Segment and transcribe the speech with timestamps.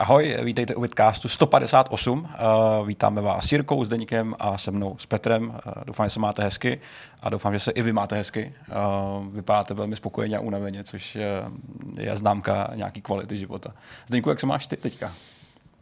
[0.00, 2.18] Ahoj, vítejte u Vidcastu 158.
[2.18, 5.48] Uh, vítáme vás s Jirkou, s Deníkem a se mnou s Petrem.
[5.48, 6.80] Uh, doufám, že se máte hezky
[7.22, 8.54] a doufám, že se i vy máte hezky.
[8.68, 13.70] Uh, vypadáte velmi spokojeně a unaveně, což uh, je známka nějaký kvality života.
[14.06, 15.12] Zdeníku, jak se máš ty teďka?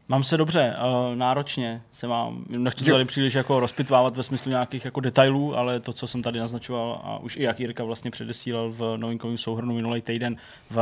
[0.09, 2.45] Mám se dobře, uh, náročně se mám.
[2.48, 6.23] Nechci to tady příliš jako rozpitvávat ve smyslu nějakých jako detailů, ale to, co jsem
[6.23, 10.37] tady naznačoval a už i jak Jirka vlastně předesílal v novinkovém souhrnu minulý týden
[10.71, 10.79] v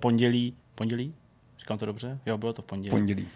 [0.00, 1.14] pondělí, pondělí?
[1.66, 2.18] Říkám to dobře?
[2.26, 2.90] Jo, bylo to v pondělí.
[2.90, 3.28] Pondělí.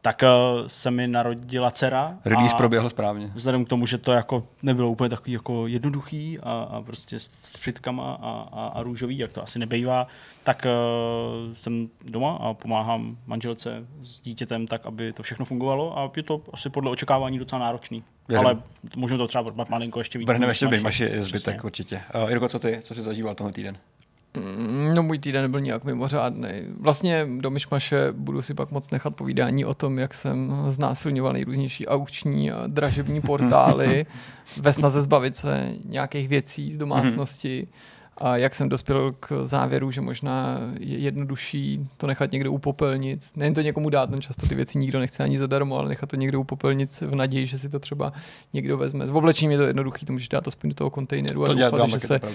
[0.00, 2.18] Tak uh, se mi narodila dcera.
[2.24, 3.30] Release proběhl správně.
[3.34, 7.56] Vzhledem k tomu, že to jako nebylo úplně takový jako jednoduchý a, a prostě s
[7.60, 10.06] přitkama a, a, a růžový, jak to asi nebejvá,
[10.44, 16.10] tak uh, jsem doma a pomáhám manželce s dítětem tak, aby to všechno fungovalo a
[16.16, 18.04] je to asi podle očekávání docela náročný.
[18.28, 18.46] Věřím.
[18.46, 18.62] Ale
[18.96, 20.26] můžeme to třeba malinko ještě víc.
[20.26, 22.00] Brhneme ještě maši zbytek určitě.
[22.22, 22.78] Uh, Jirko, co ty?
[22.82, 23.76] Co jsi zažíval tenhle týden?
[24.36, 26.48] Mm, no můj týden nebyl nějak mimořádný.
[26.80, 31.86] Vlastně do Myšmaše budu si pak moc nechat povídání o tom, jak jsem znásilňoval nejrůznější
[31.86, 34.06] aukční a dražební portály
[34.60, 37.68] ve snaze zbavit se nějakých věcí z domácnosti.
[37.70, 42.58] Mm-hmm a jak jsem dospěl k závěru, že možná je jednodušší to nechat někde u
[42.58, 43.34] popelnic.
[43.36, 46.16] Nejen to někomu dát, no často ty věci nikdo nechce ani zadarmo, ale nechat to
[46.16, 48.12] někde u popelnic v naději, že si to třeba
[48.52, 49.06] někdo vezme.
[49.06, 52.00] S oblečením je to jednoduchý, to můžeš dát aspoň do toho kontejneru a doufat, že
[52.00, 52.30] se eh,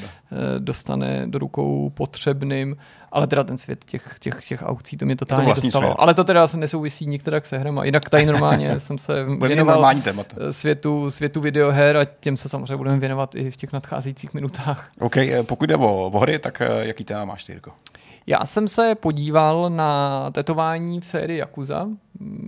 [0.59, 2.76] dostane do rukou potřebným
[3.12, 5.86] ale teda ten svět těch, těch, těch aukcí, to mě totálně to dostalo.
[5.86, 5.95] Svět.
[6.00, 7.86] Ale to teda se nesouvisí nikterak se hrama.
[7.86, 9.94] Jinak tady normálně jsem se věnoval
[10.52, 14.90] světu, světu videoher a těm se samozřejmě budeme věnovat i v těch nadcházejících minutách.
[15.00, 17.72] OK, eh, pokud jde o, o hry, tak eh, jaký téma máš Jirko?
[18.28, 21.88] Já jsem se podíval na tetování v sérii Yakuza,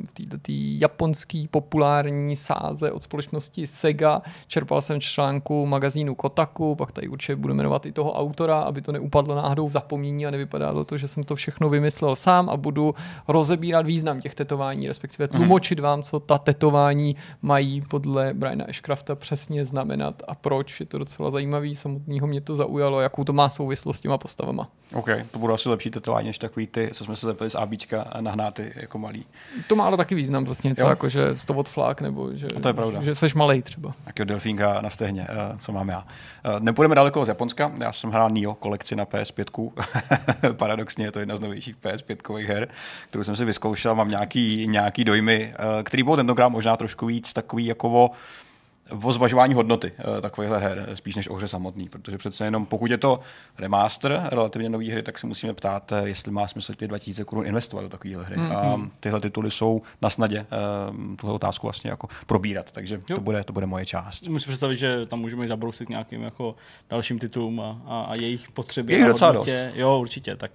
[0.07, 0.37] v této
[0.79, 4.21] japonský populární sáze od společnosti Sega.
[4.47, 8.91] Čerpal jsem článku magazínu Kotaku, pak tady určitě budu jmenovat i toho autora, aby to
[8.91, 12.95] neupadlo náhodou v zapomnění a nevypadalo to, že jsem to všechno vymyslel sám a budu
[13.27, 15.37] rozebírat význam těch tetování, respektive mhm.
[15.37, 20.79] tlumočit vám, co ta tetování mají podle Briana Ashcrafta přesně znamenat a proč.
[20.79, 24.69] Je to docela zajímavý, samotného mě to zaujalo, jakou to má souvislost s těma postavama.
[24.93, 28.01] OK, to budou asi lepší tetování, než takový ty, co jsme se lepili z ABčka
[28.01, 29.25] a nahnáty jako malý.
[29.67, 30.89] To má ale taky význam, prostě něco jo.
[30.89, 33.01] jako, že z toho odflák, nebo že, no to je pravda.
[33.01, 33.93] že seš malej třeba.
[34.05, 35.99] Jakého delfínka na stehně, uh, co mám já.
[35.99, 39.71] Uh, nepůjdeme daleko z Japonska, já jsem hrál Nio kolekci na PS5.
[40.53, 42.67] Paradoxně je to jedna z novějších PS5 her,
[43.07, 47.33] kterou jsem si vyzkoušel, mám nějaký, nějaký dojmy, uh, který byl tentokrát možná trošku víc
[47.33, 48.11] takový jako o
[49.03, 52.91] o zvažování hodnoty uh, takovýchhle her, spíš než o hře samotný, protože přece jenom pokud
[52.91, 53.19] je to
[53.57, 57.45] remaster relativně nový hry, tak se musíme ptát, eh, jestli má smysl ty 2000 korun
[57.45, 58.35] investovat do takovéhle hry.
[58.35, 58.57] Mm-hmm.
[58.57, 60.45] A tyhle tituly jsou na snadě
[60.89, 64.27] uh, tuhle otázku vlastně jako probírat, takže to bude, to bude moje část.
[64.27, 66.55] Musím představit, že tam můžeme zabrousit nějakým jako
[66.89, 68.93] dalším titulům a, a, a jejich potřeby.
[68.93, 69.49] Je docela dost.
[69.73, 70.51] Jo, určitě, tak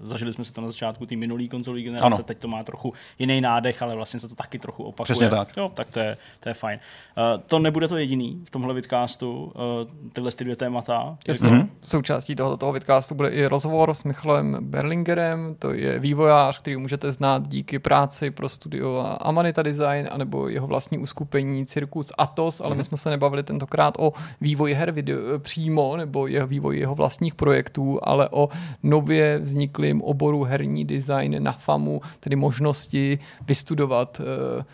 [0.00, 2.18] uh, zažili jsme se to na začátku té minulý konzolové generace, ano.
[2.18, 5.04] teď to má trochu jiný nádech, ale vlastně se to taky trochu opakuje.
[5.04, 5.56] Přesně tak.
[5.56, 6.80] Jo, tak to je, to je fajn.
[7.16, 11.18] Uh, to nebude to jediný v tomhle vidcastu, uh, tyhle ty dvě témata.
[11.28, 11.68] Jasně, mm-hmm.
[11.82, 17.10] součástí tohoto toho vidcastu bude i rozhovor s Michalem Berlingerem, to je vývojář, který můžete
[17.10, 22.76] znát díky práci pro studio Amanita Design, anebo jeho vlastní uskupení Circus Atos, ale mm-hmm.
[22.76, 27.34] my jsme se nebavili tentokrát o vývoji her video, přímo, nebo jeho vývoji jeho vlastních
[27.34, 28.48] projektů, ale o
[28.82, 34.64] nově vzniklém oboru herní design na FAMu, tedy možnosti vystudovat uh,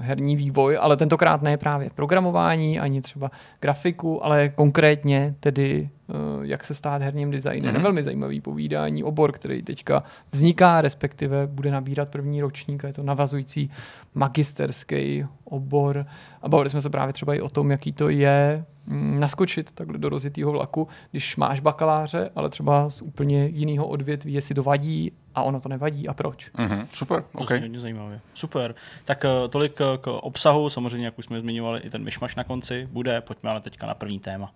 [0.00, 3.30] herní vývoj, ale tentokrát ne právě programování, ani třeba
[3.60, 7.76] grafiku, ale konkrétně tedy eh, jak se stát herním designerem.
[7.76, 7.82] Mm-hmm.
[7.82, 10.02] Velmi zajímavý povídání, obor, který teďka
[10.32, 13.70] vzniká, respektive bude nabírat první ročník a je to navazující
[14.14, 16.06] magisterský obor.
[16.42, 20.08] A bavili jsme se právě třeba i o tom, jaký to je naskočit takhle do
[20.08, 25.42] rozjetého vlaku, když máš bakaláře, ale třeba z úplně jiného odvětví, jestli to vadí a
[25.42, 26.50] ono to nevadí a proč.
[26.54, 27.60] Mm-hmm, super, to okay.
[27.60, 28.20] hodně zajímavé.
[28.34, 28.74] Super.
[29.04, 32.44] Tak uh, tolik uh, k obsahu, samozřejmě, jak už jsme zmiňovali, i ten myšmaš na
[32.44, 34.52] konci bude, pojďme ale teďka na první téma.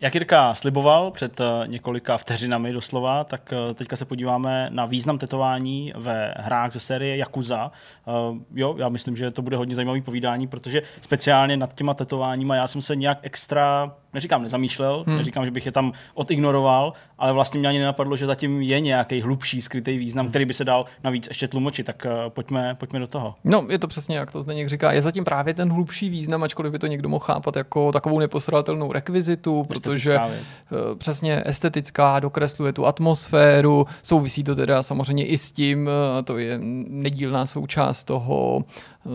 [0.00, 5.18] Jak Jirka sliboval před eh, několika vteřinami doslova, tak eh, teďka se podíváme na význam
[5.18, 7.72] tetování ve hrách ze série Yakuza.
[8.08, 8.12] Eh,
[8.54, 12.66] jo, já myslím, že to bude hodně zajímavý povídání, protože speciálně nad těma tetováníma já
[12.66, 15.16] jsem se nějak extra neříkám nezamýšlel, hmm.
[15.16, 19.20] neříkám, že bych je tam odignoroval, ale vlastně mě ani nenapadlo, že zatím je nějaký
[19.20, 23.06] hlubší skrytý význam, který by se dal navíc ještě tlumočit, tak uh, pojďme, pojďme do
[23.06, 23.34] toho.
[23.44, 26.72] No, je to přesně, jak to Zdeněk říká, je zatím právě ten hlubší význam, ačkoliv
[26.72, 32.86] by to někdo mohl chápat jako takovou neposratelnou rekvizitu, protože uh, přesně estetická, dokresluje tu
[32.86, 36.58] atmosféru, souvisí to teda samozřejmě i s tím, uh, to je
[36.88, 38.64] nedílná součást toho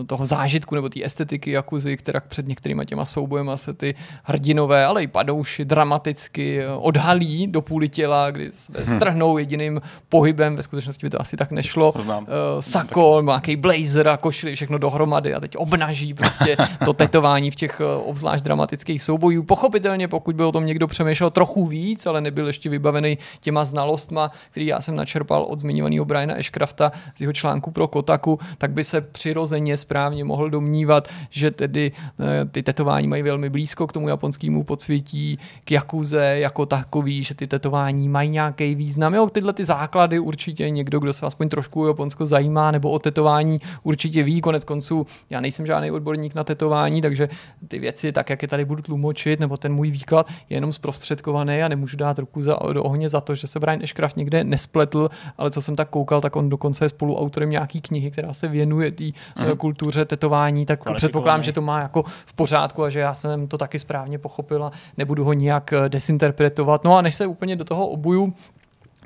[0.06, 5.02] toho zážitku nebo té estetiky Jakuzy, která před některýma těma soubojema se ty hrdinové, ale
[5.02, 8.96] i padouši dramaticky odhalí do půly těla, kdy se hm.
[8.96, 11.92] strhnou jediným pohybem, ve skutečnosti by to asi tak nešlo.
[11.92, 12.24] Uh,
[12.60, 17.80] sako, nějaký blazer a košili, všechno dohromady a teď obnaží prostě to tetování v těch
[17.80, 19.42] uh, obzvlášť dramatických soubojů.
[19.42, 24.30] Pochopitelně, pokud by o tom někdo přemýšlel trochu víc, ale nebyl ještě vybavený těma znalostma,
[24.50, 28.84] který já jsem načerpal od zmiňovaného Briana Ashcrafta z jeho článku pro Kotaku, tak by
[28.84, 34.08] se přirozeně správně mohl domnívat, že tedy eh, ty tetování mají velmi blízko k tomu
[34.08, 39.14] japonskému podsvětí, k Jakuze jako takový, že ty tetování mají nějaký význam.
[39.14, 42.98] Jo, tyhle ty základy určitě někdo, kdo se aspoň trošku o Japonsko zajímá nebo o
[42.98, 44.40] tetování, určitě ví.
[44.40, 47.28] Konec konců, já nejsem žádný odborník na tetování, takže
[47.68, 51.62] ty věci, tak jak je tady budu tlumočit, nebo ten můj výklad, je jenom zprostředkovaný
[51.62, 55.10] a nemůžu dát ruku za, do ohně za to, že se Brian Ashcraft někde nespletl,
[55.38, 58.92] ale co jsem tak koukal, tak on dokonce je spoluautorem nějaký knihy, která se věnuje
[58.92, 59.56] té mm.
[59.56, 59.71] kultuře
[60.04, 63.78] tetování, tak předpokládám, že to má jako v pořádku a že já jsem to taky
[63.78, 66.84] správně pochopil a nebudu ho nijak eh, desinterpretovat.
[66.84, 68.34] No a než se úplně do toho obuju,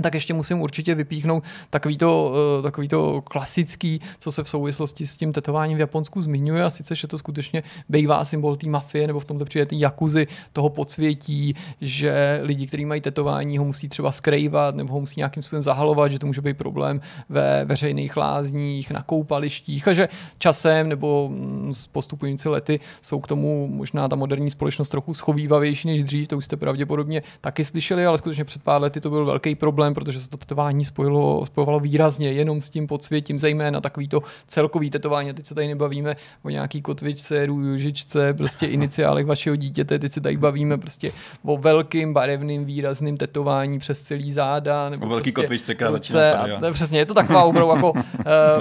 [0.02, 5.06] tak ještě musím určitě vypíchnout takový to, eh, takový to klasický, co se v souvislosti
[5.06, 9.06] s tím tetováním v Japonsku zmiňuje, a sice, že to skutečně bývá symbol té mafie,
[9.06, 13.88] nebo v tomto případě té jakuzy, toho podsvětí, že lidi, kteří mají tetování, ho musí
[13.88, 18.16] třeba skrývat, nebo ho musí nějakým způsobem zahalovat, že to může být problém ve veřejných
[18.16, 20.08] lázních, na koupalištích, a že
[20.38, 25.88] časem nebo mm, s postupující lety jsou k tomu možná ta moderní společnost trochu schovývavější
[25.88, 29.24] než dřív, to už jste pravděpodobně taky slyšeli, ale skutečně před pár lety to byl
[29.24, 33.80] velký problém problém, protože se to tetování spojilo, spojovalo výrazně jenom s tím podsvětím, zejména
[33.80, 35.32] takový to celkový tetování.
[35.32, 40.36] Teď se tady nebavíme o nějaký kotvičce, růžičce, prostě iniciálech vašeho dítěte, teď se tady
[40.36, 41.12] bavíme prostě
[41.44, 44.90] o velkým barevným výrazným tetování přes celý záda.
[44.90, 47.90] Nebo o velký prostě kotvičce, která začíná tady, a, Přesně, je to taková opravdu jako
[47.90, 48.00] uh,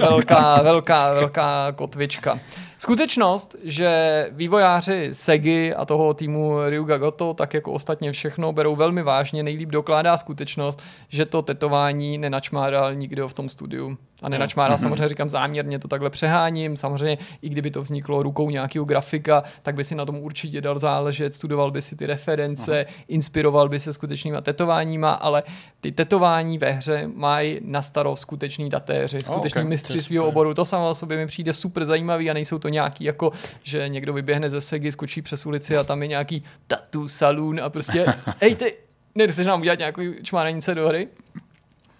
[0.00, 2.38] velká, velká, velká kotvička.
[2.78, 9.02] Skutečnost, že vývojáři Segy a toho týmu Ryuga Goto, tak jako ostatně všechno, berou velmi
[9.02, 13.98] vážně, nejlíp dokládá skutečnost, že to tetování nenačmádal nikdo v tom studiu.
[14.22, 14.82] A nenačmádá, mm-hmm.
[14.82, 16.76] samozřejmě říkám záměrně, to takhle přeháním.
[16.76, 20.78] Samozřejmě, i kdyby to vzniklo rukou nějakého grafika, tak by si na tom určitě dal
[20.78, 22.94] záležet, studoval by si ty reference, Aha.
[23.08, 25.42] inspiroval by se skutečnýma tetováníma, ale
[25.80, 29.64] ty tetování ve hře mají na starost skuteční tatéři, skuteční oh, okay.
[29.64, 30.54] mistři svého oboru.
[30.54, 34.12] To samo o sobě mi přijde super zajímavý a nejsou to nějaký jako, že někdo
[34.12, 38.06] vyběhne ze segy, skočí přes ulici a tam je nějaký tatu saloon a prostě,
[38.40, 38.74] hej ty,
[39.14, 41.08] nechceš nám udělat nějakou čmánenice do hry?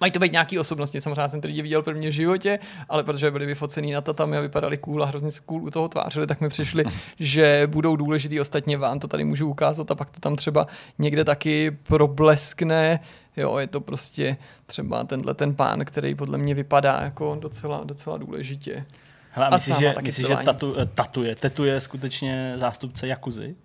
[0.01, 2.59] Mají to být nějaký osobnosti, samozřejmě jsem ty lidi viděl prvně v životě,
[2.89, 5.89] ale protože byli vyfocený na tatami a vypadali cool a hrozně se cool u toho
[5.89, 6.85] tvářili, tak mi přišli,
[7.19, 8.41] že budou důležitý.
[8.41, 10.67] Ostatně vám to tady můžu ukázat a pak to tam třeba
[10.99, 13.01] někde taky probleskne.
[13.37, 18.17] Jo, je to prostě třeba tenhle ten pán, který podle mě vypadá jako docela, docela
[18.17, 18.85] důležitě.
[19.31, 23.57] Hele, myslíš, že, myslí, že tatu, tatuje, tetuje skutečně zástupce Jakuzy?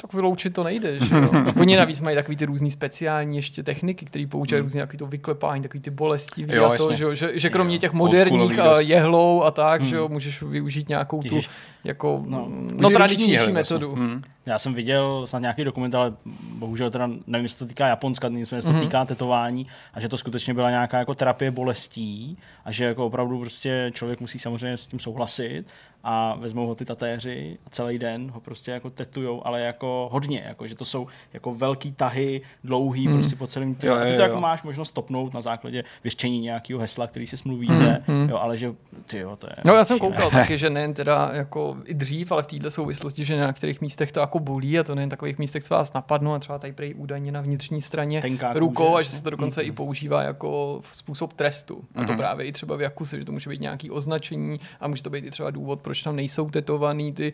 [0.00, 1.30] Tak vyloučit to nejde, že jo.
[1.60, 4.66] Oni navíc mají takový ty různý speciální ještě techniky, které poučají hmm.
[4.66, 8.58] různě takový to vyklepání, takový ty bolesti, jo, to, že, že, že, kromě těch moderních
[8.78, 9.90] jehlou a tak, hmm.
[9.90, 10.12] že jo, hmm.
[10.12, 11.40] můžeš využít nějakou tu
[11.84, 13.52] jako no, no tradičnější vlastně.
[13.52, 13.86] metodu.
[13.86, 14.06] Vlastně.
[14.06, 14.22] Hmm.
[14.46, 16.12] Já jsem viděl snad nějaký dokument, ale
[16.52, 18.80] bohužel teda nevím, jestli to týká Japonska, nicméně se to mm-hmm.
[18.80, 23.40] týká tetování a že to skutečně byla nějaká jako terapie bolestí a že jako opravdu
[23.40, 25.64] prostě člověk musí samozřejmě s tím souhlasit
[26.10, 30.44] a vezmou ho ty tatéři a celý den ho prostě jako tetujou, ale jako hodně,
[30.46, 33.14] jako že to jsou jako velký tahy, dlouhý mm.
[33.14, 33.92] prostě po celém těle.
[33.92, 34.08] Jo, jo, jo.
[34.08, 38.02] A ty to jako máš možnost stopnout na základě vyřčení nějakého hesla, který si smluvíte,
[38.08, 38.28] mm.
[38.30, 38.74] jo, ale že
[39.06, 39.56] ty jo, to je...
[39.64, 43.24] No já jsem koukal taky, že nejen teda jako i dřív, ale v této souvislosti,
[43.24, 46.32] že na některých místech to jako bolí a to nejen takových místech, co vás napadnou
[46.32, 48.98] a třeba tady prej údajně na vnitřní straně Tenká rukou kůže.
[48.98, 49.68] a že se to dokonce mm.
[49.68, 51.84] i používá jako způsob trestu.
[51.94, 52.18] A to mm.
[52.18, 55.24] právě i třeba v Jakuse, že to může být nějaký označení a může to být
[55.24, 57.32] i třeba důvod, proč tam nejsou tetovaný ty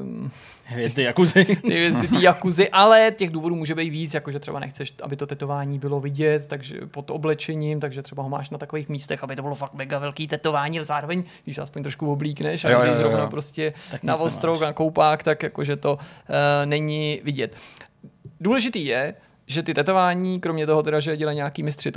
[0.00, 0.30] um,
[0.64, 1.44] hvězdy Jakuzy.
[1.62, 5.26] ty hvězdy ty Jakuzy, ale těch důvodů může být víc, jakože třeba nechceš, aby to
[5.26, 9.42] tetování bylo vidět, takže pod oblečením, takže třeba ho máš na takových místech, aby to
[9.42, 12.86] bylo fakt mega velký tetování, ale zároveň, když se aspoň trošku oblíkneš a jo, jo,
[12.86, 16.00] jo, zrovna prostě tak na ostrov, na koupák, tak jakože to uh,
[16.64, 17.56] není vidět.
[18.40, 19.14] Důležitý je,
[19.48, 21.92] že ty tetování, kromě toho teda, že dělají nějaký mistři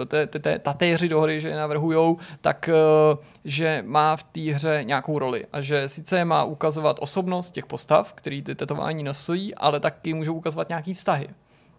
[0.62, 2.70] tatéři do hry, že je navrhujou, tak
[3.14, 5.46] uh, že má v té hře nějakou roli.
[5.54, 10.34] A že sice má ukazovat osobnost těch postav, který ty tetování nosí, ale taky můžou
[10.34, 11.28] ukazovat nějaký vztahy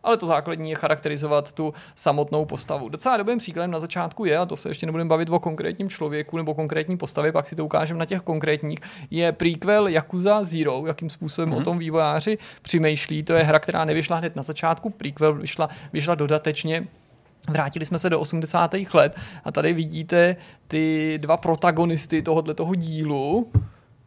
[0.02, 2.88] ale to základní je charakterizovat tu samotnou postavu.
[2.88, 6.36] Docela dobrým příkladem na začátku je, a to se ještě nebudeme bavit o konkrétním člověku
[6.36, 8.78] nebo konkrétní postavě, pak si to ukážeme na těch konkrétních,
[9.10, 11.58] je prequel Yakuza Zero, jakým způsobem mm-hmm.
[11.58, 13.22] o tom vývojáři přemýšlí.
[13.22, 16.86] To je hra, která nevyšla hned na začátku, prequel vyšla, vyšla dodatečně
[17.48, 18.74] Vrátili jsme se do 80.
[18.94, 20.36] let a tady vidíte
[20.68, 23.50] ty dva protagonisty tohohle toho dílu.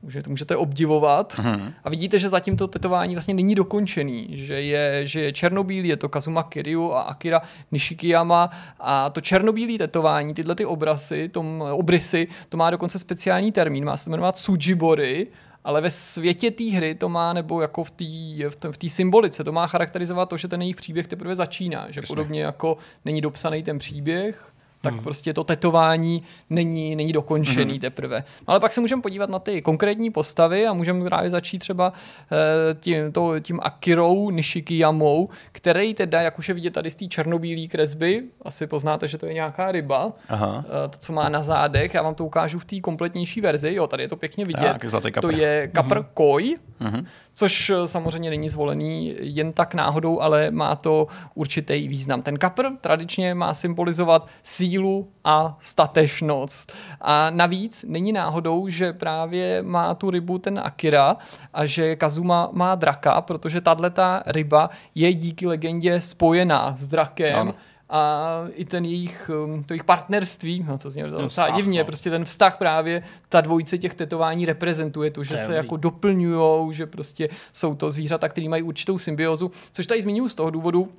[0.05, 1.35] Můžete, můžete obdivovat.
[1.39, 1.73] Mhm.
[1.83, 4.27] A vidíte, že zatím to tetování vlastně není dokončený.
[4.31, 8.49] Že je, že je černobílý, je to Kazuma Kiryu a Akira Nishikiyama.
[8.79, 13.85] A to černobílý tetování, tyhle ty obrazy, tom, obrysy, to má dokonce speciální termín.
[13.85, 15.27] Má se to jmenovat Tsujibori.
[15.63, 18.05] Ale ve světě té hry to má, nebo jako v té
[18.49, 21.87] v té- v symbolice, to má charakterizovat to, že ten jejich příběh teprve začíná.
[21.89, 24.54] Že podobně jako není dopsaný ten příběh,
[24.85, 25.03] tak hmm.
[25.03, 27.79] prostě to tetování není, není dokončený hmm.
[27.79, 28.23] teprve.
[28.47, 31.93] No ale pak se můžeme podívat na ty konkrétní postavy a můžeme právě začít třeba
[32.31, 37.05] eh, tím, to, tím Akirou Nishikiyamou, který teda, jak už je vidět tady z té
[37.05, 40.65] černobílé kresby, asi poznáte, že to je nějaká ryba, Aha.
[40.67, 43.87] eh, to, co má na zádech, já vám to ukážu v té kompletnější verzi, jo,
[43.87, 44.77] tady je to pěkně vidět.
[44.81, 45.21] Tak.
[45.21, 46.05] To je kapr mm-hmm.
[46.13, 47.05] koj, Mhm.
[47.35, 52.21] Což eh, samozřejmě není zvolený jen tak náhodou, ale má to určitý význam.
[52.21, 56.73] Ten kapr tradičně má symbolizovat sílu a statečnost.
[57.01, 61.17] A navíc není náhodou, že právě má tu rybu ten Akira
[61.53, 63.91] a že Kazuma má draka, protože tahle
[64.25, 67.39] ryba je díky legendě spojená s drakem.
[67.39, 67.53] Ano.
[67.89, 71.85] A i ten jejich, um, to jejich partnerství, no to zní docela divně, no.
[71.85, 75.57] prostě ten vztah právě, ta dvojice těch tetování reprezentuje to, že je se dobrý.
[75.57, 80.35] jako doplňují, že prostě jsou to zvířata, které mají určitou symbiozu, což tady zmiňuji z
[80.35, 80.89] toho důvodu,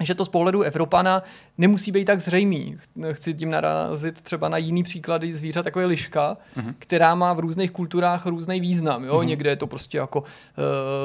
[0.00, 1.22] že to z pohledu Evropana
[1.58, 2.74] nemusí být tak zřejmý.
[3.12, 6.74] Chci tím narazit třeba na jiný příklady zvířat, jako je liška, mm-hmm.
[6.78, 9.04] která má v různých kulturách různý význam.
[9.04, 9.18] Jo?
[9.18, 9.24] Mm-hmm.
[9.26, 10.26] Někde je to prostě jako uh,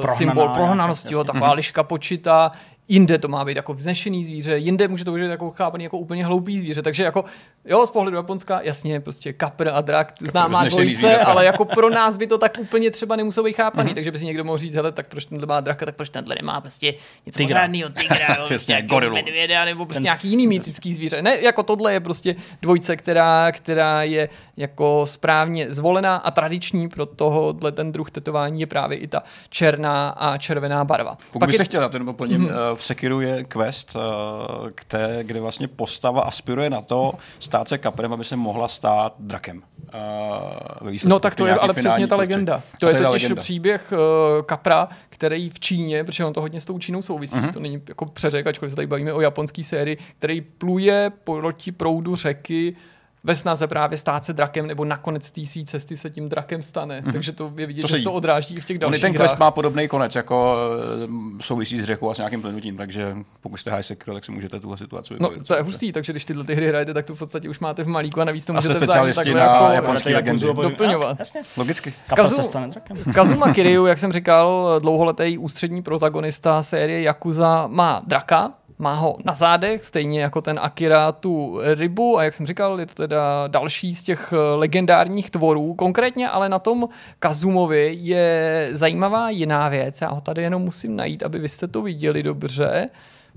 [0.02, 1.24] Prohnaná symbol prohnanosti, jo?
[1.24, 2.52] taková liška počita,
[2.90, 6.26] jinde to má být jako vznešený zvíře, jinde může to být jako chápaný jako úplně
[6.26, 6.82] hloupý zvíře.
[6.82, 7.26] Takže jako,
[7.66, 12.18] jo, z pohledu Japonska, jasně, prostě kapr a drak, známá dvojice, ale jako pro nás
[12.18, 13.96] by to tak úplně třeba nemuselo být chápaný, mm-hmm.
[13.96, 16.36] takže by si někdo mohl říct, hele, tak proč tenhle má draka, tak proč tenhle
[16.42, 16.94] nemá prostě
[17.26, 17.56] něco Tygra.
[17.60, 19.16] pořádného tygra, jo, Přesně, nějakého gorilu.
[19.16, 21.22] medvěda, nebo prostě Ten- nějaký jiný mytický zvíře.
[21.22, 27.06] Ne, jako tohle je prostě dvojice, která, která je jako správně zvolená a tradiční pro
[27.06, 31.18] tohohle ten druh tetování je právě i ta černá a červená barva.
[31.34, 31.68] Pokud byste je, Mhm.
[31.70, 32.76] chtěl, já to jenom doplním, mm-hmm.
[32.80, 38.14] V Sekiru je quest, eh, kde, kde vlastně postava aspiruje na to stát se kaprem,
[38.14, 39.62] aby se mohla stát drakem.
[39.94, 41.00] Eh.
[41.06, 42.34] No tak to je ale přesně ta prostředí.
[42.34, 42.62] legenda.
[42.80, 43.42] To je totiž legenda.
[43.42, 47.54] příběh uh, Kapra, který v Číně, protože on to hodně s tou Čínou souvisí, mm-hmm.
[47.54, 52.16] to není jako přeřek, ačkoliv se tady bavíme o japonské sérii, který pluje proti proudu
[52.16, 52.76] řeky
[53.24, 57.02] ve snaze právě stát se drakem, nebo nakonec té své cesty se tím drakem stane.
[57.02, 57.12] Mm-hmm.
[57.12, 59.22] Takže to je vidět, To že se to odráží i v těch dalších ten hrách.
[59.22, 60.56] quest má podobný konec, jako
[61.04, 61.08] eh,
[61.44, 64.78] souvisí s řekou a s nějakým plynutím, takže pokud jste high tak si můžete tuhle
[64.78, 67.16] situaci No, vybavit to docela je hustý, takže když tyhle ty hry hrajete, tak to
[67.16, 69.46] v podstatě už máte v malíku a navíc to A jste můžete vzájemně takhle na
[69.46, 70.46] jako japonský legendy.
[70.62, 71.20] doplňovat.
[71.20, 71.42] Jasně.
[71.58, 71.94] Logicky.
[72.10, 72.98] Kazu- se stane drakem.
[73.14, 79.34] Kazuma Kiryu, jak jsem říkal, dlouholetý ústřední protagonista série Yakuza má draka, má ho na
[79.34, 83.96] zádech, stejně jako ten Akira tu rybu a jak jsem říkal, je to teda další
[83.96, 85.74] z těch eh, legendárních tvorů.
[85.74, 90.02] Konkrétně ale na tom Kazumovi je zajímavá jiná věc.
[90.02, 92.90] Já ho tady jenom musím najít, aby vy jste to viděli dobře.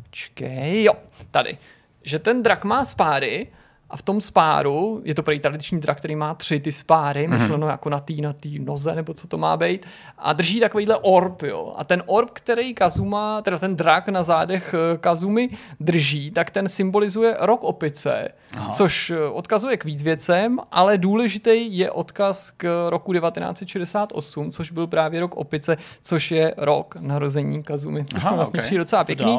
[0.03, 0.93] Počkej, jo,
[1.31, 1.59] tady.
[2.03, 3.47] Že ten drak má spáry
[3.93, 7.43] a v tom spáru, je to prý tradiční drak, který má tři ty spáry, mm-hmm.
[7.43, 9.87] myšleno jako na té na tý noze, nebo co to má být,
[10.19, 11.75] a drží takovýhle orb, jo.
[11.77, 15.49] A ten orb, který Kazuma, teda ten drak na zádech eh, Kazumy
[15.81, 18.71] drží, tak ten symbolizuje rok opice, Aha.
[18.71, 24.87] což eh, odkazuje k víc věcem, ale důležitý je odkaz k roku 1968, což byl
[24.87, 28.65] právě rok opice, což je rok narození Kazumy, což Aha, vlastně ok.
[28.65, 29.39] přijde docela pěkný.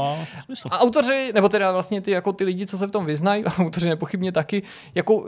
[0.70, 3.90] A autoři, nebo teda vlastně ty, jako ty lidi, co se v tom vyznají, autoři
[3.90, 4.64] nepochybně taky,
[4.96, 5.26] jako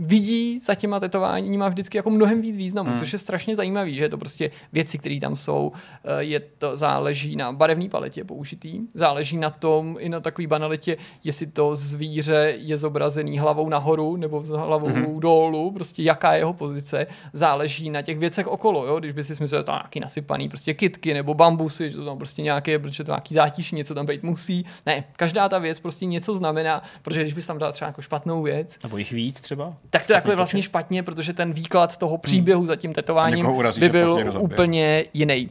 [0.00, 2.98] vidí za těma tetováníma vždycky jako mnohem víc významu, hmm.
[2.98, 5.72] což je strašně zajímavý, že je to prostě věci, které tam jsou,
[6.04, 10.96] eh, je to, záleží na barevné paletě použitý, záleží na tom i na takové banalitě,
[11.24, 15.20] jestli to zvíře je zobrazený hlavou nahoru nebo hlavou hmm.
[15.20, 18.98] dolů, prostě jaká je jeho pozice, záleží na těch věcech okolo, jo?
[18.98, 22.04] když by si myslel, že to je nějaký nasypaný prostě kitky nebo bambusy, že to
[22.04, 24.66] tam prostě nějaké, protože to nějaký zátiž, něco tam být musí.
[24.86, 28.42] Ne, každá ta věc prostě něco znamená, protože když bys tam dal třeba jako špatnou
[28.42, 29.76] věc, Nebo jich víc třeba.
[29.90, 33.80] Tak to jako je vlastně špatně, protože ten výklad toho příběhu za tím tetováním urazí,
[33.80, 35.50] by byl úplně jiný.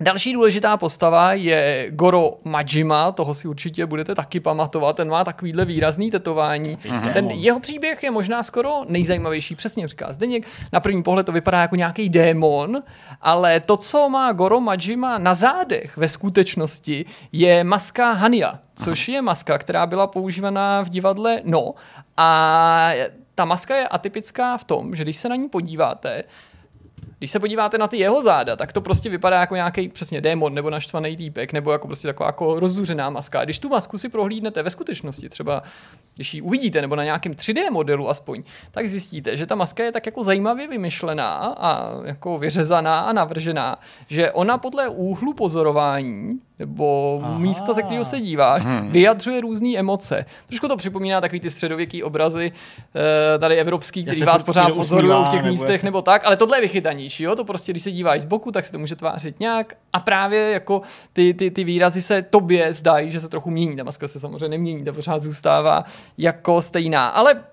[0.00, 5.64] Další důležitá postava je Goro Majima, toho si určitě budete taky pamatovat, ten má takovýhle
[5.64, 6.78] výrazný tetování.
[6.88, 7.12] Mhm.
[7.12, 10.46] Ten jeho příběh je možná skoro nejzajímavější, přesně říká Zdeněk.
[10.72, 12.82] Na první pohled to vypadá jako nějaký démon,
[13.22, 19.22] ale to, co má Goro Majima na zádech ve skutečnosti, je maska Hania, což je
[19.22, 21.74] maska, která byla používaná v divadle No.
[22.16, 22.90] A
[23.38, 26.24] ta maska je atypická v tom, že když se na ní podíváte,
[27.18, 30.54] Když se podíváte na ty jeho záda, tak to prostě vypadá jako nějaký přesně démon
[30.54, 33.44] nebo naštvaný týpek, nebo jako prostě taková jako rozzuřená maska.
[33.44, 35.62] Když tu masku si prohlídnete ve skutečnosti, třeba
[36.14, 39.92] když ji uvidíte, nebo na nějakém 3D modelu aspoň, tak zjistíte, že ta maska je
[39.92, 43.78] tak jako zajímavě vymyšlená a jako vyřezaná a navržená,
[44.08, 47.38] že ona podle úhlu pozorování nebo Aha.
[47.38, 48.90] místa, ze kterého se díváš, hmm.
[48.90, 50.24] vyjadřuje různé emoce.
[50.46, 52.52] Trošku to připomíná takový ty středověký obrazy
[53.34, 56.56] eh, tady evropský, který vás pořád pozorují v těch nebo místech nebo tak, ale tohle
[56.56, 57.36] je vychytanější, jo?
[57.36, 60.50] to prostě, když se díváš z boku, tak se to může tvářit nějak a právě
[60.50, 64.20] jako ty, ty, ty výrazy se tobě zdají, že se trochu mění, ta maska se
[64.20, 65.84] samozřejmě nemění, ta pořád zůstává
[66.18, 67.44] jako stejná, ale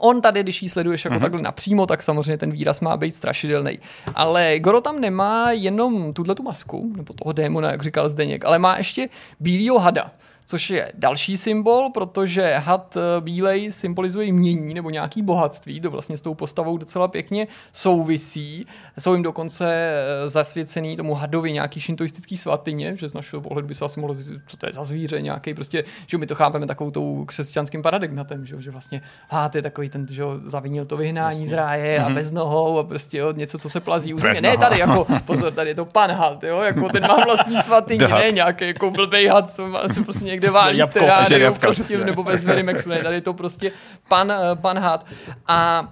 [0.00, 1.20] On tady, když ji sleduješ jako mm-hmm.
[1.20, 3.78] takhle napřímo, tak samozřejmě ten výraz má být strašidelný.
[4.14, 8.58] Ale Goro tam nemá jenom tuhle tu masku, nebo toho démona, jak říkal Zdeněk, ale
[8.58, 9.08] má ještě
[9.40, 10.10] bílýho hada
[10.46, 16.16] což je další symbol, protože had eh, bílej symbolizuje mění nebo nějaký bohatství, to vlastně
[16.16, 18.66] s tou postavou docela pěkně souvisí.
[18.98, 23.74] Jsou jim dokonce eh, zasvěcený tomu hadovi nějaký šintoistický svatyně, že z našeho pohledu by
[23.74, 26.66] se asi mohlo říct, co to je za zvíře nějaký, prostě, že my to chápeme
[26.66, 31.40] takovou tou křesťanským paradigmatem, že, že vlastně had je takový ten, že zavinil to vyhnání
[31.40, 31.46] Jasně.
[31.46, 32.14] z ráje a mm-hmm.
[32.14, 34.14] bez nohou a prostě jo, něco, co se plazí.
[34.14, 34.40] Uzmě.
[34.42, 38.08] Ne, tady jako, pozor, tady je to pan had, jo, jako ten má vlastní svatyně,
[38.08, 42.22] ne nějaký jako blbej had, co má se prostě někde válí v teráriu, prostě, nebo
[42.22, 43.72] ve Zverimexu, ne, tady je to prostě
[44.08, 45.06] pan, eh, pan had.
[45.46, 45.88] A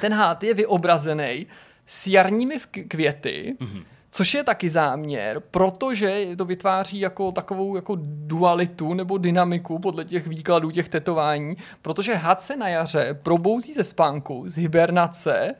[0.00, 1.46] ten had je vyobrazený
[1.86, 3.84] s jarními květy, mm-hmm.
[4.14, 10.26] Což je taky záměr, protože to vytváří jako takovou jako dualitu nebo dynamiku podle těch
[10.26, 15.54] výkladů těch tetování, protože had se na jaře probouzí ze spánku, z hibernace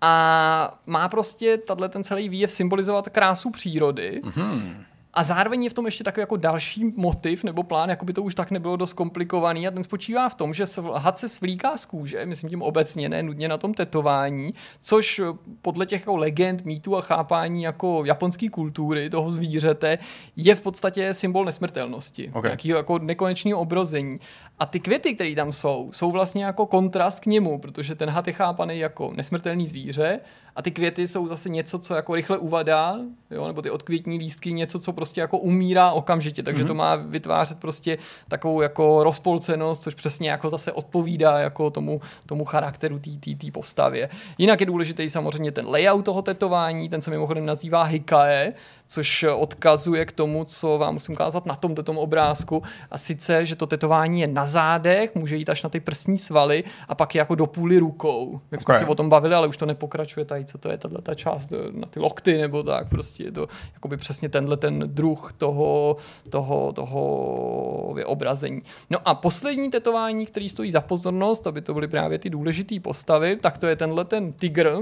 [0.00, 4.20] a má prostě tato ten celý výjev symbolizovat krásu přírody.
[4.24, 4.74] Mm-hmm.
[5.14, 8.22] A zároveň je v tom ještě takový jako další motiv nebo plán, jako by to
[8.22, 11.84] už tak nebylo dost komplikovaný a ten spočívá v tom, že had se svlíká z
[11.84, 15.20] kůže, myslím tím obecně, ne nudně na tom tetování, což
[15.62, 19.98] podle těch jako legend, mýtů a chápání jako japonské kultury toho zvířete
[20.36, 22.48] je v podstatě symbol nesmrtelnosti, okay.
[22.48, 24.20] nějakého jako nekonečného obrození.
[24.58, 28.26] A ty květy, které tam jsou, jsou vlastně jako kontrast k němu, protože ten had
[28.26, 30.20] je chápaný jako nesmrtelný zvíře
[30.56, 32.96] a ty květy jsou zase něco, co jako rychle uvadá,
[33.30, 36.66] jo, nebo ty odkvětní lístky něco, co prostě jako umírá okamžitě, takže mm-hmm.
[36.66, 42.44] to má vytvářet prostě takovou jako rozpolcenost, což přesně jako zase odpovídá jako tomu, tomu
[42.44, 44.08] charakteru té postavě.
[44.38, 48.52] Jinak je důležitý samozřejmě ten layout toho tetování, ten se mimochodem nazývá hikae,
[48.88, 52.62] což odkazuje k tomu, co vám musím ukázat na tomto tom obrázku.
[52.90, 56.64] A sice, že to tetování je na zádech, může jít až na ty prstní svaly
[56.88, 58.40] a pak je jako do půly rukou.
[58.50, 58.76] Jak okay.
[58.76, 61.14] jsme se o tom bavili, ale už to nepokračuje tady, co to je tato ta
[61.14, 62.88] část na ty lokty nebo tak.
[62.88, 65.96] Prostě je to jakoby přesně tenhle ten druh toho,
[66.30, 68.62] toho, toho vyobrazení.
[68.90, 73.36] No a poslední tetování, který stojí za pozornost, aby to byly právě ty důležité postavy,
[73.36, 74.78] tak to je tenhle ten tygr,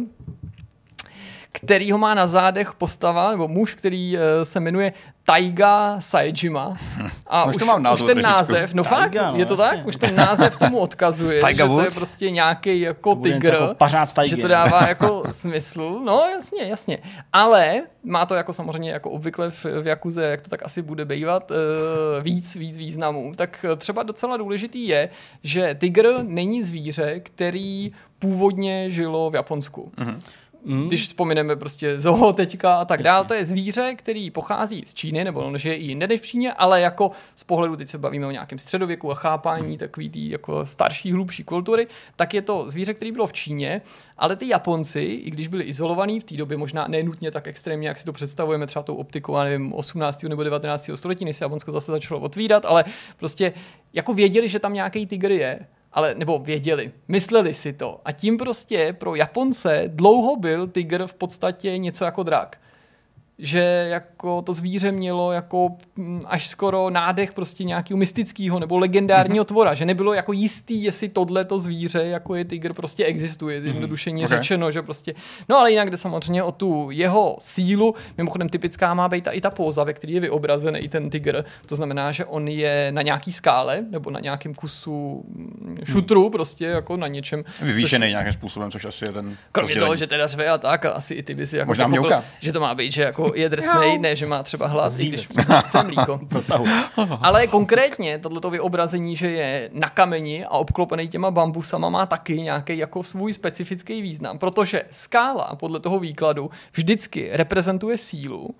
[1.56, 4.92] který ho má na zádech postava, nebo muž, který uh, se jmenuje
[5.24, 6.76] Taiga Saejima.
[7.26, 9.76] A už, už, to mám už ten název, no Taiga, fakt, no, je to jasně.
[9.76, 9.86] tak?
[9.86, 14.48] Už ten název tomu odkazuje, že to je prostě nějaký jako tygr, jako že to
[14.48, 16.00] dává jako smysl.
[16.04, 16.98] No jasně, jasně.
[17.32, 21.04] Ale má to jako samozřejmě jako obvykle v, v Jakuze, jak to tak asi bude
[21.04, 21.56] bývat, uh,
[22.22, 23.32] víc, víc významů.
[23.36, 25.08] Tak třeba docela důležitý je,
[25.42, 29.92] že tygr není zvíře, který původně žilo v Japonsku.
[29.96, 30.20] Mm-hmm.
[30.66, 30.88] Mm.
[30.88, 35.24] Když vzpomeneme prostě zoo teďka a tak dále, to je zvíře, který pochází z Číny,
[35.24, 38.26] nebo on žije i jinde než v Číně, ale jako z pohledu, teď se bavíme
[38.26, 42.94] o nějakém středověku a chápání takový tý jako starší, hlubší kultury, tak je to zvíře,
[42.94, 43.82] který bylo v Číně,
[44.18, 47.98] ale ty Japonci, i když byli izolovaní v té době, možná nenutně tak extrémně, jak
[47.98, 50.22] si to představujeme třeba tou optikou, nevím, 18.
[50.22, 50.90] nebo 19.
[50.94, 52.84] století, než se Japonsko zase začalo otvírat, ale
[53.16, 53.52] prostě
[53.92, 55.58] jako věděli, že tam nějaký tygr je
[55.96, 58.00] ale nebo věděli, mysleli si to.
[58.04, 62.58] A tím prostě pro Japonce dlouho byl tygr v podstatě něco jako drak
[63.38, 69.44] že jako to zvíře mělo jako mm, až skoro nádech prostě nějakého mystického nebo legendárního
[69.44, 69.48] mm-hmm.
[69.48, 74.22] tvora, že nebylo jako jistý, jestli tohle to zvíře, jako je tygr, prostě existuje, zjednodušeně
[74.22, 74.26] mm-hmm.
[74.26, 74.38] okay.
[74.38, 75.14] řečeno, že prostě,
[75.48, 79.50] no ale jinak jde samozřejmě o tu jeho sílu, mimochodem typická má být i ta
[79.50, 83.32] póza, ve který je vyobrazený i ten tygr, to znamená, že on je na nějaký
[83.32, 86.30] skále nebo na nějakém kusu mm, šutru, mm.
[86.30, 87.44] prostě jako na něčem.
[87.62, 90.84] Vyvýšený což, nějakým způsobem, což asi je ten Kromě toho, že teda řve a tak,
[90.84, 93.48] asi i ty by si jako Možná pochopil, že to má být, že jako je
[93.48, 95.28] drsnej, ne, že má třeba hlas, i když
[95.66, 96.20] chce mlíko.
[97.22, 102.78] Ale konkrétně tohleto vyobrazení, že je na kameni a obklopený těma bambusama, má taky nějaký
[102.78, 108.54] jako svůj specifický význam, protože skála podle toho výkladu vždycky reprezentuje sílu,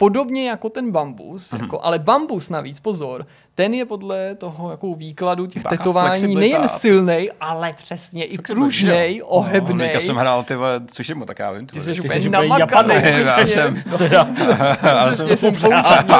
[0.00, 1.60] podobně jako ten bambus, mm-hmm.
[1.60, 6.68] jako, ale bambus navíc, pozor, ten je podle toho jako výkladu těch Taká tetování nejen
[6.68, 9.88] silnej, ale přesně i pružnej, No, ohebnej.
[9.88, 11.66] teďka jsem hrál ty vole, což je mu tak já vím.
[11.66, 12.94] Ty jsi úplně namakaný.
[12.94, 14.24] Já jsem- Já
[15.10, 15.72] Přesně, jsem jsem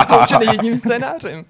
[0.08, 1.44] poučený jedním scénářem.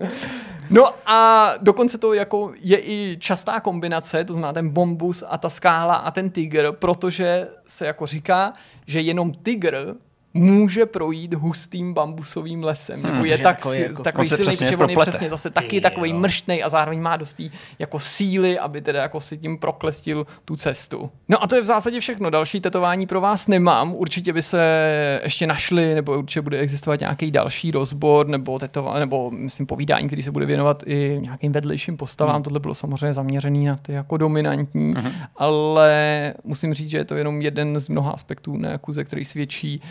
[0.71, 5.49] No a dokonce to jako je i častá kombinace, to znamená ten bombus a ta
[5.49, 8.53] skála a ten tygr, protože se jako říká,
[8.87, 9.95] že jenom tygr
[10.35, 13.03] může projít hustým bambusovým lesem.
[13.03, 15.81] Hmm, je tak, takový jako- takový silný, přesně protože on je přesně zase taky Ty
[15.81, 16.19] takový jo.
[16.19, 21.11] mrštnej a zároveň má dostý jako síly, aby teda jako si tím proklestil tu cestu.
[21.29, 22.31] No a to je v zásadě všechno.
[22.31, 23.95] Další tetování pro vás nemám.
[23.95, 29.31] Určitě by se ještě našli, nebo určitě bude existovat nějaký další rozbor, nebo tetova, nebo
[29.31, 32.35] myslím povídání, který se bude věnovat i nějakým vedlejším postavám.
[32.35, 32.43] Hmm.
[32.43, 35.13] Tohle bylo samozřejmě zaměřený na ty jako dominantní, hmm.
[35.37, 39.83] ale musím říct, že je to jenom jeden z mnoha aspektů na Jakuze, který svědčí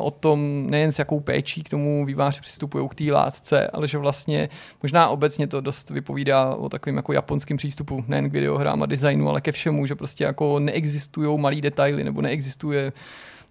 [0.00, 3.98] o tom, nejen s jakou péčí k tomu výváři přistupují k té látce, ale že
[3.98, 4.48] vlastně
[4.82, 9.28] možná obecně to dost vypovídá o takovém jako japonském přístupu, nejen k videohrám a designu,
[9.28, 12.92] ale ke všemu, že prostě jako neexistují malý detaily nebo neexistuje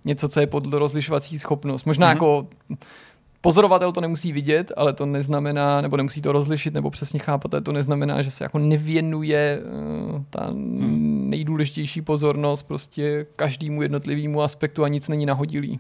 [0.06, 1.86] něco, co je pod rozlišovací schopnost.
[1.86, 2.14] Možná mm-hmm.
[2.14, 2.48] jako
[3.42, 7.72] pozorovatel to nemusí vidět, ale to neznamená, nebo nemusí to rozlišit, nebo přesně chápat, to
[7.72, 10.50] neznamená, že se jako nevěnuje uh, ta
[11.30, 15.80] nejdůležitější pozornost prostě každému jednotlivému aspektu a nic není nahodilý.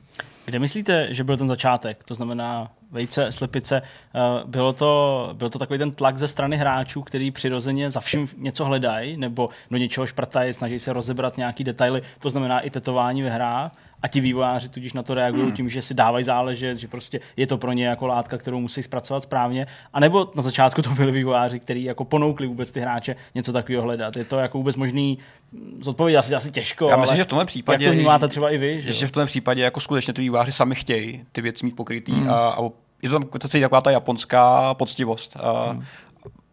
[0.50, 2.04] Kde myslíte, že byl ten začátek?
[2.04, 3.82] To znamená vejce, slepice.
[3.82, 8.28] Eh, Bylo to, byl to takový ten tlak ze strany hráčů, který přirozeně za vším
[8.38, 13.22] něco hledají, nebo do něčeho šprtají, snaží se rozebrat nějaký detaily, to znamená i tetování
[13.22, 13.72] ve hrách.
[14.02, 17.48] A ti vývojáři tudíž na to reagují tím, že si dávají záležet, že prostě je
[17.48, 19.68] to pro ně jako látka, kterou musí zpracovat správně.
[19.94, 23.84] A nebo na začátku to byli vývojáři, kteří jako ponoukli vůbec ty hráče něco takového
[23.84, 24.18] hledat.
[24.18, 25.18] Je to jako vůbec možný
[25.82, 26.90] zodpovědět asi, asi těžko.
[26.90, 28.82] Já myslím, ale že v tomhle případě, Jak to vnímáte třeba i vy?
[28.82, 32.12] Že, že v tomhle případě jako skutečně ty výváři sami chtějí ty věci mít pokrytý
[32.12, 32.30] mm.
[32.30, 32.62] a, a
[33.02, 33.30] je to tam
[33.62, 35.38] taková ta japonská poctivost.
[35.40, 35.84] A, mm.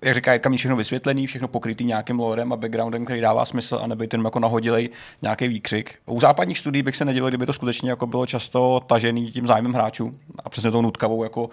[0.07, 3.79] Jak říká Jirka, mít všechno vysvětlený, všechno pokrytý nějakým lorem a backgroundem, který dává smysl
[3.83, 4.90] a nebyt jenom jako nahodilej
[5.23, 5.95] nějaký výkřik.
[6.07, 9.73] U západních studií bych se nedělal, kdyby to skutečně jako bylo často tažený tím zájmem
[9.73, 10.12] hráčů
[10.45, 11.51] a přesně tou nutkavou, jako, uh,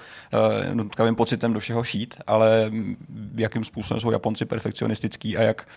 [0.74, 2.72] nutkavým pocitem do všeho šít, ale
[3.36, 5.68] jakým způsobem jsou Japonci perfekcionistický a jak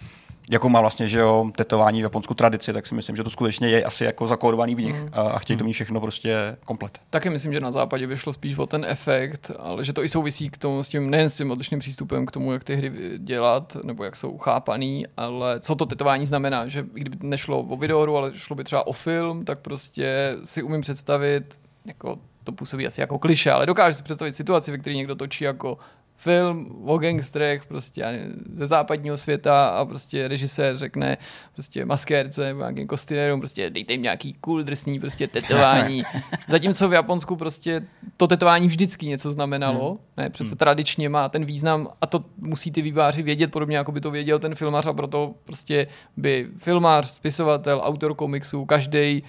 [0.50, 3.68] jakou má vlastně, že jo, tetování v Japonsku tradici, tak si myslím, že to skutečně
[3.68, 5.08] je asi jako zakódovaný v nich Mm.
[5.12, 6.98] a, a chtějí to mít všechno prostě komplet.
[7.10, 10.50] Taky myslím, že na západě vyšlo spíš o ten efekt, ale že to i souvisí
[10.50, 13.76] k tomu s tím, nejen s tím odlišným přístupem k tomu, jak ty hry dělat,
[13.84, 18.32] nebo jak jsou chápaný, ale co to tetování znamená, že kdyby nešlo o videohru, ale
[18.34, 23.18] šlo by třeba o film, tak prostě si umím představit, jako to působí asi jako
[23.18, 25.78] kliše, ale dokážu si představit situaci, ve které někdo točí jako
[26.16, 31.18] film o gangstrech prostě ze západního světa a prostě režisér řekne
[31.52, 36.02] prostě maskérce nebo nějakým kostýmérům prostě dejte jim nějaký cool drsný prostě tetování.
[36.46, 39.98] Zatímco v Japonsku prostě to tetování vždycky něco znamenalo, hmm.
[40.16, 40.56] ne, přece hmm.
[40.56, 44.38] tradičně má ten význam a to musí ty výváři vědět, podobně jako by to věděl
[44.38, 49.22] ten filmař a proto prostě by filmář, spisovatel, autor komiksu, každý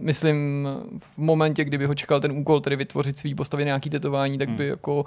[0.00, 0.68] myslím,
[0.98, 4.64] v momentě, kdyby ho čekal ten úkol, tedy vytvořit svý postavy nějaký tetování, tak by
[4.64, 4.70] Hmm.
[4.70, 5.04] jako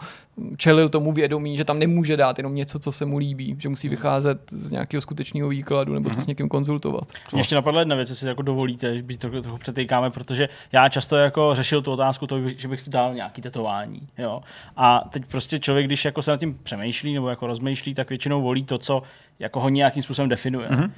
[0.58, 3.90] čelil tomu vědomí, že tam nemůže dát jenom něco, co se mu líbí, že musí
[3.90, 6.16] vycházet z nějakého skutečného výkladu nebo Hmm.
[6.16, 7.04] to s někým konzultovat.
[7.32, 11.16] Mě ještě napadla jedna věc, jestli jako dovolíte, že to trochu přetýkáme, protože já často
[11.16, 14.02] jako řešil tu otázku toho, že bych si dal nějaký tetování.
[14.18, 14.42] Jo?
[14.78, 18.42] A teď prostě člověk, když jako se nad tím přemýšlí nebo jako rozmýšlí, tak většinou
[18.42, 19.04] volí to, co
[19.40, 20.68] jako ho nějakým způsobem definuje.
[20.70, 20.92] Mm-hmm.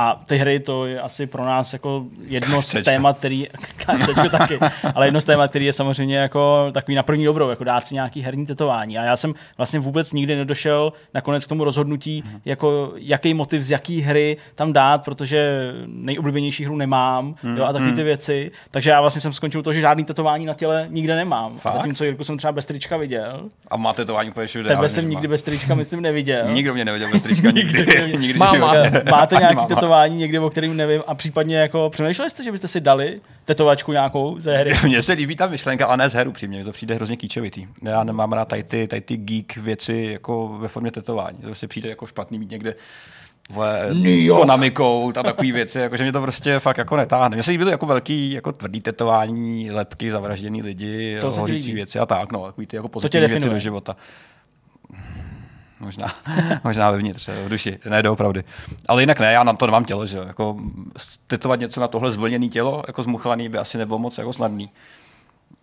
[0.00, 2.84] A ty hry to je asi pro nás jako jedno z KFCčko.
[2.84, 4.58] témat, který, KFCčko taky,
[4.94, 7.94] ale jedno z témat, který je samozřejmě jako takový na první dobrou, jako dát si
[7.94, 8.98] nějaký herní tetování.
[8.98, 12.40] A já jsem vlastně vůbec nikdy nedošel nakonec k tomu rozhodnutí, Mhm.
[12.44, 17.72] jako jaký motiv z jaký hry tam dát, protože nejoblíbenější hru nemám jo, a Mhm.
[17.72, 18.50] takové ty věci.
[18.70, 21.58] Takže já vlastně jsem skončil to, že žádný tetování na těle nikde nemám.
[21.58, 21.72] Fakt?
[21.74, 23.42] Zatímco Jirku jsem třeba bez trička viděl.
[23.70, 24.68] A má tetování úplně všude.
[24.68, 25.30] Tebe jsem nikdy má.
[25.30, 26.42] bez trička, myslím, neviděl.
[26.52, 27.86] Nikdo mě neviděl bez trička, nikdy.
[28.18, 28.74] nikdy Máma.
[28.74, 29.02] že jo.
[29.10, 29.68] Máte nějaký Máma.
[29.88, 33.92] Tetování někde, o kterým nevím, a případně jako přemýšleli jste, že byste si dali tetovačku
[33.92, 34.72] nějakou ze hry?
[34.84, 37.66] Mně se líbí ta myšlenka, a ne z heru přímě, to přijde hrozně kýčovitý.
[37.82, 41.38] Já nemám rád tady ty, tady ty geek věci jako ve formě tetování.
[41.38, 42.74] To se přijde jako špatný mít někde
[44.34, 47.36] konamikou a takový věci, jako, že mě to prostě fakt jako netáhne.
[47.36, 52.06] Mně se líbily jako velký, jako tvrdý tetování, lepky, zavražděný lidi, To hořící věci a
[52.06, 53.96] tak, no, takový ty jako pozitivní věci do života.
[55.80, 56.06] Možná,
[56.64, 58.44] možná vevnitř, v duši, ne doopravdy.
[58.88, 60.24] Ale jinak ne, já na to nemám tělo, že jo.
[60.26, 60.56] Jako,
[61.26, 64.68] tetovat něco na tohle zvlněné tělo, jako zmuchlaný, by asi nebylo moc jako snadný.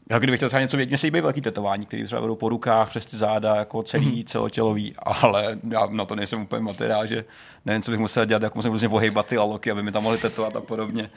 [0.10, 2.50] Já kdybych chtěl třeba něco vědět, mně se líbí velký tetování, který třeba vedou po
[2.50, 4.26] rukách, přes ty záda, jako celý, mm-hmm.
[4.26, 7.26] celotělový, ale já na to nejsem úplně materiál, že
[7.66, 10.18] nevím, co bych musel dělat, jako musím různě ohejbat ty laloky, aby mi tam mohli
[10.18, 11.10] tetovat a podobně.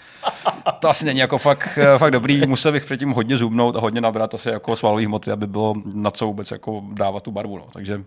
[0.79, 2.47] to asi není jako fakt, fakt dobrý.
[2.47, 6.11] Musel bych předtím hodně zubnout a hodně nabrat asi jako svalový hmoty, aby bylo na
[6.11, 7.59] co vůbec jako dávat tu barvu.
[7.59, 7.67] No.
[7.73, 8.05] Takže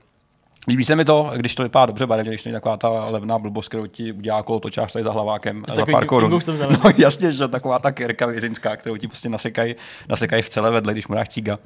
[0.67, 3.39] Líbí se mi to, když to vypadá dobře barevně, když to je taková ta levná
[3.39, 6.32] blbost, kterou ti udělá kolo točář tady za hlavákem za pár korun.
[6.69, 9.76] No, jasně, že taková ta kerka vězinská, kterou ti prostě nasekají
[10.10, 11.58] nasekají v celé vedle, když mu dáš cíga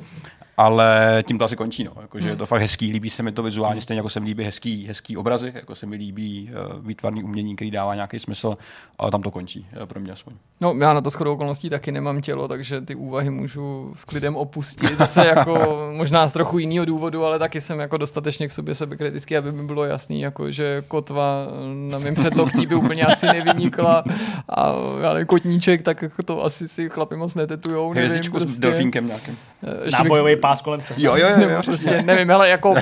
[0.57, 1.83] ale tím to asi končí.
[1.83, 1.91] No.
[2.01, 4.25] Jako, že je to fakt hezký, líbí se mi to vizuálně, stejně jako se mi
[4.25, 8.53] líbí hezký, hezký obrazy, jako se mi líbí uh, výtvarný umění, který dává nějaký smysl,
[8.99, 10.33] ale tam to končí, uh, pro mě aspoň.
[10.61, 14.35] No, já na to shodou okolností taky nemám tělo, takže ty úvahy můžu s klidem
[14.35, 14.97] opustit.
[14.97, 19.37] Zase jako možná z trochu jiného důvodu, ale taky jsem jako dostatečně k sobě sebekritický,
[19.37, 21.47] aby mi bylo jasný, jako, že kotva
[21.89, 24.03] na mém předloktí by úplně asi nevynikla
[24.49, 27.89] a já nevím, kotníček, tak to asi si chlapi moc netetujou.
[27.89, 28.55] Hvězdičku prostě.
[28.55, 29.37] s delfínkem nějakým.
[29.63, 32.75] Eh, Nábojový pás kolem Jo, jo, jo, jo prostě, nevím, ale jako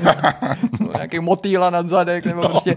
[0.95, 2.49] nějaký motýla nad zadek, nebo no.
[2.49, 2.75] prostě,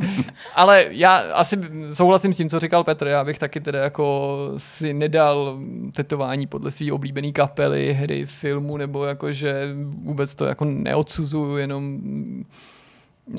[0.54, 1.56] ale já asi
[1.92, 5.58] souhlasím s tím, co říkal Petr, já bych taky teda jako si nedal
[5.96, 9.68] tetování podle svý oblíbený kapely, hry, filmu, nebo jako, že
[10.02, 11.98] vůbec to jako neodsuzuju, jenom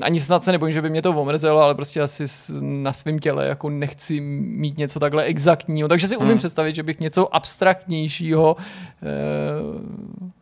[0.02, 2.24] ani snad se nebojím, že by mě to omrzelo, ale prostě asi
[2.60, 5.88] na svém těle jako nechci mít něco takhle exaktního.
[5.88, 6.38] Takže si umím hmm.
[6.38, 8.56] představit, že bych něco abstraktnějšího
[9.02, 9.06] eh,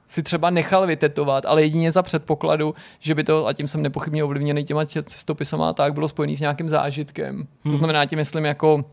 [0.09, 4.25] si třeba nechal vytetovat, ale jedině za předpokladu, že by to, a tím jsem nepochybně
[4.25, 7.37] ovlivněný těma cestopisama, tak bylo spojený s nějakým zážitkem.
[7.37, 7.73] Hmm.
[7.73, 8.85] To znamená, tím myslím jako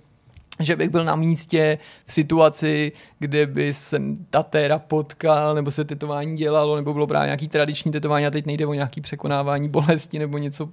[0.59, 6.37] že bych byl na místě v situaci, kde by jsem tatéra potkal, nebo se tetování
[6.37, 10.37] dělalo, nebo bylo právě nějaký tradiční tetování a teď nejde o nějaký překonávání bolesti nebo
[10.37, 10.69] něco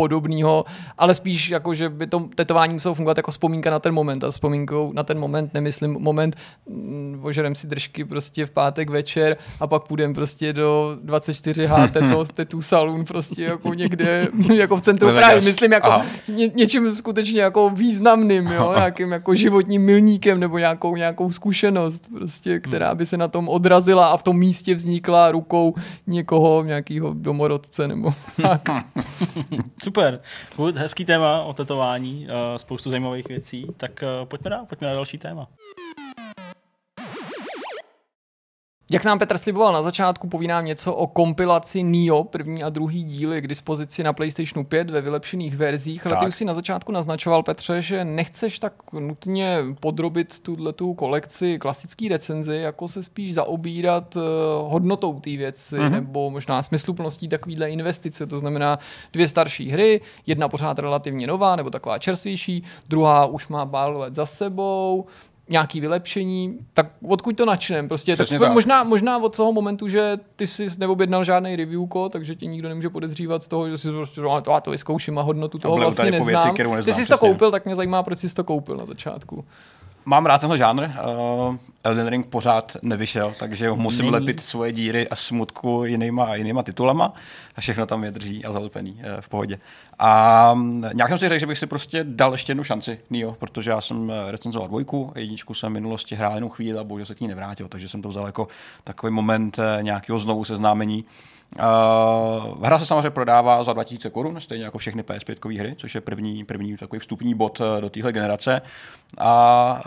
[0.00, 0.64] podobného,
[0.98, 4.24] ale spíš jako, že by to tetování muselo fungovat jako vzpomínka na ten moment.
[4.24, 6.36] A vzpomínkou na ten moment nemyslím moment,
[6.68, 12.24] mm, ožerem si držky prostě v pátek večer a pak půjdeme prostě do 24H teto,
[12.34, 15.92] tetu salon prostě jako někde jako v centru Prahy, myslím jako
[16.28, 22.60] ně, něčím skutečně jako významným, jo, nějakým jako životním milníkem nebo nějakou, nějakou zkušenost prostě,
[22.60, 25.74] která by se na tom odrazila a v tom místě vznikla rukou
[26.06, 28.62] někoho, nějakého domorodce nebo tak.
[29.90, 30.20] Super.
[30.76, 33.66] Hezký téma o tetování, uh, spoustu zajímavých věcí.
[33.76, 35.48] Tak uh, pojďme dál, pojďme na další téma.
[38.92, 43.42] Jak nám Petr sliboval na začátku, povídám něco o kompilaci Nio, první a druhý díly
[43.42, 47.42] k dispozici na PlayStationu 5 ve vylepšených verzích, ale ty už si na začátku naznačoval,
[47.42, 54.22] Petře, že nechceš tak nutně podrobit tuto kolekci klasický recenzi, jako se spíš zaobírat uh,
[54.72, 55.90] hodnotou té věci, mm-hmm.
[55.90, 58.78] nebo možná smysluplností takovýhle investice, to znamená
[59.12, 64.14] dvě starší hry, jedna pořád relativně nová, nebo taková čerstvější, druhá už má pár let
[64.14, 65.06] za sebou,
[65.50, 67.88] nějaký vylepšení, tak odkud to načnem?
[67.88, 68.52] Prostě tak, tak.
[68.52, 72.68] Možná, možná od toho momentu, že ty jsi neobjednal žádný review kód, takže tě nikdo
[72.68, 76.26] nemůže podezřívat z toho, že jsi prostě, to, to vyzkouším a hodnotu toho vlastně neznám.
[76.26, 76.82] Věci, neznám.
[76.82, 79.44] Ty jsi to koupil, tak mě zajímá, proč jsi to koupil na začátku.
[80.04, 80.82] Mám rád tenhle žánr.
[80.82, 84.12] Uh, Elden Ring pořád nevyšel, takže musím Není.
[84.12, 87.12] lepit svoje díry a smutku jinýma, jinýma titulama
[87.56, 89.58] a všechno tam je drží a zalepený uh, v pohodě.
[89.98, 93.32] A um, nějak jsem si řekl, že bych si prostě dal ještě jednu šanci Nio,
[93.32, 97.06] protože já jsem eh, recenzoval dvojku, jedničku jsem v minulosti hrál jenom chvíli a bohužel
[97.06, 98.48] se k ní nevrátil, takže jsem to vzal jako
[98.84, 101.04] takový moment uh, nějakého znovu seznámení.
[101.58, 106.00] Uh, hra se samozřejmě prodává za 2000 korun, stejně jako všechny PS5 hry, což je
[106.00, 108.62] první, první takový vstupní bod do téhle generace.
[109.18, 109.82] A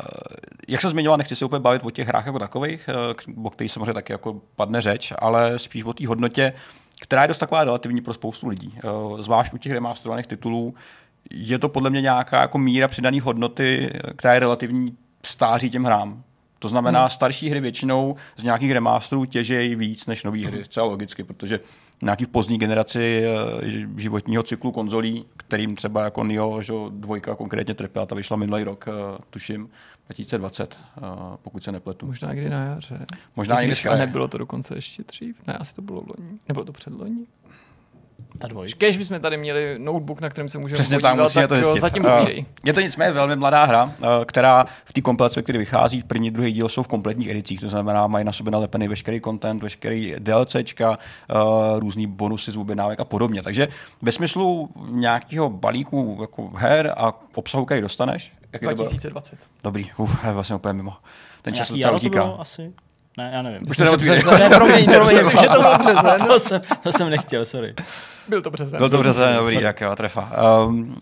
[0.67, 2.89] jak jsem zmiňoval, nechci se úplně bavit o těch hrách jako takových,
[3.35, 6.53] uh, o kterých samozřejmě taky jako padne řeč, ale spíš o té hodnotě,
[7.01, 8.79] která je dost taková relativní pro spoustu lidí.
[8.83, 10.73] Uh, zvlášť u těch remasterovaných titulů
[11.31, 16.23] je to podle mě nějaká jako míra přidané hodnoty, která je relativní stáří těm hrám.
[16.59, 17.09] To znamená, hmm.
[17.09, 21.59] starší hry většinou z nějakých remasterů těžejí víc než nové hry, zcela logicky, protože
[22.03, 27.73] nějaký v pozdní generaci eh, životního cyklu konzolí, kterým třeba jako Nio, že dvojka konkrétně
[27.73, 29.69] trpěla, ta vyšla minulý rok, eh, tuším,
[30.07, 31.01] 2020, eh,
[31.41, 32.05] pokud se nepletu.
[32.05, 33.05] Možná někdy na jaře.
[33.35, 35.47] Možná někdy nebylo to dokonce ještě dřív?
[35.47, 36.39] Ne, asi to bylo loni.
[36.47, 37.25] Nebylo to předloni?
[38.37, 38.75] Ta dvojka.
[38.77, 41.79] Když bychom tady měli notebook, na kterém se můžeme Přesně podívat, tak to zjistit.
[41.79, 42.27] zatím uh,
[42.63, 43.91] Je to nicméně velmi mladá hra, uh,
[44.25, 47.69] která v té kompilaci, který vychází, v první druhý díl jsou v kompletních edicích, to
[47.69, 53.05] znamená, mají na sobě nalepený veškerý content, veškerý DLCčka, uh, různý bonusy z objednávek a
[53.05, 53.43] podobně.
[53.43, 53.67] Takže
[54.01, 59.39] ve smyslu nějakého balíku jako her a obsahu, který dostaneš, jak 2020.
[59.63, 60.93] Dobrý, uf, vlastně úplně mimo.
[61.41, 62.23] Ten čas docela utíká.
[62.23, 62.73] Asi?
[63.17, 63.61] Ne, já nevím.
[63.69, 65.47] Už to ne, promiň, promiň, myslím, že
[66.17, 67.73] to bylo jsem, to jsem nechtěl, sorry.
[68.27, 68.77] Byl to březen.
[68.77, 70.31] Byl to březen, dobrý, jak jo, trefa.
[70.67, 70.93] Um, uh,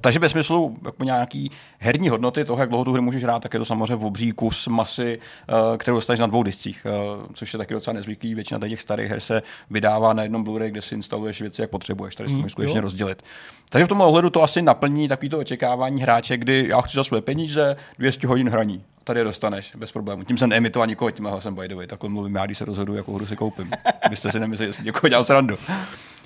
[0.00, 3.54] takže bez smyslu jako nějaký herní hodnoty toho, jak dlouho tu hru můžeš hrát, tak
[3.54, 6.86] je to samozřejmě obří kus masy, uh, kterou dostaneš na dvou discích,
[7.18, 8.34] uh, což je taky docela nezvyklý.
[8.34, 12.14] Většina těch starých her se vydává na jednom Blu-ray, kde si instaluješ věci, jak potřebuješ.
[12.14, 13.22] Tady si to Mm, můžeš skutečně rozdělit.
[13.68, 17.20] Takže v tom ohledu to asi naplní takovýto očekávání hráče, kdy já chci za své
[17.20, 18.82] peníze 200 hodin hraní.
[19.04, 20.24] Tady je dostaneš bez problémů.
[20.24, 21.86] Tím jsem neemitoval nikoho tím hlasem by the way.
[21.86, 23.70] Takhle mluvím já, když se rozhoduju, jakou hru si koupím.
[24.02, 25.58] Abyste si nemysleli, že si někoho dělal srandu.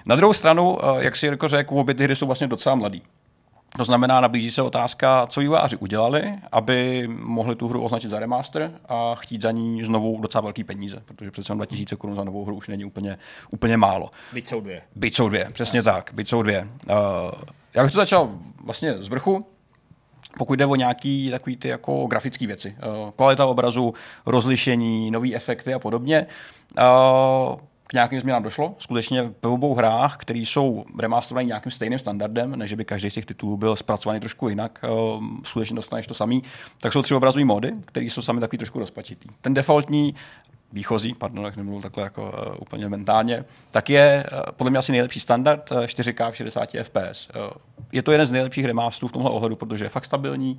[0.07, 3.03] Na druhou stranu, eh, jak si Jirko řekl, obě ty hry jsou vlastně docela mladý.
[3.77, 8.73] To znamená, nabízí se otázka, co vývojáři udělali, aby mohli tu hru označit za remaster
[8.89, 12.45] a chtít za ní znovu docela velký peníze, protože přece jenom 2000 korun za novou
[12.45, 13.19] hru už není úplně,
[13.51, 14.11] úplně málo.
[14.33, 14.83] Byť jsou dvě.
[14.97, 15.93] Byť jsou dvě, přesně Jasně.
[15.93, 16.69] tak, byť jsou dvě.
[16.91, 16.97] Uh,
[17.75, 18.31] já bych to začal
[18.65, 19.47] vlastně z vrchu,
[20.39, 22.77] pokud jde o nějaký takový ty jako grafické věci.
[23.05, 23.95] Uh, kvalita obrazu,
[24.27, 26.27] rozlišení, nové efekty a podobně.
[26.79, 27.57] Uh,
[27.95, 28.75] nějakým změnám došlo.
[28.79, 33.27] Skutečně ve obou hrách, které jsou remasterované nějakým stejným standardem, než by každý z těch
[33.27, 34.79] titulů byl zpracovaný trošku jinak,
[35.17, 36.43] uh, skutečně dostaneš to samý,
[36.81, 39.29] tak jsou tři obrazové módy, které jsou sami takový trošku rozpačitý.
[39.41, 40.15] Ten defaultní
[40.75, 44.93] výchozí, pardon, jak nemluvil takhle jako uh, úplně mentálně, tak je uh, podle mě asi
[44.93, 47.29] nejlepší standard uh, 4K v 60 FPS.
[47.29, 47.51] Uh,
[47.93, 50.59] je to jeden z nejlepších remasterů v tomhle ohledu, protože je fakt stabilní,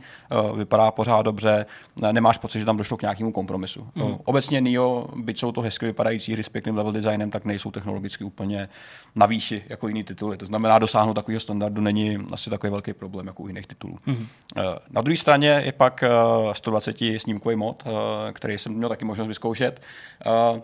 [0.51, 1.65] uh, vypadá pořád dobře,
[2.01, 3.88] uh, nemáš pocit, že tam došlo k nějakému kompromisu.
[3.95, 4.04] Mm.
[4.04, 7.71] Uh, obecně Nio, byť jsou to hezky vypadající hry s pěkným level designem, tak nejsou
[7.71, 8.69] technologicky úplně
[9.15, 10.38] na výši jako jiný tituly.
[10.38, 13.97] To znamená, dosáhnout takového standardu není asi takový velký problém jako u jiných titulů.
[14.06, 14.15] Mm.
[14.15, 16.04] Uh, na druhé straně je pak
[16.45, 17.91] uh, 120 snímkový mod, uh,
[18.34, 19.82] který jsem měl taky možnost vyzkoušet.
[20.26, 20.60] Uh,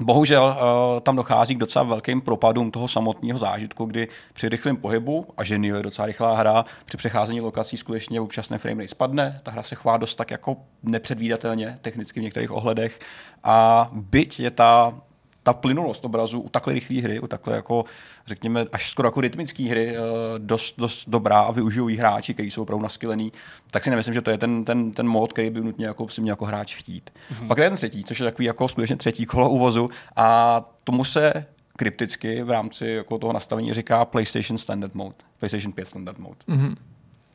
[0.00, 5.26] Bohužel uh, tam dochází k docela velkým propadům toho samotného zážitku, kdy při rychlém pohybu,
[5.36, 9.50] a že je docela rychlá hra, při přecházení lokací skutečně občas frame rate spadne, ta
[9.50, 12.98] hra se chová dost tak jako nepředvídatelně, technicky v některých ohledech
[13.44, 15.00] a byť je ta
[15.44, 17.84] ta plynulost obrazu u takhle rychlé hry, u takhle jako,
[18.26, 19.96] řekněme, až skoro jako rytmické hry,
[20.38, 23.32] dost, dost dobrá a využijou hráči, kteří jsou opravdu naskylený,
[23.70, 26.20] tak si nemyslím, že to je ten, ten, ten mod, který by nutně jako, si
[26.20, 27.10] měl jako hráč chtít.
[27.10, 27.46] Mm-hmm.
[27.46, 31.46] Pak je ten třetí, což je takový jako skutečně třetí kolo uvozu a tomu se
[31.76, 36.36] krypticky v rámci jako toho nastavení říká PlayStation Standard Mode, PlayStation 5 Standard Mode.
[36.48, 36.74] Mm-hmm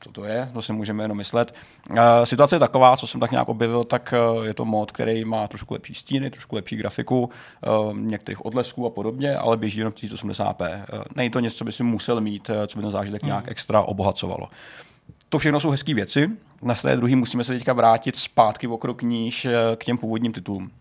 [0.03, 1.55] co to je, to si můžeme jenom myslet.
[1.89, 5.25] Uh, situace je taková, co jsem tak nějak objevil, tak uh, je to mod, který
[5.25, 7.29] má trošku lepší stíny, trošku lepší grafiku,
[7.79, 10.83] uh, některých odlesků a podobně, ale běží jenom 1080p.
[10.93, 13.27] Uh, není to něco, co by si musel mít, uh, co by ten zážitek mm.
[13.27, 14.49] nějak extra obohacovalo.
[15.29, 16.29] To všechno jsou hezké věci.
[16.61, 20.71] Na straně druhý musíme se teďka vrátit zpátky o krok níž k těm původním titulům.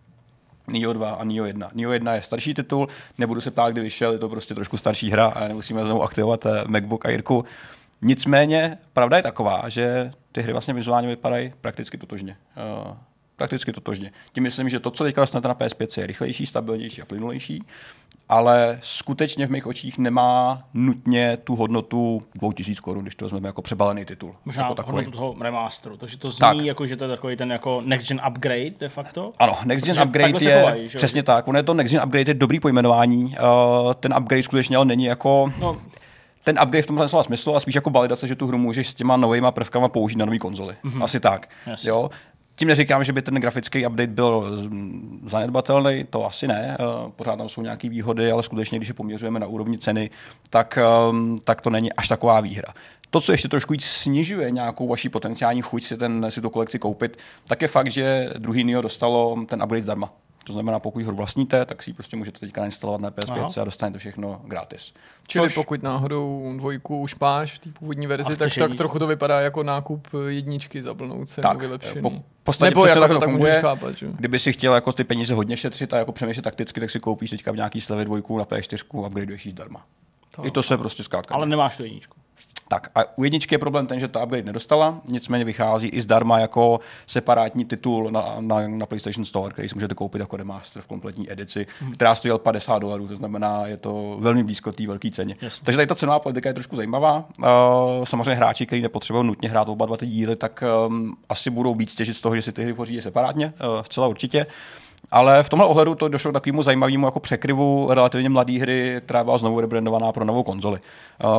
[0.69, 1.71] Nio 2 a Nio 1.
[1.75, 5.11] Nio 1 je starší titul, nebudu se ptát, kdy vyšel, je to prostě trošku starší
[5.11, 7.45] hra a nemusíme znovu aktivovat MacBook a Jirku.
[8.03, 12.37] Nicméně pravda je taková, že ty hry vlastně vizuálně vypadají prakticky totožně.
[12.87, 12.97] Uh,
[13.39, 14.11] prakticky totožně.
[14.33, 17.63] Tím myslím, že to, co teďka dostanete na PS5, je rychlejší, stabilnější a plynulejší,
[18.29, 23.63] ale skutečně v mých očích nemá nutně tu hodnotu 2000 korun, když to vezmeme jako
[23.63, 24.35] přebalený titul.
[24.45, 24.95] Možná jako takový.
[24.95, 26.57] hodnotu toho remasteru, takže to zní tak.
[26.57, 29.33] jako, že to je takový ten jako next gen upgrade de facto.
[29.39, 32.35] Ano, next gen upgrade je, chovají, přesně tak, on je to next gen upgrade je
[32.35, 35.53] dobrý pojmenování, uh, ten upgrade skutečně ale není jako...
[35.61, 35.77] No,
[36.45, 38.95] ten upgrade v tomhle slova smyslu a spíš jako validace, že tu hru můžeš s
[38.95, 40.75] těma novými prvkama použít na nové konzoli.
[40.85, 41.05] Mm-hmm.
[41.05, 41.49] Asi tak.
[41.71, 41.85] Yes.
[41.85, 42.11] Jo?
[42.57, 44.59] Tím neříkám, že by ten grafický update byl
[45.27, 46.77] zanedbatelný, to asi ne.
[47.17, 50.11] Pořád tam jsou nějaké výhody, ale skutečně, když je poměřujeme na úrovni ceny,
[50.51, 50.79] tak,
[51.45, 52.73] tak to není až taková výhra.
[53.11, 56.79] To, co ještě trošku víc snižuje nějakou vaši potenciální chuť si, ten, si tu kolekci
[56.79, 60.09] koupit, tak je fakt, že druhý Nio dostalo ten upgrade zdarma.
[60.45, 63.49] To znamená, pokud hru vlastníte, tak si ji prostě můžete teďka nainstalovat na PS5 Aha.
[63.61, 64.93] a dostanete všechno gratis.
[65.27, 65.55] Čili Což...
[65.55, 69.63] pokud náhodou dvojku už máš v té původní verzi, tak, tak trochu to vypadá jako
[69.63, 72.03] nákup jedničky za plnou cenu tak, vylepšený.
[72.03, 72.13] Po,
[72.49, 73.61] podstatě Nebo jako to tak funguje.
[73.61, 74.07] Chápat, že?
[74.07, 77.31] Kdyby si chtěl jako ty peníze hodně šetřit a jako přemýšlet takticky, tak si koupíš
[77.31, 79.87] teďka v nějaký slevě dvojku na P4 a upgradeuješ ji zdarma.
[80.37, 81.35] To, I to se prostě zkrátka.
[81.35, 82.17] Ale nemáš tu jedničku.
[82.69, 86.39] Tak a u jedničky je problém ten, že ta upgrade nedostala, nicméně vychází i zdarma
[86.39, 90.87] jako separátní titul na, na, na PlayStation Store, který si můžete koupit jako remaster v
[90.87, 91.93] kompletní edici, hmm.
[91.93, 95.37] která stojí 50 dolarů, to znamená, je to velmi blízko té velké ceně.
[95.41, 95.65] Jasně.
[95.65, 97.25] Takže tady ta cenová politika je trošku zajímavá.
[97.39, 97.47] Uh,
[98.05, 101.95] samozřejmě hráči, kteří nepotřebují nutně hrát oba dva ty díly, tak um, asi budou víc
[101.95, 104.47] těžit z toho, že si ty hry pořídí separátně, uh, zcela určitě.
[105.11, 109.25] Ale v tomhle ohledu to došlo k takovému zajímavému jako překryvu relativně mladé hry, která
[109.25, 110.81] byla znovu rebrandovaná pro novou konzoli.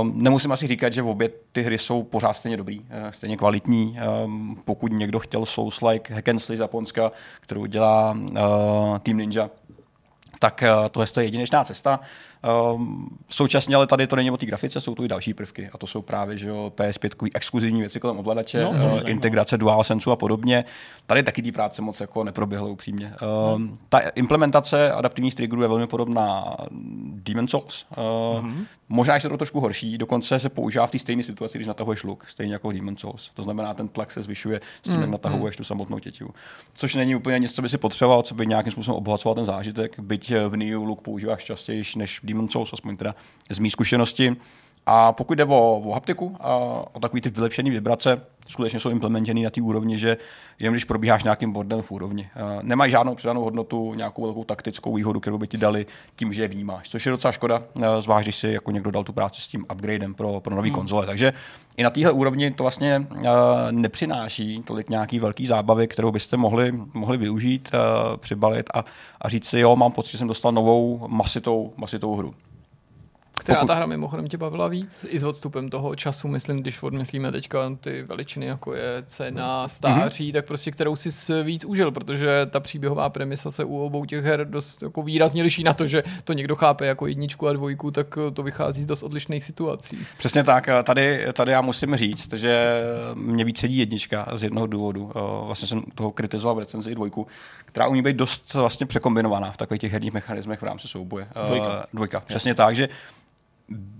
[0.01, 3.99] Um, nemusím asi říkat, že obě ty hry jsou pořád stejně dobrý, stejně kvalitní.
[4.25, 9.49] Um, pokud někdo chtěl Souls-like Hack and Japonska, kterou dělá uh, Team Ninja,
[10.39, 11.99] tak uh, to je jedinečná cesta.
[12.73, 15.77] Um, současně ale tady to není o té grafice, jsou tu i další prvky a
[15.77, 20.11] to jsou právě že jo, PS5 exkluzivní věci kolem ovladače, No, no, uh, integrace DualSense
[20.11, 20.65] a podobně.
[21.05, 23.13] Tady taky ty práce moc jako neproběhly upřímně.
[23.55, 26.55] Um, ta implementace adaptivních triggerů je velmi podobná
[27.11, 27.85] Demon Souls.
[27.97, 28.03] Uh,
[28.45, 28.65] mm-hmm.
[28.89, 32.23] Možná ještě to trošku horší, dokonce se používá v té stejné situaci, když natahuješ luk,
[32.27, 33.31] stejně jako Demon Souls.
[33.33, 36.29] To znamená, ten tlak se zvyšuje s tím, jak natahuješ tu samotnou tětivu.
[36.73, 39.99] Což není úplně nic, co by si potřeboval, co by nějakým způsobem obohacoval ten zážitek,
[39.99, 43.11] byť v Neo luk používáš častěji než v Demon Souls, aspoň teda
[43.49, 44.35] z mý zkušenosti.
[44.91, 46.55] A pokud jde o, o haptiku a
[46.93, 50.17] o takový ty vylepšené vibrace, skutečně jsou implementěny na té úrovni, že
[50.59, 52.29] jen když probíháš nějakým bordem v úrovni.
[52.61, 55.85] Nemají žádnou přidanou hodnotu, nějakou velkou taktickou výhodu, kterou by ti dali
[56.15, 56.89] tím, že je vnímáš.
[56.89, 57.63] Což je docela škoda,
[57.99, 60.75] zvlášť když si jako někdo dal tu práci s tím upgradem pro, pro nové hmm.
[60.75, 61.05] konzole.
[61.05, 61.33] Takže
[61.77, 63.07] i na téhle úrovni to vlastně
[63.71, 67.71] nepřináší tolik nějaký velký zábavy, kterou byste mohli, mohli využít,
[68.17, 68.85] přibalit a,
[69.21, 72.33] a říct si, jo, mám pocit, že jsem dostal novou masitou, masitou hru.
[73.39, 75.05] Která ta hra mimochodem tě bavila víc?
[75.09, 80.29] I s odstupem toho času, myslím, když odmyslíme teďka ty veličiny, jako je cena, stáří,
[80.29, 80.33] mm-hmm.
[80.33, 81.09] tak prostě kterou si
[81.43, 85.63] víc užil, protože ta příběhová premisa se u obou těch her dost jako výrazně liší
[85.63, 89.03] na to, že to někdo chápe jako jedničku a dvojku, tak to vychází z dost
[89.03, 89.97] odlišných situací.
[90.17, 90.69] Přesně tak.
[90.83, 92.81] Tady, tady já musím říct, že
[93.15, 95.11] mě víc sedí jednička z jednoho důvodu.
[95.45, 97.27] Vlastně jsem toho kritizoval v recenzi dvojku,
[97.65, 101.27] která umí být dost vlastně překombinovaná v takových těch herních mechanismech v rámci souboje.
[101.45, 101.85] Dvojka.
[101.93, 102.19] Dvojka.
[102.19, 102.89] Přesně tak, že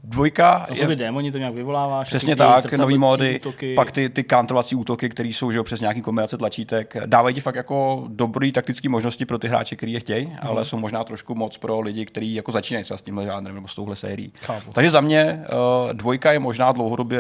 [0.03, 2.07] Dvojka to jsou ty démoni, to nějak vyvoláváš.
[2.07, 3.73] Přesně tak, nový módy, útoky.
[3.75, 7.55] pak ty, ty kantrovací útoky, které jsou že, přes nějaký kombinace tlačítek, dávají ti fakt
[7.55, 10.37] jako dobrý taktické možnosti pro ty hráče, kteří je chtějí, hmm.
[10.41, 13.67] ale jsou možná trošku moc pro lidi, kteří jako začínají třeba s tímhle žánrem nebo
[13.67, 14.31] s touhle sérií.
[14.41, 14.71] Chápu.
[14.73, 17.19] Takže za mě uh, dvojka je možná dlouhodobě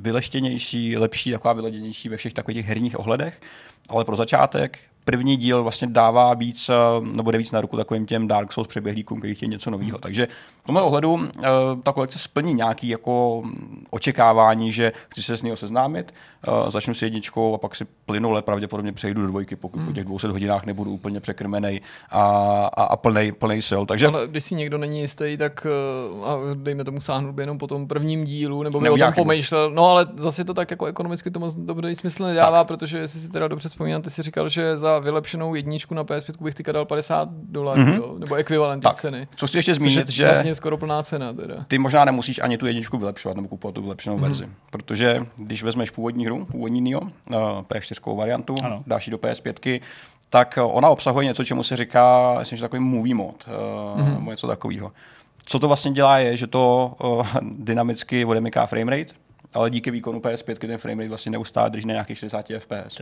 [0.00, 3.40] vyleštěnější, lepší, taková vyladěnější ve všech takových těch herních ohledech,
[3.88, 6.70] ale pro začátek první díl vlastně dává víc,
[7.12, 9.98] nebo jde víc na ruku takovým těm Dark Souls přeběhlíkům, který chtějí něco nového.
[9.98, 10.28] Takže
[10.62, 11.22] v tomhle ohledu uh,
[11.82, 13.42] ta kolekce splní nějaký jako
[13.90, 16.14] očekávání, že chci se s ní seznámit,
[16.48, 19.86] uh, začnu s jedničkou a pak si plynule pravděpodobně přejdu do dvojky, pokud hmm.
[19.86, 21.80] po těch 200 hodinách nebudu úplně překrmený
[22.10, 22.22] a,
[22.76, 23.82] a, a plnej, plnej sil.
[23.86, 24.06] Takže...
[24.06, 25.66] Ale když si někdo není jistý, tak
[26.24, 29.70] a dejme tomu sáhnout by jenom po tom prvním dílu, nebo by o tom pomýšlel.
[29.70, 32.66] No ale zase to tak jako ekonomicky to moc dobrý smysl nedává, tak.
[32.66, 36.44] protože jestli si teda dobře vzpomínám, ty si říkal, že za vylepšenou jedničku na PS5
[36.44, 38.18] bych tyka dal 50 dolarů, mm-hmm.
[38.18, 39.28] nebo ekvivalent ceny.
[39.36, 41.64] Co chci ještě zmínit, je že vlastně skoro plná cena teda.
[41.68, 44.22] Ty možná nemusíš ani tu jedničku vylepšovat nebo kupovat tu vylepšenou mm-hmm.
[44.22, 47.08] verzi, protože když vezmeš původní hru, původní Neo, uh,
[47.60, 48.82] P4 variantu, ano.
[48.86, 49.80] dáš ji do PS5,
[50.30, 54.14] tak ona obsahuje něco, čemu se říká, myslím, že takový movie mod, uh, mm-hmm.
[54.14, 54.90] nebo něco takového.
[55.44, 59.12] Co to vlastně dělá je, že to uh, dynamicky odemyká framerate,
[59.54, 63.00] ale díky výkonu PS5 ten framerate vlastně neustále drží na nějakých 60 FPS.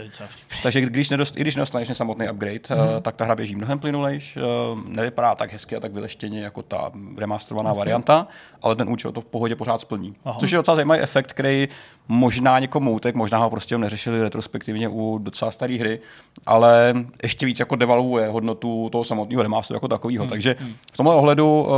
[0.63, 2.79] Takže když nedost, i když nedostaneš samotný upgrade, mm.
[2.79, 6.63] uh, tak ta hra běží mnohem plynulejš, uh, nevypadá tak hezky a tak vyleštěně jako
[6.63, 7.81] ta remasterovaná vlastně.
[7.81, 8.27] varianta,
[8.63, 10.15] ale ten účel to v pohodě pořád splní.
[10.25, 10.39] Aha.
[10.41, 11.69] Což je docela zajímavý efekt, který
[12.09, 16.01] možná někomu utek, možná ho prostě neřešili retrospektivně u docela staré hry,
[16.47, 20.25] ale ještě víc jako devalvuje hodnotu toho samotného remasteru jako takového.
[20.25, 20.31] Mm.
[20.31, 20.57] Takže
[20.93, 21.69] v tomhle ohledu uh,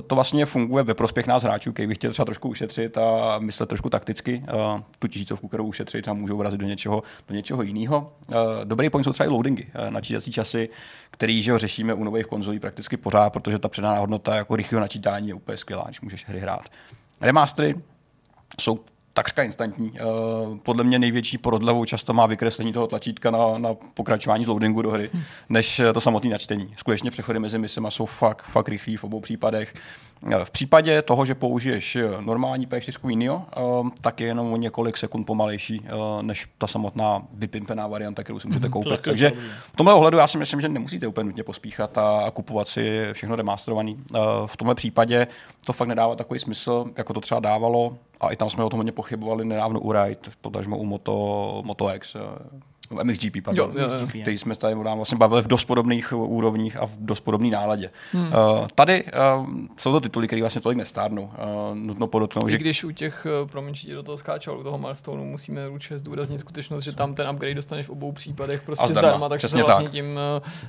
[0.00, 3.68] to vlastně funguje ve prospěch nás hráčů, který by chtěl třeba trošku ušetřit a myslet
[3.68, 4.42] trošku takticky vždycky.
[4.54, 8.12] Uh, tu tisícovku, kterou ušetří, třeba můžou vrazit do něčeho, do něčeho jiného.
[8.28, 10.68] Uh, dobrý point jsou třeba i loadingy, uh, načítací časy,
[11.10, 14.80] který že ho řešíme u nových konzolí prakticky pořád, protože ta předaná hodnota jako rychlého
[14.80, 16.62] načítání je úplně skvělá, když můžeš hry hrát.
[17.20, 17.74] Remastery
[18.60, 18.80] jsou
[19.12, 19.90] takřka instantní.
[19.90, 24.82] Uh, podle mě největší prodlevou často má vykreslení toho tlačítka na, na pokračování z loadingu
[24.82, 25.10] do hry,
[25.48, 26.74] než to samotné načtení.
[26.76, 29.74] Skutečně přechody mezi misema jsou fakt, fakt rychlý v obou případech.
[30.44, 33.42] V případě toho, že použiješ normální P4 Neo,
[34.00, 35.86] tak je jenom o několik sekund pomalejší
[36.22, 39.00] než ta samotná vypimpená varianta, kterou si můžete koupit.
[39.00, 39.32] Takže
[39.72, 43.36] v tomhle ohledu já si myslím, že nemusíte úplně nutně pospíchat a kupovat si všechno
[43.36, 43.96] remasterovaný.
[44.46, 45.26] V tomhle případě
[45.66, 48.78] to fakt nedává takový smysl, jako to třeba dávalo, a i tam jsme o tom
[48.78, 52.16] hodně pochybovali nedávno u Ride, potažmo u Moto, Moto X,
[53.02, 54.06] MXGP, pardon, jo, jo, jo.
[54.22, 57.90] který jsme tady vlastně bavili v dost podobných úrovních a v dost podobné náladě.
[58.12, 58.26] Hmm.
[58.26, 61.22] Uh, tady uh, jsou to tituly, které vlastně tolik nestárnou.
[61.22, 62.58] Uh, nutno podotknout, I že...
[62.58, 66.84] když u těch, promiň, že do toho skáčel, u toho milestoneu musíme určitě zdůraznit skutečnost,
[66.84, 69.92] že tam ten upgrade dostaneš v obou případech prostě zdarma, zdarma takže se vlastně tak.
[69.92, 70.18] tím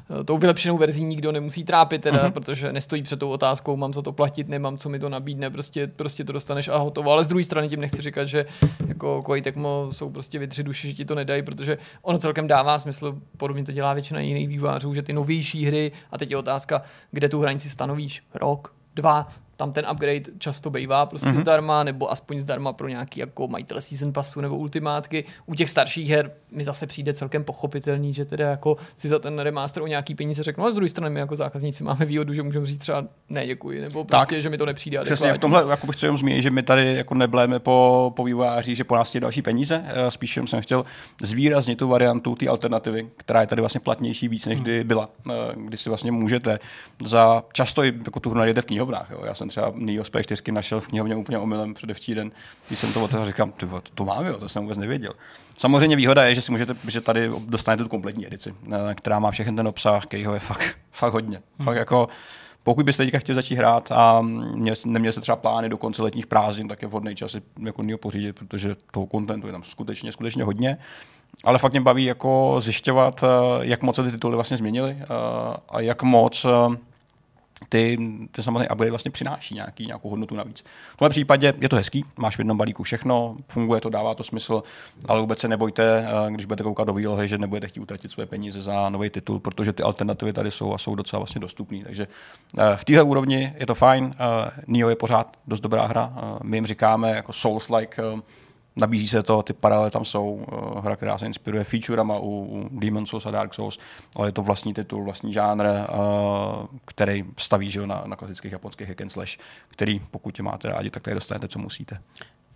[0.09, 2.31] uh, tou vylepšenou verzí nikdo nemusí trápit, teda, uh-huh.
[2.31, 5.87] protože nestojí před tou otázkou, mám za to platit, nemám, co mi to nabídne, prostě,
[5.87, 7.11] prostě to dostaneš a hotovo.
[7.11, 8.45] Ale z druhé strany tím nechci říkat, že
[8.87, 11.77] jako Koei Tecmo jsou prostě vytři duši, že ti to nedají, protože
[12.09, 16.17] ono celkem dává smysl, podobně to dělá většina jiných vývářů, že ty novější hry, a
[16.17, 16.81] teď je otázka,
[17.11, 19.27] kde tu hranici stanovíš, rok, dva,
[19.59, 21.39] tam ten upgrade často bývá prostě mm-hmm.
[21.39, 25.23] zdarma, nebo aspoň zdarma pro nějaký jako majitele season passu nebo ultimátky.
[25.45, 29.39] U těch starších her mi zase přijde celkem pochopitelný, že teda jako si za ten
[29.39, 32.43] remaster o nějaký peníze řeknu, a z druhé strany my jako zákazníci máme výhodu, že
[32.43, 35.01] můžeme říct třeba ne děkuji, nebo prostě, tak, že mi to nepřijde.
[35.01, 38.77] Přesně, v tomhle jako bych chtěl zmínit, že my tady jako nebléme po, po vývojářích,
[38.77, 39.83] že po nás je další peníze.
[39.87, 40.85] Eh, spíš jsem chtěl
[41.21, 45.09] zvýraznit tu variantu, ty alternativy, která je tady vlastně platnější víc, než kdy byla.
[45.29, 46.59] Eh, kdy si vlastně můžete
[47.03, 49.11] za často jako tu hru najděte v knihovnách.
[49.11, 49.21] Jo.
[49.25, 52.31] Já jsem třeba Neo P4 našel v knihovně úplně omylem předevčí den,
[52.67, 55.13] když jsem to otevřel, říkám, ty, to, to mám, jo, to jsem vůbec nevěděl.
[55.57, 59.31] Samozřejmě výhoda je, že si můžete, že tady dostanete tu kompletní edici, eh, která má
[59.31, 61.41] všechny ten obsah, který je fakt, fakt hodně.
[61.57, 61.65] Hmm.
[61.65, 62.07] Fakt jako
[62.63, 64.25] pokud byste teďka chtěli začít hrát a
[64.85, 67.97] neměli se třeba plány do konce letních prázdnin, tak je vhodný čas si jako Neo
[67.97, 70.77] pořídit, protože toho kontentu je tam skutečně, skutečně hodně.
[71.43, 73.27] Ale fakt mě baví jako zjišťovat, eh,
[73.61, 75.05] jak moc se ty tituly vlastně změnily eh,
[75.69, 76.45] a jak moc
[77.69, 77.97] ty,
[78.31, 80.63] ty samozřejmě upgrade vlastně přináší nějaký, nějakou hodnotu navíc.
[80.93, 84.23] V tomhle případě je to hezký, máš v jednom balíku všechno, funguje to, dává to
[84.23, 84.63] smysl,
[85.05, 88.61] ale vůbec se nebojte, když budete koukat do výlohy, že nebudete chtít utratit své peníze
[88.61, 91.79] za nový titul, protože ty alternativy tady jsou a jsou docela vlastně dostupné.
[91.83, 92.07] Takže
[92.75, 94.15] v téhle úrovni je to fajn,
[94.67, 98.21] Nio je pořád dost dobrá hra, my jim říkáme jako Souls-like
[98.79, 102.69] Nabízí se to, ty paralely tam jsou, uh, hra, která se inspiruje featurama u, u
[102.79, 103.79] Demon Souls a Dark Souls,
[104.15, 108.87] ale je to vlastní titul, vlastní žánr, uh, který staví že, na, na klasických japonských
[108.87, 111.97] hack and slash, který pokud tě máte rádi, tak tady dostanete, co musíte.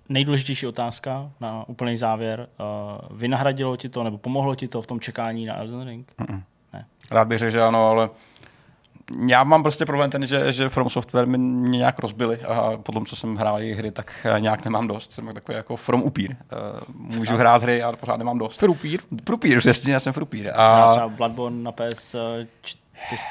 [0.10, 2.48] Nejdůležitější otázka na úplný závěr.
[2.60, 6.12] Uh, vynahradilo ti to, nebo pomohlo ti to v tom čekání na Elden Ring?
[6.20, 6.44] Mm-mm.
[6.74, 6.86] Ne.
[7.12, 8.10] Rád bych řekl, že ano, ale
[9.28, 12.92] já mám prostě problém ten, že, že From Software mi mě nějak rozbili a po
[12.92, 15.12] tom, co jsem hrál jejich hry, tak nějak nemám dost.
[15.12, 16.32] Jsem takový jako From upír.
[16.32, 16.38] Uh,
[16.96, 17.38] můžu a.
[17.38, 18.60] hrát hry, ale pořád nemám dost.
[18.60, 19.00] Frupír?
[19.26, 20.52] Frupír, přesně, já jsem frupír.
[20.56, 20.92] A...
[20.92, 22.16] Třeba Bloodborne na PS
[22.62, 22.78] 4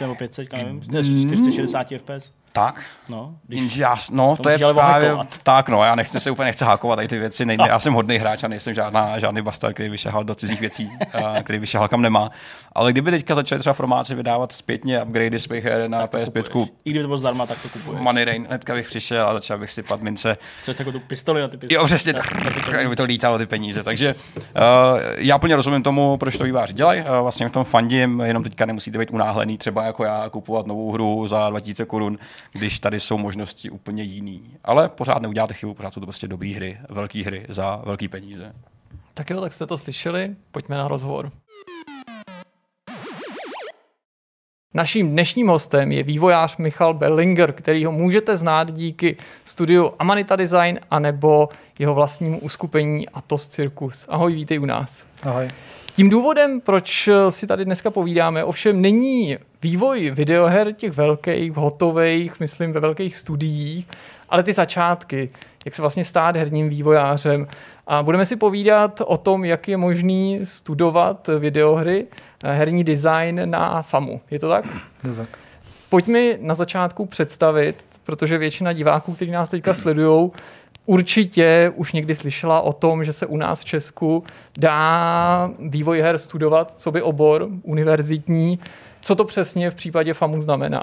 [0.01, 2.33] nebo 500, nevím, 460 FPS.
[2.53, 2.81] Tak.
[3.09, 6.65] No, když, já, no to, to je právě tak, no, já nechci se úplně nechci
[6.65, 9.89] hákovat tady ty věci, nejde, já jsem hodný hráč a nejsem žádná, žádný bastard, který
[9.89, 12.31] vyšahal do cizích věcí, a, který vyšahal kam nemá.
[12.73, 17.03] Ale kdyby teďka začali třeba formáci vydávat zpětně upgradey svých her na PS5, i kdyby
[17.03, 18.01] to bylo zdarma, tak to kupuješ.
[18.01, 20.37] Money Rain, hnedka bych přišel a začal bych sypat mince.
[20.61, 21.81] Chceš takovou tu pistoli na ty pistoli.
[21.81, 23.83] Jo, přesně, tak, by to lítalo ty peníze.
[23.83, 24.41] Takže uh,
[25.17, 27.01] já plně rozumím tomu, proč to výváři dělají.
[27.01, 30.93] Uh, vlastně v tom fandím, jenom teďka nemusíte být unáhlený, třeba jako já kupovat novou
[30.93, 32.19] hru za 2000 korun,
[32.53, 34.57] když tady jsou možnosti úplně jiný.
[34.65, 38.53] Ale pořád neuděláte chybu, pořád jsou to prostě dobré hry, velké hry za velké peníze.
[39.15, 41.33] Tak jo, tak jste to slyšeli, pojďme na rozhovor.
[44.75, 50.81] Naším dnešním hostem je vývojář Michal Bellinger, který ho můžete znát díky studiu Amanita Design
[50.91, 54.07] anebo jeho vlastnímu uskupení Atos Circus.
[54.09, 55.05] Ahoj, vítej u nás.
[55.23, 55.49] Ahoj.
[55.95, 62.73] Tím důvodem, proč si tady dneska povídáme, ovšem není vývoj videoher těch velkých, hotových, myslím
[62.73, 63.89] ve velkých studiích,
[64.29, 65.31] ale ty začátky,
[65.65, 67.47] jak se vlastně stát herním vývojářem.
[67.87, 72.07] A budeme si povídat o tom, jak je možný studovat videohry,
[72.45, 74.21] eh, herní design na FAMu.
[74.31, 74.65] Je to tak?
[75.09, 75.29] Je tak.
[75.89, 80.31] Pojďme na začátku představit, protože většina diváků, kteří nás teďka sledují,
[80.87, 84.25] určitě už někdy slyšela o tom, že se u nás v Česku
[84.59, 88.59] dá vývoj her studovat, co by obor univerzitní.
[89.01, 90.83] Co to přesně v případě FAMu znamená?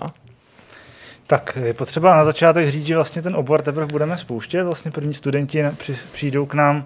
[1.27, 4.65] Tak je potřeba na začátek říct, že vlastně ten obor teprve budeme spouštět.
[4.65, 5.63] Vlastně první studenti
[6.11, 6.85] přijdou k nám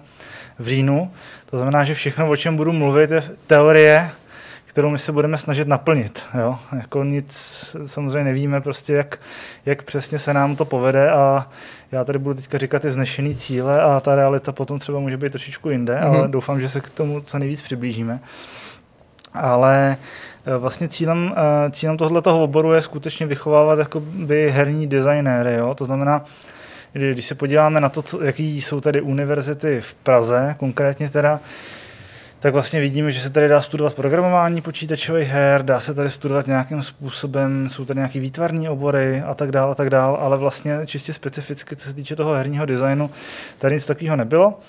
[0.58, 1.12] v říjnu.
[1.50, 4.10] To znamená, že všechno, o čem budu mluvit, je teorie,
[4.74, 6.22] kterou my se budeme snažit naplnit.
[6.38, 6.58] Jo?
[6.76, 7.30] Jako nic
[7.86, 9.18] samozřejmě nevíme, prostě jak,
[9.66, 11.48] jak přesně se nám to povede a
[11.92, 15.32] já tady budu teďka říkat ty znešený cíle a ta realita potom třeba může být
[15.32, 16.16] trošičku jinde, mm-hmm.
[16.16, 18.20] ale doufám, že se k tomu co nejvíc přiblížíme.
[19.34, 19.96] Ale
[20.46, 25.54] eh, vlastně cílem, eh, cílem tohoto oboru je skutečně vychovávat jakoby herní designéry.
[25.54, 25.74] Jo?
[25.74, 26.24] To znamená,
[26.92, 31.40] když se podíváme na to, co, jaký jsou tady univerzity v Praze, konkrétně teda,
[32.44, 36.46] tak vlastně vidíme, že se tady dá studovat programování počítačových her, dá se tady studovat
[36.46, 40.78] nějakým způsobem, jsou tady nějaké výtvarní obory a tak dále, a tak dále, ale vlastně
[40.86, 43.10] čistě specificky, co se týče toho herního designu,
[43.58, 44.60] tady nic takového nebylo.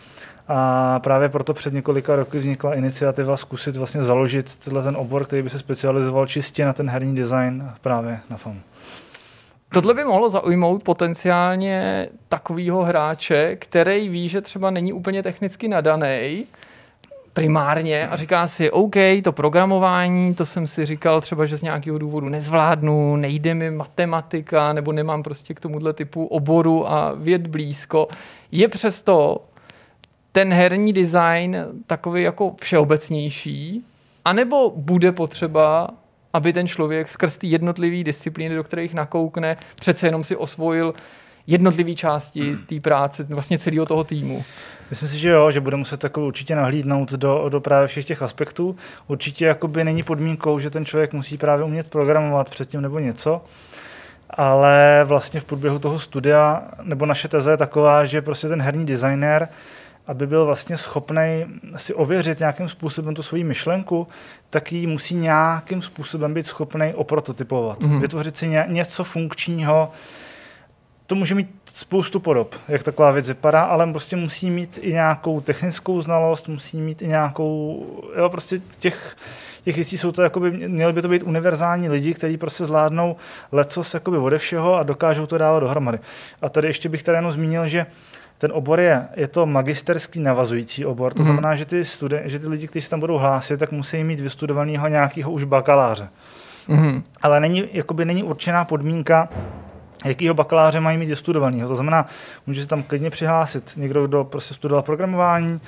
[0.47, 5.41] A právě proto před několika roky vznikla iniciativa zkusit vlastně založit tenhle ten obor, který
[5.41, 8.61] by se specializoval čistě na ten herní design právě na FAM.
[9.69, 16.45] Tohle by mohlo zaujmout potenciálně takového hráče, který ví, že třeba není úplně technicky nadaný,
[17.36, 21.97] primárně a říká si, OK, to programování, to jsem si říkal třeba, že z nějakého
[21.97, 28.07] důvodu nezvládnu, nejde mi matematika, nebo nemám prostě k tomuhle typu oboru a věd blízko.
[28.51, 29.45] Je přesto
[30.31, 31.57] ten herní design
[31.88, 33.83] takový jako všeobecnější,
[34.25, 35.89] anebo bude potřeba,
[36.33, 40.93] aby ten člověk skrz ty jednotlivé disciplíny, do kterých nakoukne, přece jenom si osvojil
[41.48, 44.43] jednotlivé části té práce, vlastně celého toho týmu.
[44.89, 48.22] Myslím si, že jo, že bude muset jako určitě nahlídnout do, do právě všech těch
[48.22, 48.76] aspektů.
[49.08, 53.41] Určitě jakoby není podmínkou, že ten člověk musí právě umět programovat předtím nebo něco,
[54.30, 58.86] ale vlastně v průběhu toho studia, nebo naše teze je taková, že prostě ten herní
[58.86, 59.48] designer,
[60.08, 64.08] aby byl vlastně schopný si ověřit nějakým způsobem tu svoji myšlenku,
[64.50, 67.80] tak ji musí nějakým způsobem být schopný oprototypovat.
[67.80, 68.00] Mm-hmm.
[68.00, 69.91] Vytvořit si ně, něco funkčního,
[71.08, 75.41] to může mít spoustu podob, jak taková věc vypadá, ale prostě musí mít i nějakou
[75.41, 77.86] technickou znalost, musí mít i nějakou,
[78.18, 79.18] jo, prostě těch,
[79.64, 83.16] těch věcí jsou to, jakoby, měly by to být univerzální lidi, kteří prostě zvládnou
[83.51, 85.99] lecos jakoby ode všeho a dokážou to dávat dohromady.
[86.41, 87.86] A tady ještě bych tady jenom zmínil, že
[88.38, 91.26] ten obor je, je to magisterský navazující obor, to mm.
[91.26, 94.20] znamená, že ty, studen, že ty lidi, kteří se tam budou hlásit, tak musí mít
[94.20, 96.10] vystudovaného nějakého už bakaláře.
[96.68, 97.03] Mm.
[97.22, 99.30] Ale není, jakoby není určená podmínka,
[100.06, 101.70] jakýho bakaláře mají mít studovaného.
[101.70, 102.06] To znamená,
[102.47, 105.62] může se tam klidně přihlásit někdo, kdo prostě studoval programování,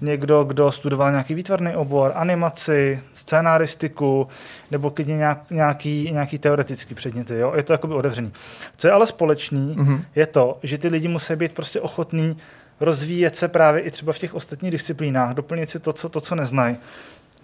[0.00, 4.28] někdo, kdo studoval nějaký výtvarný obor, animaci, scénaristiku,
[4.70, 7.38] nebo klidně nějak, nějaký, nějaký teoretický předměty.
[7.38, 7.52] Jo?
[7.56, 8.32] Je to jakoby otevřený.
[8.76, 10.02] Co je ale společný, mm-hmm.
[10.14, 12.36] je to, že ty lidi musí být prostě ochotní
[12.80, 16.34] rozvíjet se právě i třeba v těch ostatních disciplínách, doplnit si to, co, to, co
[16.34, 16.76] neznají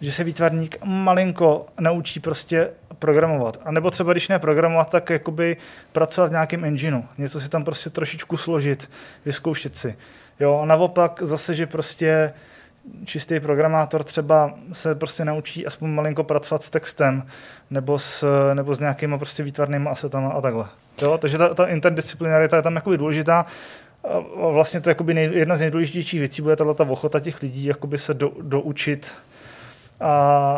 [0.00, 3.60] že se výtvarník malinko naučí prostě programovat.
[3.64, 5.56] A nebo třeba, když ne programovat, tak jakoby
[5.92, 7.02] pracovat v nějakém engineu.
[7.18, 8.90] Něco si tam prostě trošičku složit,
[9.24, 9.96] vyzkoušet si.
[10.40, 12.32] Jo, a naopak zase, že prostě
[13.04, 17.26] čistý programátor třeba se prostě naučí aspoň malinko pracovat s textem
[17.70, 18.24] nebo s,
[18.54, 20.66] nebo s nějakýma prostě výtvarnými asetama a takhle.
[21.02, 23.46] Jo, takže ta, ta interdisciplinarita je tam jakoby důležitá.
[24.42, 27.98] A vlastně to je nej, jedna z nejdůležitějších věcí bude tato ochota těch lidí jakoby
[27.98, 29.14] se do, doučit
[30.04, 30.56] a,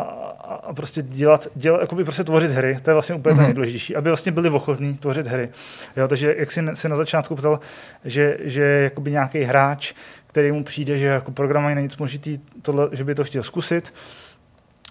[0.63, 3.35] a prostě dělat, dělat jakoby prostě tvořit hry, to je vlastně úplně mm-hmm.
[3.35, 3.47] to mhm.
[3.47, 5.49] nejdůležitější, aby vlastně byli ochotní tvořit hry.
[5.97, 7.59] Jo, takže jak jsi, si na začátku ptal,
[8.05, 9.93] že, že jakoby nějaký hráč,
[10.27, 13.93] který mu přijde, že jako programování není nic složitý, tohle, že by to chtěl zkusit,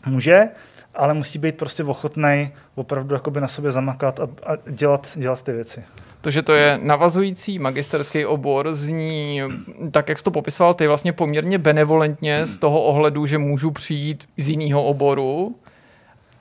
[0.07, 0.48] může,
[0.94, 5.52] ale musí být prostě ochotný opravdu jakoby na sobě zamakat a, a dělat, dělat ty
[5.52, 5.84] věci.
[6.26, 9.42] To, že to je navazující magisterský obor, zní,
[9.90, 14.28] tak jak jsi to popisoval, ty vlastně poměrně benevolentně z toho ohledu, že můžu přijít
[14.36, 15.54] z jiného oboru,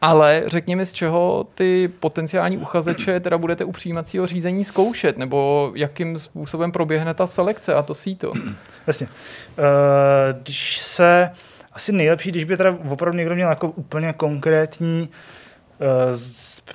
[0.02, 6.20] ale řekněme, z čeho ty potenciální uchazeče teda budete u přijímacího řízení zkoušet, nebo jakým
[6.20, 8.34] způsobem proběhne ta selekce a to síto?
[8.88, 9.08] Jasně.
[9.08, 9.64] Uh,
[10.42, 11.30] když se,
[11.74, 15.10] asi nejlepší, když by teda opravdu někdo měl jako úplně konkrétní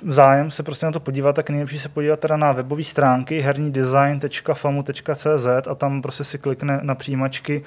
[0.09, 5.47] zájem se prostě na to podívat, tak nejlepší se podívat teda na webové stránky hernidesign.famu.cz
[5.69, 7.63] a tam prostě si klikne na přijímačky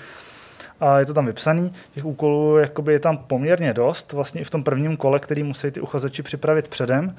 [0.80, 1.72] a je to tam vypsaný.
[1.94, 5.70] Těch úkolů jakoby je tam poměrně dost, vlastně i v tom prvním kole, který musí
[5.70, 7.16] ty uchazeči připravit předem.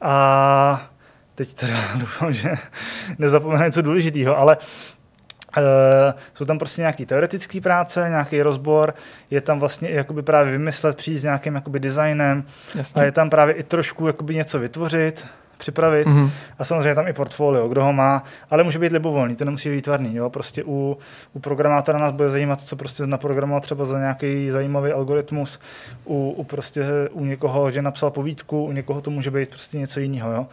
[0.00, 0.90] A
[1.34, 2.50] teď teda doufám, že
[3.18, 4.56] nezapomenu něco důležitého, ale
[5.58, 8.94] Uh, jsou tam prostě nějaké teoretické práce, nějaký rozbor,
[9.30, 12.44] je tam vlastně jakoby právě vymyslet, přijít s nějakým jakoby designem
[12.74, 13.02] Jasně.
[13.02, 15.26] a je tam právě i trošku jakoby něco vytvořit,
[15.62, 16.30] připravit mm-hmm.
[16.58, 19.74] a samozřejmě tam i portfolio, kdo ho má, ale může být libovolný, to nemusí být
[19.74, 20.30] výtvarný, jo?
[20.30, 20.98] prostě u,
[21.32, 25.60] u programátora nás bude zajímat, co prostě naprogramoval třeba za nějaký zajímavý algoritmus,
[26.04, 30.00] u, u prostě u někoho, že napsal povídku, u někoho to může být prostě něco
[30.00, 30.46] jiného, jo.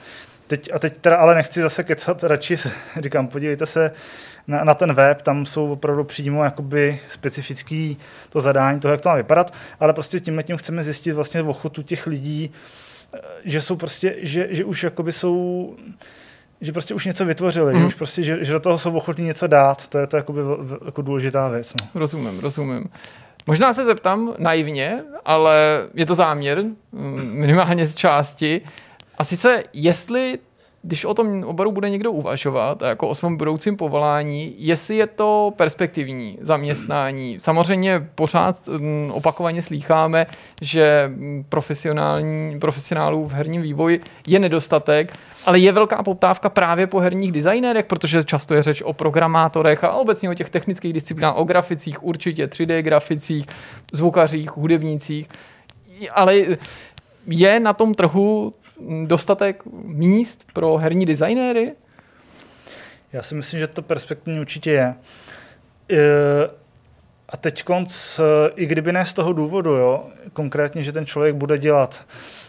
[0.48, 2.56] Teď, a teď teda ale nechci zase kecat, radši
[3.02, 3.92] říkám, podívejte se
[4.50, 7.98] na, na ten web, tam jsou opravdu přímo jakoby specifický
[8.30, 11.82] to zadání toho, jak to má vypadat, ale prostě tím tím chceme zjistit vlastně ochotu
[11.82, 12.52] těch lidí,
[13.14, 15.76] eh, že jsou prostě, že, že už jakoby jsou
[16.62, 17.80] že prostě už něco vytvořili, mm.
[17.80, 20.42] že už prostě, že, že do toho jsou ochotní něco dát, to je to jakoby,
[20.86, 21.74] jako důležitá věc.
[21.82, 21.88] No.
[22.00, 22.90] Rozumím, rozumím.
[23.48, 28.62] Možná se zeptám naivně, ale je to záměr, mm, minimálně z části.
[29.18, 30.40] A sice, jestli
[30.82, 35.54] když o tom oboru bude někdo uvažovat, jako o svém budoucím povolání, jestli je to
[35.56, 37.38] perspektivní zaměstnání.
[37.40, 40.28] Samozřejmě pořád mm, opakovaně slýcháme,
[40.62, 41.12] že
[41.50, 45.14] profesionální, profesionálů v herním vývoji je nedostatek,
[45.46, 49.92] ale je velká poptávka právě po herních designérech, protože často je řeč o programátorech a
[49.92, 53.46] obecně o těch technických disciplinách, o graficích, určitě 3D graficích,
[53.94, 55.28] zvukařích, hudebnících,
[56.12, 56.36] ale
[57.28, 58.54] je na tom trhu
[59.06, 61.74] dostatek míst pro herní designéry?
[63.14, 64.96] Já si myslím, že to perspektivní určitě je.
[67.30, 68.20] A teď konc,
[68.56, 70.04] i kdyby ne z toho důvodu, jo,
[70.34, 72.06] konkrétně, že ten člověk bude dělat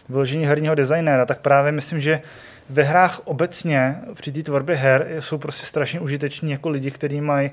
[0.09, 2.21] vyložení herního designéra, tak právě myslím, že
[2.69, 7.51] ve hrách obecně při té tvorbě her jsou prostě strašně užiteční jako lidi, kteří mají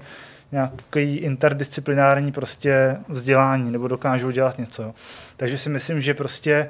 [0.52, 4.82] nějaký interdisciplinární prostě vzdělání nebo dokážou dělat něco.
[4.82, 4.94] Jo.
[5.36, 6.68] Takže si myslím, že prostě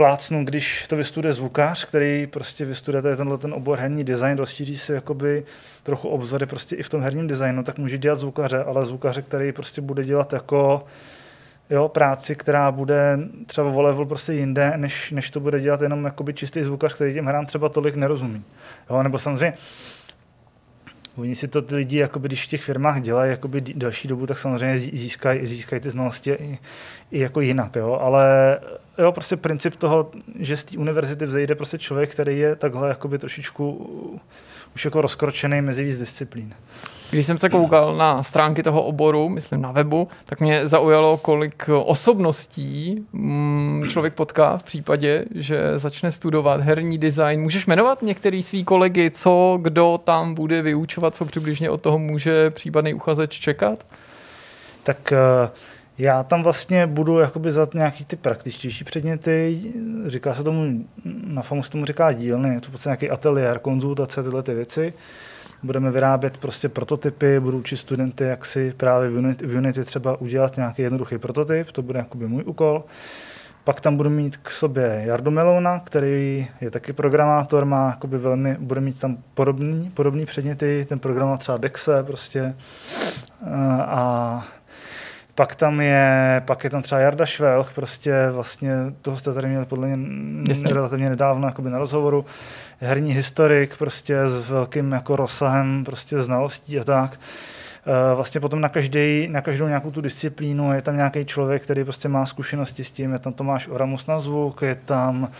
[0.00, 4.78] plácnu, když to vystuduje zvukář, který prostě vystuduje tady tenhle ten obor herní design, rozšíří
[4.78, 5.44] si jakoby
[5.82, 9.52] trochu obzory prostě i v tom herním designu, tak může dělat zvukaře, ale zvukaře, který
[9.52, 10.84] prostě bude dělat jako
[11.70, 16.04] jo, práci, která bude třeba o level prostě jinde, než, než to bude dělat jenom
[16.04, 18.44] jakoby čistý zvukař, který těm hrám třeba tolik nerozumí.
[18.90, 19.54] Jo, nebo samozřejmě
[21.20, 24.38] Oni si to ty lidi, jakoby, když v těch firmách dělají jakoby další dobu, tak
[24.38, 26.58] samozřejmě získají, získají ty znalosti i,
[27.10, 27.76] i jako jinak.
[27.76, 27.98] Jo?
[28.02, 28.58] Ale
[28.98, 33.18] jo, prostě princip toho, že z té univerzity vzejde prostě člověk, který je takhle jakoby
[33.18, 33.90] trošičku
[34.74, 36.54] už jako rozkročený mezi víc disciplín.
[37.10, 41.68] Když jsem se koukal na stránky toho oboru, myslím na webu, tak mě zaujalo, kolik
[41.84, 47.40] osobností mm, člověk potká v případě, že začne studovat herní design.
[47.40, 52.50] Můžeš jmenovat některý svý kolegy, co kdo tam bude vyučovat, co přibližně od toho může
[52.50, 53.86] případný uchazeč čekat?
[54.82, 55.50] Tak uh
[56.00, 59.60] já tam vlastně budu jakoby za nějaký ty praktičtější předměty,
[60.06, 60.84] říká se tomu,
[61.24, 64.54] na FAMu se tomu říká dílny, je to v podstatě nějaký ateliér, konzultace, tyhle ty
[64.54, 64.92] věci.
[65.62, 70.20] Budeme vyrábět prostě prototypy, budu učit studenty, jak si právě v Unity, v Unity třeba
[70.20, 72.84] udělat nějaký jednoduchý prototyp, to bude jakoby můj úkol.
[73.64, 78.56] Pak tam budu mít k sobě Jardo Melouna, který je taky programátor, má jakoby velmi,
[78.60, 82.54] bude mít tam podobný, podobný předměty, ten program má třeba Dexe prostě.
[83.80, 84.44] A
[85.34, 89.64] pak tam je, pak je tam třeba Jarda Švelch, prostě vlastně, toho jste tady měli
[89.64, 92.24] podle mě relativně nedávno jakoby na rozhovoru,
[92.80, 97.18] herní historik prostě s velkým jako rozsahem prostě znalostí a tak.
[97.86, 101.84] Eh, vlastně potom na, každý, na každou nějakou tu disciplínu je tam nějaký člověk, který
[101.84, 105.30] prostě má zkušenosti s tím, je tam Tomáš Oramus na zvuk, je tam,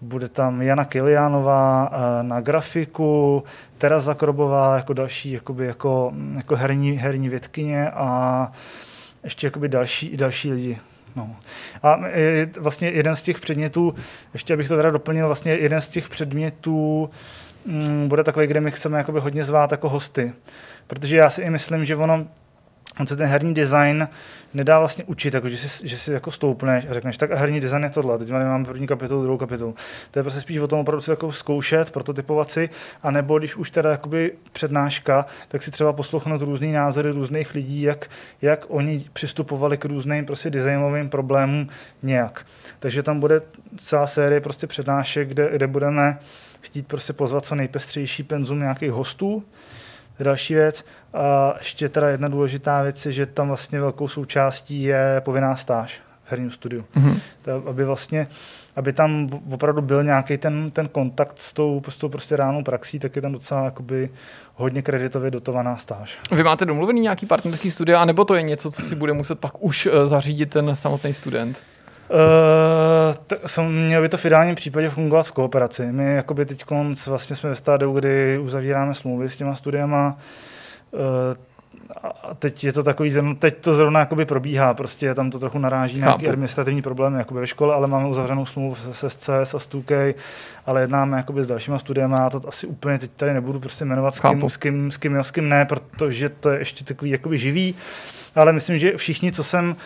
[0.00, 3.44] bude tam Jana Kiliánová eh, na grafiku,
[3.78, 8.52] Tereza Krobová jako další jakoby, jako, jako herní, herní vědkyně a
[9.24, 10.78] ještě jakoby další, další lidi.
[11.16, 11.36] No.
[11.82, 12.00] A
[12.60, 13.94] vlastně jeden z těch předmětů,
[14.32, 17.10] ještě abych to teda doplnil, vlastně jeden z těch předmětů
[17.66, 20.32] mm, bude takový, kde my chceme jakoby hodně zvát jako hosty.
[20.86, 22.26] Protože já si i myslím, že ono
[23.00, 24.08] on se ten herní design
[24.54, 27.82] nedá vlastně učit, jako že, si, že si jako stoupneš a řekneš, tak herní design
[27.82, 29.74] je tohle, teď máme první kapitolu, druhou kapitolu.
[30.10, 32.70] To je prostě spíš o tom opravdu si jako zkoušet, prototypovat si,
[33.02, 38.10] anebo když už teda jakoby přednáška, tak si třeba poslouchnout různý názory různých lidí, jak,
[38.42, 41.68] jak oni přistupovali k různým prostě designovým problémům
[42.02, 42.46] nějak.
[42.78, 43.40] Takže tam bude
[43.76, 46.18] celá série prostě přednášek, kde, kde budeme
[46.60, 49.44] chtít prostě pozvat co nejpestřejší penzum nějakých hostů,
[50.20, 50.84] Další věc.
[51.14, 56.00] A ještě teda jedna důležitá věc je, že tam vlastně velkou součástí je povinná stáž
[56.24, 56.84] v herním studiu.
[56.96, 57.18] Mm-hmm.
[57.42, 58.26] To, aby vlastně,
[58.76, 62.98] aby tam opravdu byl nějaký ten, ten kontakt s tou, s tou prostě ránou praxí,
[62.98, 64.10] tak je tam docela jakoby
[64.54, 66.18] hodně kreditově dotovaná stáž.
[66.30, 69.62] Vy máte domluvený nějaký partnerský studia, nebo to je něco, co si bude muset pak
[69.62, 71.62] už eh, zařídit ten samotný student?
[72.10, 75.86] Uh, t- mělo by to v ideálním případě fungovat v kooperaci.
[75.92, 76.64] My jakoby teď
[77.06, 80.16] vlastně jsme ve stádiu, kdy uzavíráme smlouvy s těma studiama.
[80.90, 81.00] Uh,
[82.02, 86.00] a teď je to takový, teď to zrovna jakoby probíhá, prostě tam to trochu naráží
[86.00, 89.68] na nějaké administrativní problémy jakoby ve škole, ale máme uzavřenou smlouvu se SCS a s
[89.68, 90.14] 2K,
[90.66, 94.14] ale jednáme jakoby s dalšíma studiemi, já to asi úplně teď tady nebudu prostě jmenovat
[94.14, 97.38] s kým, s kým, s kým, s kým ne, protože to je ještě takový jakoby
[97.38, 97.74] živý,
[98.34, 99.76] ale myslím, že všichni, co jsem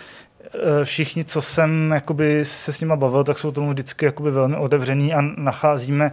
[0.85, 5.15] všichni, co jsem jakoby se s nima bavil, tak jsou tomu vždycky jakoby velmi otevřený
[5.15, 6.13] a nacházíme,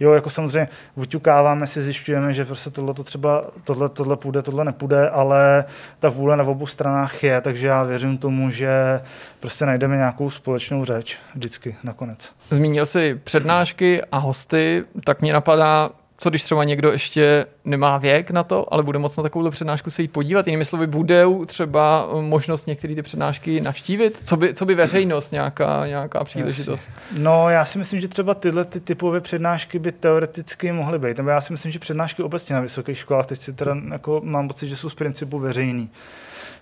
[0.00, 4.64] jo, jako samozřejmě vyťukáváme si, zjišťujeme, že prostě tohle to třeba, tohle, tohle půjde, tohle
[4.64, 5.64] nepůjde, ale
[6.00, 9.00] ta vůle na obou stranách je, takže já věřím tomu, že
[9.40, 12.32] prostě najdeme nějakou společnou řeč vždycky nakonec.
[12.50, 18.30] Zmínil jsi přednášky a hosty, tak mě napadá, co když třeba někdo ještě nemá věk
[18.30, 20.46] na to, ale bude moc na takovou přednášku se jít podívat.
[20.46, 21.26] Jinými slovy, bude
[22.20, 24.22] možnost možnost některé ty přednášky navštívit?
[24.24, 26.90] Co by, co by veřejnost, nějaká, nějaká příležitost?
[27.18, 31.16] No, já si myslím, že třeba tyhle ty typové přednášky by teoreticky mohly být.
[31.16, 34.48] Nebo já si myslím, že přednášky obecně na vysokých školách, teď si teda jako mám
[34.48, 35.90] pocit, že jsou z principu veřejný.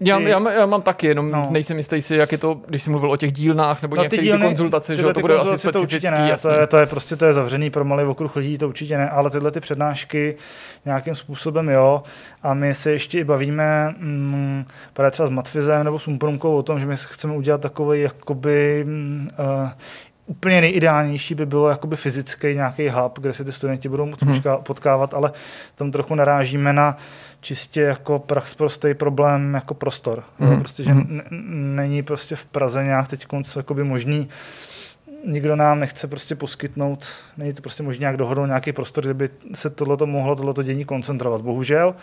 [0.00, 1.44] Já, já, já mám taky, jenom no.
[1.50, 4.24] nejsem jistý si, jak je to, když jsi mluvil o těch dílnách nebo no, některých
[4.24, 5.72] dílny, konzultace, že to bude asi specifický.
[5.72, 8.58] To určitě ne, to je, to je, prostě to je zavřený pro malý okruh lidí,
[8.58, 10.36] to určitě ne, ale tyhle ty přednášky
[10.84, 12.02] nějakým způsobem jo.
[12.42, 14.64] A my se ještě i bavíme mm,
[15.10, 18.86] třeba s Matfizem nebo s Umprumkou o tom, že my chceme udělat takový jakoby
[19.38, 19.68] uh,
[20.26, 24.42] úplně nejideálnější by bylo jakoby fyzický nějaký hub, kde se ty studenti budou moct hmm.
[24.62, 25.32] potkávat, ale
[25.74, 26.96] tam trochu narážíme na
[27.44, 28.24] čistě jako
[28.56, 30.24] prostý problém jako prostor.
[30.38, 30.58] Hmm.
[30.58, 31.22] Prostě, že n-
[31.76, 34.28] není prostě v Praze nějak teď konc jakoby možný
[35.26, 39.28] nikdo nám nechce prostě poskytnout, není to prostě možné nějak dohodnout nějaký prostor, kde by
[39.54, 41.40] se tohleto mohlo, tohleto dění koncentrovat.
[41.40, 41.94] Bohužel.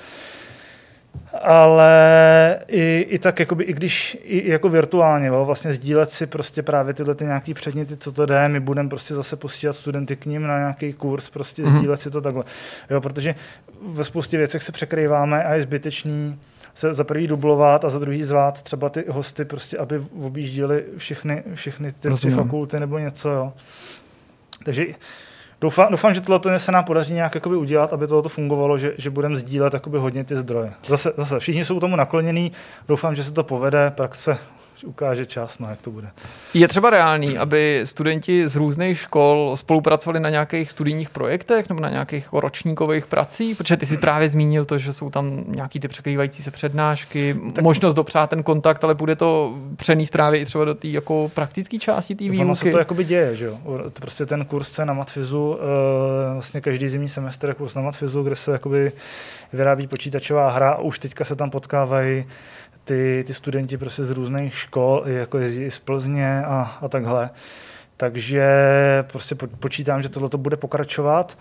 [1.42, 6.62] Ale i, i tak, jakoby, i když i jako virtuálně, jo, vlastně sdílet si prostě
[6.64, 10.26] právě tyhle ty nějaký předměty, co to jde, my budeme prostě zase posílat studenty k
[10.26, 11.78] ním na nějaký kurz, prostě mm-hmm.
[11.78, 12.44] sdílet si to takhle.
[12.90, 13.36] Jo, protože
[13.88, 16.40] ve spoustě věcech se překrýváme a je zbytečný
[16.74, 21.44] se za prvý dublovat a za druhý zvát třeba ty hosty, prostě, aby objížděli všechny,
[21.54, 23.30] všechny ty tři fakulty nebo něco.
[23.30, 23.54] Jo.
[24.66, 24.86] Takže
[25.62, 29.10] Doufám, doufám, že tohle se nám podaří nějak jakoby udělat, aby tohle fungovalo, že, že
[29.10, 30.74] budeme sdílet jakoby hodně ty zdroje.
[30.88, 32.52] Zase, zase všichni jsou tomu naklonění,
[32.88, 34.38] doufám, že se to povede, praxe
[34.84, 36.08] ukáže čas, no, jak to bude.
[36.54, 41.90] Je třeba reálný, aby studenti z různých škol spolupracovali na nějakých studijních projektech nebo na
[41.90, 43.58] nějakých ročníkových pracích?
[43.58, 47.64] Protože ty si právě zmínil to, že jsou tam nějaký ty překrývající se přednášky, tak...
[47.64, 51.80] možnost dopřát ten kontakt, ale bude to přenést právě i třeba do té jako praktické
[51.80, 52.42] části té výuky.
[52.42, 53.58] Ono se to jakoby děje, že jo?
[53.94, 58.36] Prostě ten kurz na Matfizu, eh, vlastně každý zimní semestr je kurz na Matfizu, kde
[58.36, 58.92] se jakoby
[59.54, 62.26] vyrábí počítačová hra a už teďka se tam potkávají
[62.84, 67.30] ty, ty studenti prostě z různých škol, jako jezdí z Plzně a, a takhle.
[67.98, 68.48] Takže
[69.12, 71.38] prostě počítám, že tohle bude pokračovat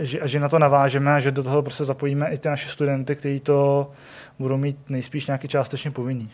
[0.00, 2.68] že, a že na to navážeme a že do toho prostě zapojíme i ty naše
[2.68, 3.90] studenty, kteří to
[4.38, 6.30] budou mít nejspíš nějaký částečně povinný.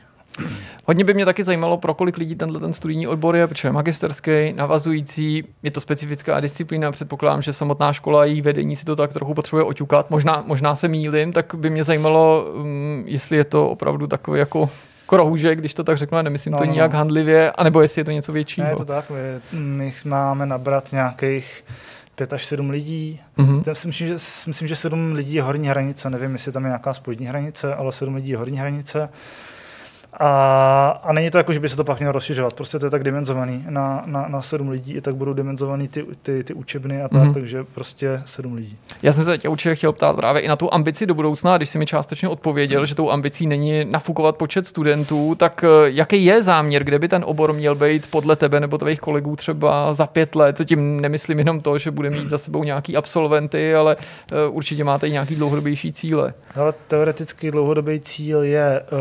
[0.84, 3.72] Hodně by mě taky zajímalo, pro kolik lidí tenhle ten studijní odbor je, protože je
[3.72, 8.96] magisterský, navazující, je to specifická disciplína, předpokládám, že samotná škola a její vedení si to
[8.96, 13.44] tak trochu potřebuje oťukat, možná, možná se mýlim, tak by mě zajímalo, um, jestli je
[13.44, 14.70] to opravdu takový jako
[15.06, 16.98] krohůžek, když to tak řeknu, nemyslím no, to no, nijak no.
[16.98, 18.64] handlivě, anebo jestli je to něco většího.
[18.64, 21.64] Ne, je to tak, my, my máme nabrat nějakých
[22.14, 23.20] pět až sedm lidí.
[23.38, 23.62] Mm-hmm.
[23.66, 24.14] Já si myslím, že,
[24.46, 27.92] myslím, že sedm lidí je horní hranice, nevím, jestli tam je nějaká spodní hranice, ale
[27.92, 29.08] sedm lidí je horní hranice.
[30.20, 32.52] A, a není to jako, že by se to pak mělo rozšiřovat.
[32.52, 33.64] Prostě to je tak dimenzovaný.
[33.68, 37.22] Na, na, na sedm lidí i tak budou dimenzovaný ty, ty, ty učebny a tak,
[37.22, 37.34] mm.
[37.34, 38.76] takže prostě sedm lidí.
[39.02, 41.68] Já jsem se tě určitě chtěl ptát právě i na tu ambici do budoucna, když
[41.68, 42.86] jsi mi částečně odpověděl, mm.
[42.86, 47.24] že tou ambicí není nafukovat počet studentů, tak eh, jaký je záměr, kde by ten
[47.26, 50.60] obor měl být podle tebe nebo tvých kolegů třeba za pět let?
[50.64, 53.96] Tím nemyslím jenom to, že bude mít za sebou nějaký absolventy, ale
[54.32, 56.34] eh, určitě máte i nějaký dlouhodobější cíle.
[56.54, 58.98] Ale teoreticky dlouhodobý cíl je uh,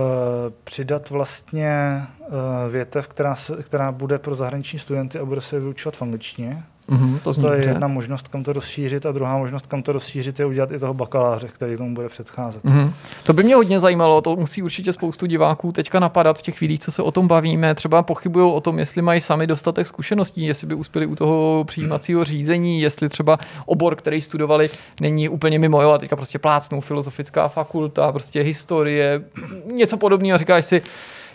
[0.64, 2.28] přidat vlastně uh,
[2.72, 6.64] větev, která, se, která bude pro zahraniční studenty a bude se vyučovat v angličtině.
[6.92, 7.70] Mm-hmm, to, to je dobře.
[7.70, 10.94] jedna možnost, kam to rozšířit a druhá možnost, kam to rozšířit, je udělat i toho
[10.94, 12.64] bakaláře, který tomu bude předcházet.
[12.64, 12.92] Mm-hmm.
[13.24, 16.80] To by mě hodně zajímalo, to musí určitě spoustu diváků teďka napadat v těch chvílích,
[16.80, 17.76] co se o tom bavíme.
[17.76, 22.24] Třeba pochybují o tom, jestli mají sami dostatek zkušeností, jestli by uspěli u toho přijímacího
[22.24, 24.70] řízení, jestli třeba obor, který studovali,
[25.02, 25.82] není úplně mimo.
[25.82, 29.24] Jo, a teďka prostě plácnou filozofická fakulta, prostě historie,
[29.66, 30.38] něco podobného.
[30.38, 30.82] Říkáš si,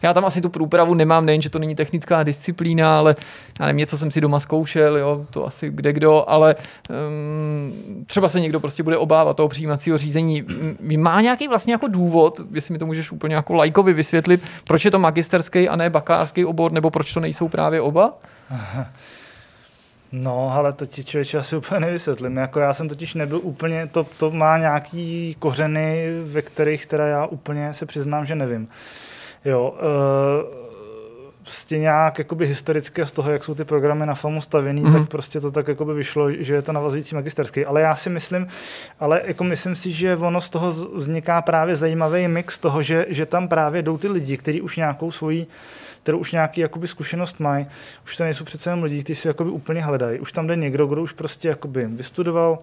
[0.07, 3.16] já tam asi tu průpravu nemám, nejen, že to není technická disciplína, ale
[3.61, 6.57] já nevím, něco jsem si doma zkoušel, jo, to asi kde kdo, ale
[7.09, 10.44] um, třeba se někdo prostě bude obávat toho přijímacího řízení.
[10.96, 14.90] Má nějaký vlastně jako důvod, jestli mi to můžeš úplně jako lajkovi vysvětlit, proč je
[14.90, 18.14] to magisterský a ne bakalářský obor, nebo proč to nejsou právě oba?
[20.12, 22.36] No, ale to ti člověče asi úplně nevysvětlím.
[22.36, 27.26] Jako já jsem totiž nebyl úplně, to, to má nějaký kořeny, ve kterých teda já
[27.26, 28.68] úplně se přiznám, že nevím.
[29.47, 30.66] Jo, uh,
[31.42, 34.92] prostě nějak jakoby historicky z toho, jak jsou ty programy na FAMu stavěný, mm-hmm.
[34.92, 37.64] tak prostě to tak jakoby vyšlo, že je to navazující magisterský.
[37.64, 38.47] Ale já si myslím,
[39.01, 43.26] ale jako myslím si, že ono z toho vzniká právě zajímavý mix toho, že, že
[43.26, 45.47] tam právě jdou ty lidi, kteří už nějakou svoji
[46.03, 47.66] kterou už nějaký jakoby, zkušenost mají.
[48.05, 50.20] Už to nejsou přece jenom lidi, kteří si jakoby, úplně hledají.
[50.20, 52.59] Už tam jde někdo, kdo už prostě jakoby, vystudoval,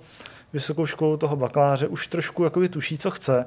[0.53, 3.45] vysokou školu toho bakaláře, už trošku jakoby tuší, co chce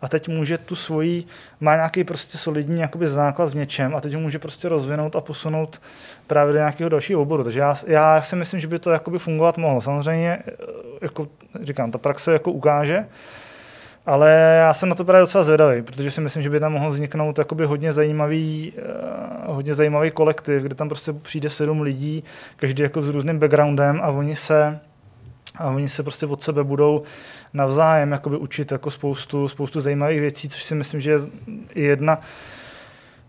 [0.00, 1.24] a teď může tu svoji,
[1.60, 5.20] má nějaký prostě solidní jakoby základ v něčem a teď ho může prostě rozvinout a
[5.20, 5.80] posunout
[6.26, 7.44] právě do nějakého dalšího oboru.
[7.44, 9.80] Takže já, já si myslím, že by to jakoby fungovat mohlo.
[9.80, 10.52] Samozřejmě, eh,
[11.02, 11.28] jako
[11.62, 13.06] říkám, ta praxe jako ukáže,
[14.06, 16.90] ale já jsem na to právě docela zvědavý, protože si myslím, že by tam mohl
[16.90, 18.72] vzniknout jakoby hodně zajímavý,
[19.46, 22.24] uh, hodně zajímavý kolektiv, kde tam prostě přijde sedm lidí,
[22.56, 24.80] každý jako s různým backgroundem a oni se
[25.56, 27.02] a oni se prostě od sebe budou
[27.52, 31.10] navzájem jakoby učit jako spoustu, spoustu zajímavých věcí, což si myslím, že
[31.74, 32.20] je jedna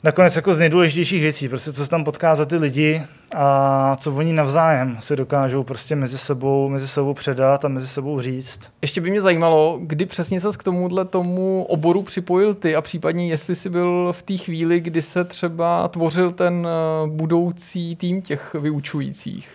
[0.06, 3.04] nakonec jako z nejdůležitějších věcí, prostě co se tam potká za ty lidi
[3.36, 8.22] a co oni navzájem se dokážou prostě mezi sebou, mezi sebou předat a mezi sebou
[8.22, 8.60] říct.
[8.82, 13.28] Ještě by mě zajímalo, kdy přesně se k tomuhle tomu oboru připojil ty a případně
[13.30, 18.54] jestli jsi byl v té chvíli, kdy se třeba tvořil ten eh, budoucí tým těch
[18.54, 19.50] vyučujících.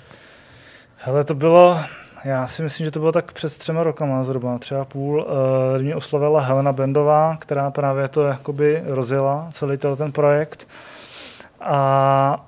[0.96, 1.78] Hele, to bylo,
[2.24, 5.26] já si myslím, že to bylo tak před třema rokama zhruba, třeba půl,
[5.76, 10.68] uh, mě oslavila Helena Bendová, která právě to jakoby rozjela, celý ten projekt.
[11.60, 12.46] A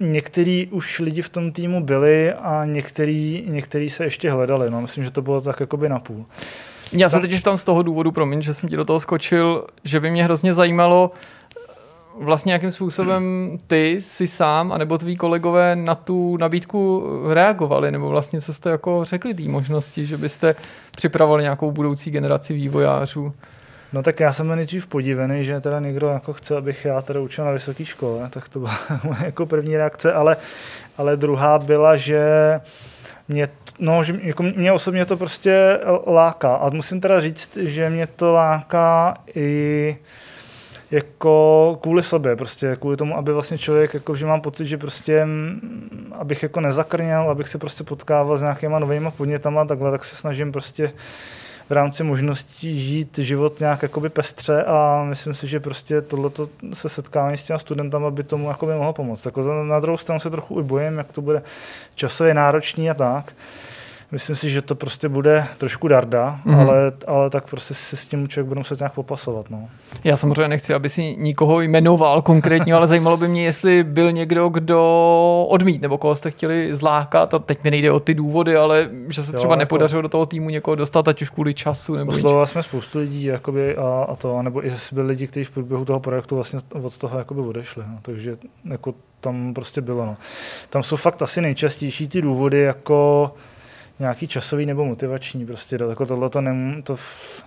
[0.00, 4.70] některý už lidi v tom týmu byli a některý, některý se ještě hledali.
[4.70, 6.24] No, myslím, že to bylo tak jakoby na půl.
[6.92, 10.00] Já se totiž tam z toho důvodu, promiň, že jsem ti do toho skočil, že
[10.00, 11.10] by mě hrozně zajímalo,
[12.20, 18.40] vlastně jakým způsobem ty si sám, anebo tví kolegové na tu nabídku reagovali, nebo vlastně
[18.40, 20.54] co jste jako řekli té možnosti, že byste
[20.96, 23.32] připravovali nějakou budoucí generaci vývojářů?
[23.92, 27.44] No tak já jsem nejdřív podivený, že teda někdo jako chce, abych já teda učil
[27.44, 30.36] na vysoké škole, tak to byla moje jako první reakce, ale,
[30.98, 32.20] ale druhá byla, že
[33.28, 33.48] mě,
[33.78, 36.54] no, že jako mě osobně to prostě láká.
[36.54, 39.96] A musím teda říct, že mě to láká i
[40.92, 45.24] jako kvůli sobě, prostě kvůli tomu, aby vlastně člověk, jako, že mám pocit, že prostě,
[45.24, 50.16] mm, abych jako nezakrněl, abych se prostě potkával s nějakýma novými podnětama, takhle, tak se
[50.16, 50.92] snažím prostě
[51.68, 56.88] v rámci možností žít život nějak jakoby pestře a myslím si, že prostě tohleto se
[56.88, 59.26] setkání s těmi studentama by tomu jakoby mohlo pomoct.
[59.26, 61.42] Jako na druhou stranu se trochu i bojím, jak to bude
[61.94, 63.32] časově náročný a tak.
[64.12, 66.60] Myslím si, že to prostě bude trošku darda, mm-hmm.
[66.60, 69.50] ale, ale tak prostě si s tím člověk bude muset nějak popasovat.
[69.50, 69.68] No.
[70.04, 74.48] Já samozřejmě nechci, aby si nikoho jmenoval konkrétně, ale zajímalo by mě, jestli byl někdo,
[74.48, 77.34] kdo odmít, nebo koho jste chtěli zlákat.
[77.34, 79.58] A teď mi nejde o ty důvody, ale že se jo, třeba jako...
[79.58, 81.94] nepodařilo do toho týmu někoho dostat, ať už kvůli času.
[81.94, 85.50] Nebo Oslovovali jsme spoustu lidí jakoby, a, a, to, nebo i byli lidi, kteří v
[85.50, 87.82] průběhu toho projektu vlastně od toho jakoby odešli.
[87.86, 87.98] No.
[88.02, 90.06] Takže jako tam prostě bylo.
[90.06, 90.16] No.
[90.70, 93.30] Tam jsou fakt asi nejčastější ty důvody, jako
[94.02, 95.46] nějaký časový nebo motivační.
[95.46, 97.44] Prostě jako tohle to, nem, to v,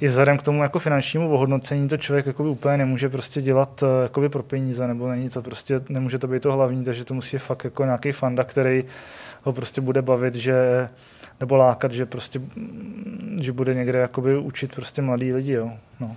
[0.00, 4.02] i vzhledem k tomu jako finančnímu ohodnocení to člověk jakoby úplně nemůže prostě dělat eh,
[4.02, 7.38] jakoby pro peníze, nebo není to prostě, nemůže to být to hlavní, takže to musí
[7.38, 8.84] fakt jako nějaký fanda, který
[9.42, 10.88] ho prostě bude bavit, že
[11.40, 12.40] nebo lákat, že prostě,
[13.40, 15.72] že bude někde jakoby učit prostě mladý lidi, jo.
[16.00, 16.16] No.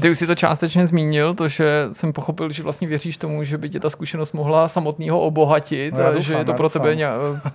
[0.00, 3.58] Ty už si to částečně zmínil, to, že jsem pochopil, že vlastně věříš tomu, že
[3.58, 6.96] by tě ta zkušenost mohla samotného obohatit no, a doufám, že je to pro tebe
[6.96, 7.06] ně,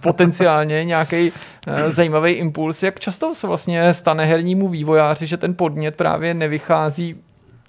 [0.02, 2.84] potenciálně nějaký uh, zajímavý impuls.
[2.84, 7.16] Jak často se vlastně stane hernímu vývojáři, že ten podnět právě nevychází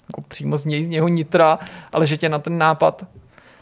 [0.09, 1.59] jako přímo z něj, z něho nitra,
[1.93, 3.05] ale že tě na ten nápad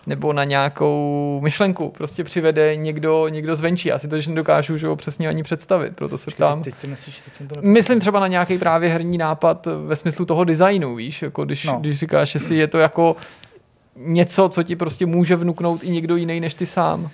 [0.08, 3.90] nebo na nějakou myšlenku prostě přivede někdo, někdo zvenčí.
[3.90, 6.64] Já si to že nedokážu že ho přesně ani představit, proto se ptám.
[6.64, 10.26] Teď, teď myslíš, teď jsem to Myslím třeba na nějaký právě herní nápad ve smyslu
[10.26, 11.78] toho designu, víš, jako když, no.
[11.80, 13.16] když říkáš, že si je to jako
[13.96, 17.10] něco, co ti prostě může vnuknout i někdo jiný než ty sám.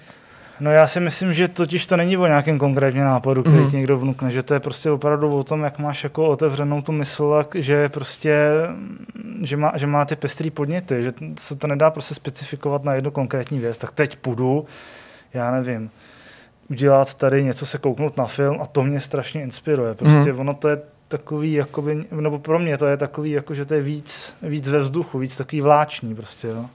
[0.59, 3.71] No já si myslím, že totiž to není o nějakém konkrétním nápadu, který mm-hmm.
[3.71, 6.91] ti někdo vnukne, že to je prostě opravdu o tom, jak máš jako otevřenou tu
[6.91, 8.51] mysl, že prostě,
[9.41, 13.11] že má, že má ty pestrý podněty, že se to nedá prostě specifikovat na jednu
[13.11, 14.65] konkrétní věc, tak teď půjdu,
[15.33, 15.89] já nevím,
[16.69, 19.93] udělat tady něco, se kouknout na film a to mě strašně inspiruje.
[19.93, 20.39] Prostě mm-hmm.
[20.39, 23.81] ono to je takový, jakoby, nebo pro mě to je takový, jako, že to je
[23.81, 26.65] víc, víc ve vzduchu, víc takový vláční prostě, jo.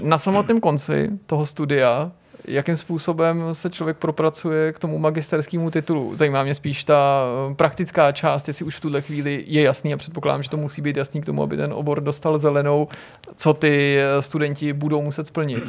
[0.00, 2.10] Na samotném konci toho studia,
[2.48, 6.16] jakým způsobem se člověk propracuje k tomu magisterskému titulu?
[6.16, 9.96] Zajímá mě spíš ta eh, praktická část, jestli už v tuhle chvíli je jasný a
[9.96, 12.88] předpokládám, že to musí být jasný k tomu, aby ten obor dostal zelenou,
[13.36, 15.64] co ty eh, studenti budou muset splnit.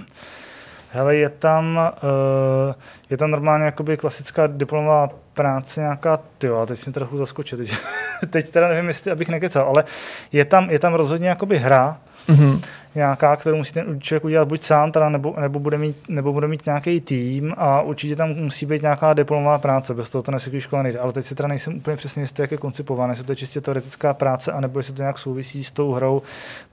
[0.92, 2.74] Hele, je tam, uh,
[3.10, 7.74] je tam normálně jakoby klasická diplomová práce nějaká, ty teď jsem trochu zaskočil, teď,
[8.30, 9.84] teď teda nevím, jestli, abych nekecal, ale
[10.32, 11.98] je tam, je tam rozhodně jakoby hra,
[12.30, 12.62] mm-hmm
[12.96, 16.48] nějaká, kterou musí ten člověk udělat buď sám, teda, nebo, nebo, bude mít, nebo bude
[16.48, 20.40] mít nějaký tým a určitě tam musí být nějaká diplomová práce, bez toho to na
[20.60, 21.00] škole nejde.
[21.00, 23.62] Ale teď si teda nejsem úplně přesně jistý, jak je koncipované, jestli to je čistě
[23.62, 26.22] teoretická práce, anebo jestli to nějak souvisí s tou hrou,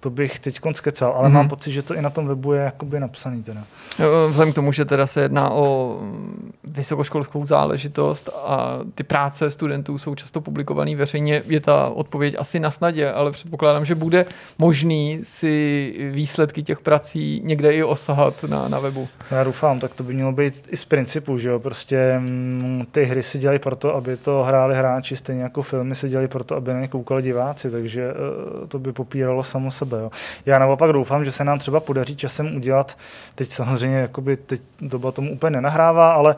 [0.01, 1.33] to bych teď skecal, ale mm-hmm.
[1.33, 3.43] mám pocit, že to i na tom webu je jakoby napsaný.
[3.43, 3.65] Teda.
[4.29, 5.99] Vzhledem k tomu, že teda se jedná o
[6.65, 12.71] vysokoškolskou záležitost a ty práce studentů jsou často publikované veřejně, je ta odpověď asi na
[12.71, 14.27] snadě, ale předpokládám, že bude
[14.59, 15.46] možný si
[16.11, 19.09] výsledky těch prací někde i osahat na, na webu.
[19.31, 23.05] Já doufám, tak to by mělo být i z principu, že jo, prostě mm, ty
[23.05, 26.75] hry si dělají proto, aby to hráli hráči, stejně jako filmy se dělají proto, aby
[26.75, 30.11] na ně koukali diváci, takže uh, to by popíralo samo sebe, jo.
[30.47, 32.99] Já naopak doufám, že se nám třeba podaří časem udělat,
[33.35, 36.37] teď samozřejmě, jakoby teď doba tomu úplně nenahrává, ale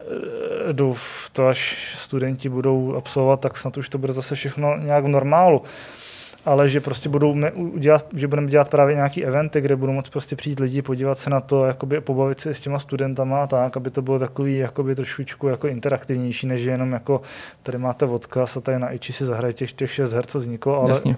[0.00, 4.76] eh, jdu v to, až studenti budou absolvovat, tak snad už to bude zase všechno
[4.78, 5.62] nějak v normálu
[6.44, 10.36] ale že prostě budou udělat, že budeme dělat právě nějaký eventy, kde budou moct prostě
[10.36, 13.90] přijít lidi, podívat se na to, jakoby pobavit se s těma studentama a tak, aby
[13.90, 17.20] to bylo takový jakoby trošičku jako interaktivnější, než jenom jako
[17.62, 20.80] tady máte odkaz a tady na iči si zahraje těch, těch šest her, co vzniklo,
[20.80, 21.16] ale Jasně.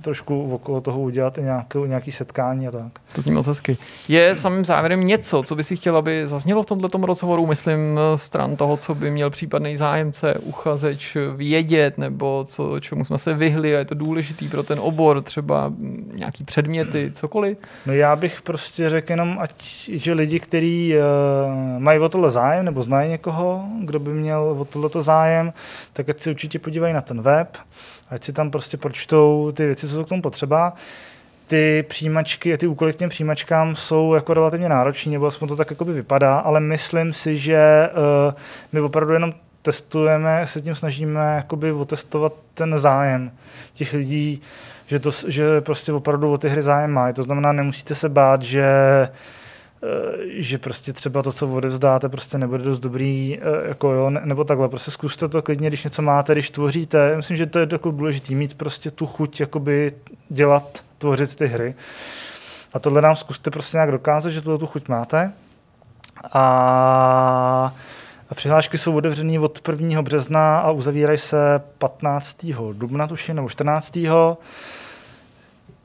[0.00, 2.92] Trošku okolo toho udělat i nějaký, nějaký setkání a tak.
[3.12, 3.76] To zní moc hezky.
[4.08, 8.56] Je samým závěrem něco, co by si chtěl, aby zaznělo v tomto rozhovoru, myslím, stran
[8.56, 13.78] toho, co by měl případný zájemce, uchazeč vědět, nebo co, čemu jsme se vyhli a
[13.78, 15.72] je to důležitý pro ten obor, třeba
[16.14, 17.58] nějaký předměty, cokoliv?
[17.86, 21.02] No já bych prostě řekl jenom, ať, že lidi, kteří uh,
[21.82, 25.52] mají o tohle zájem, nebo znají někoho, kdo by měl o tohleto zájem,
[25.92, 27.56] tak ať si určitě podívají na ten web,
[28.10, 30.72] ať si tam prostě pročtou ty věci, co jsou k tomu potřeba.
[31.46, 35.70] Ty přijímačky, ty úkoly k těm přijímačkám jsou jako relativně náročné, nebo aspoň to tak
[35.70, 38.34] jako by vypadá, ale myslím si, že uh,
[38.72, 39.32] my opravdu jenom
[39.62, 43.30] testujeme, se tím snažíme jakoby otestovat ten zájem
[43.72, 44.42] těch lidí,
[44.86, 47.12] že, to, že prostě opravdu o ty hry zájem má.
[47.12, 49.10] To znamená, nemusíte se bát, že Eh,
[50.26, 54.68] že prostě třeba to, co odevzdáte, prostě nebude dost dobrý, eh, jako jo, nebo takhle,
[54.68, 58.34] prostě zkuste to klidně, když něco máte, když tvoříte, myslím, že to je jako důležité,
[58.34, 59.92] mít prostě tu chuť, jakoby
[60.28, 61.74] dělat, tvořit ty hry.
[62.72, 65.32] A tohle nám zkuste prostě nějak dokázat, že tuto tu chuť máte.
[66.32, 67.74] A,
[68.30, 70.02] a přihlášky jsou otevřené od 1.
[70.02, 72.46] března a uzavírají se 15.
[72.72, 73.98] dubna, tuším, nebo 14.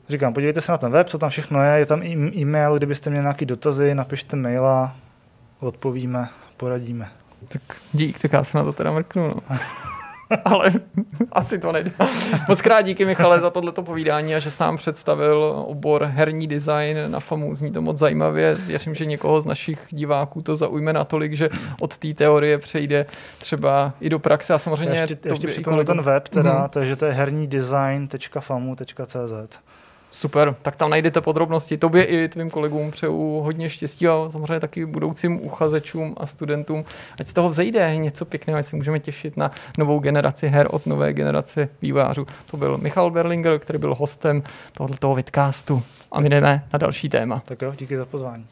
[0.08, 3.10] Říkám, podívejte se na ten web, co tam všechno je, je tam i e-mail, kdybyste
[3.10, 4.96] měli nějaké dotazy, napište maila,
[5.60, 7.08] odpovíme, poradíme.
[7.48, 9.28] Tak dík, tak já se na to teda mrknu.
[9.28, 9.56] No.
[10.44, 10.72] ale
[11.32, 11.90] asi to nejde.
[12.48, 16.96] Moc krát díky Michale za tohleto povídání a že jsi nám představil obor herní design
[17.06, 17.54] na FAMu.
[17.54, 18.54] Zní to moc zajímavě.
[18.54, 21.48] Věřím, že někoho z našich diváků to zaujme natolik, že
[21.80, 23.06] od té teorie přejde
[23.38, 24.96] třeba i do praxe a samozřejmě...
[24.96, 26.68] Já ještě, ještě připomenu ten web, teda, mm-hmm.
[26.68, 29.58] takže to je hernídesign.famu.cz.
[30.14, 31.76] Super, tak tam najdete podrobnosti.
[31.76, 36.84] Tobě i tvým kolegům přeju hodně štěstí a samozřejmě taky budoucím uchazečům a studentům.
[37.20, 40.86] Ať z toho vzejde něco pěkného, ať se můžeme těšit na novou generaci her od
[40.86, 42.26] nové generace vývojářů.
[42.50, 44.42] To byl Michal Berlinger, který byl hostem
[44.72, 45.82] tohoto vidcastu.
[46.12, 47.42] A my jdeme na další téma.
[47.44, 48.46] Tak jo, díky za pozvání.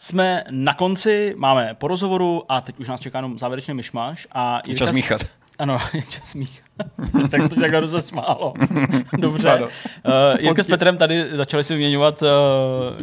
[0.00, 4.26] Jsme na konci, máme po rozhovoru a teď už nás čeká jenom závěrečný myšmaš.
[4.32, 5.20] A je čas míchat.
[5.58, 6.64] Ano, je čas mých.
[7.30, 8.54] tak to tak se smálo.
[9.18, 9.60] Dobře.
[9.60, 9.68] Uh,
[10.40, 12.28] Jirka s Petrem tady začali si vyměňovat uh,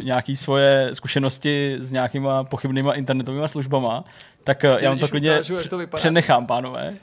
[0.04, 4.04] nějaké svoje zkušenosti s nějakýma pochybnýma internetovými službama.
[4.44, 6.94] Tak uh, já vám to klidně ukážu, to přenechám, pánové.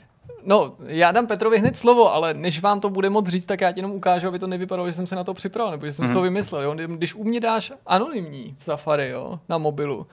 [0.46, 3.72] No, já dám Petrovi hned slovo, ale než vám to bude moc říct, tak já
[3.72, 6.06] ti jenom ukážu, aby to nevypadalo, že jsem se na to připravil, nebo že jsem
[6.06, 6.12] mm.
[6.12, 6.24] to mhm.
[6.24, 6.62] vymyslel.
[6.62, 6.74] Jo?
[6.86, 10.06] Když u mě dáš anonymní v Safari jo, na mobilu,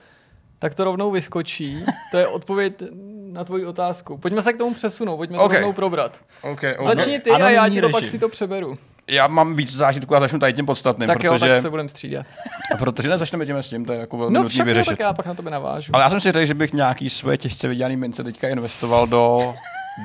[0.58, 1.84] tak to rovnou vyskočí.
[2.10, 2.82] To je odpověď
[3.32, 4.18] na tvoji otázku.
[4.18, 5.48] Pojďme se k tomu přesunout, pojďme okay.
[5.48, 6.16] to rovnou probrat.
[6.42, 6.96] Okay, okay.
[6.96, 8.78] Začni ty a já ti to pak si to přeberu.
[9.06, 11.46] Já mám víc zážitků a začnu tady tím podstatným, tak protože...
[11.48, 12.26] Jo, tak se budeme střídat.
[12.78, 14.90] protože ne, začneme tím s tím, to je jako velmi no, vyřešit.
[14.90, 15.92] No tak já pak na to navážu.
[15.94, 19.54] Ale já jsem si řekl, že bych nějaký své těžce vydělaný mince teďka investoval do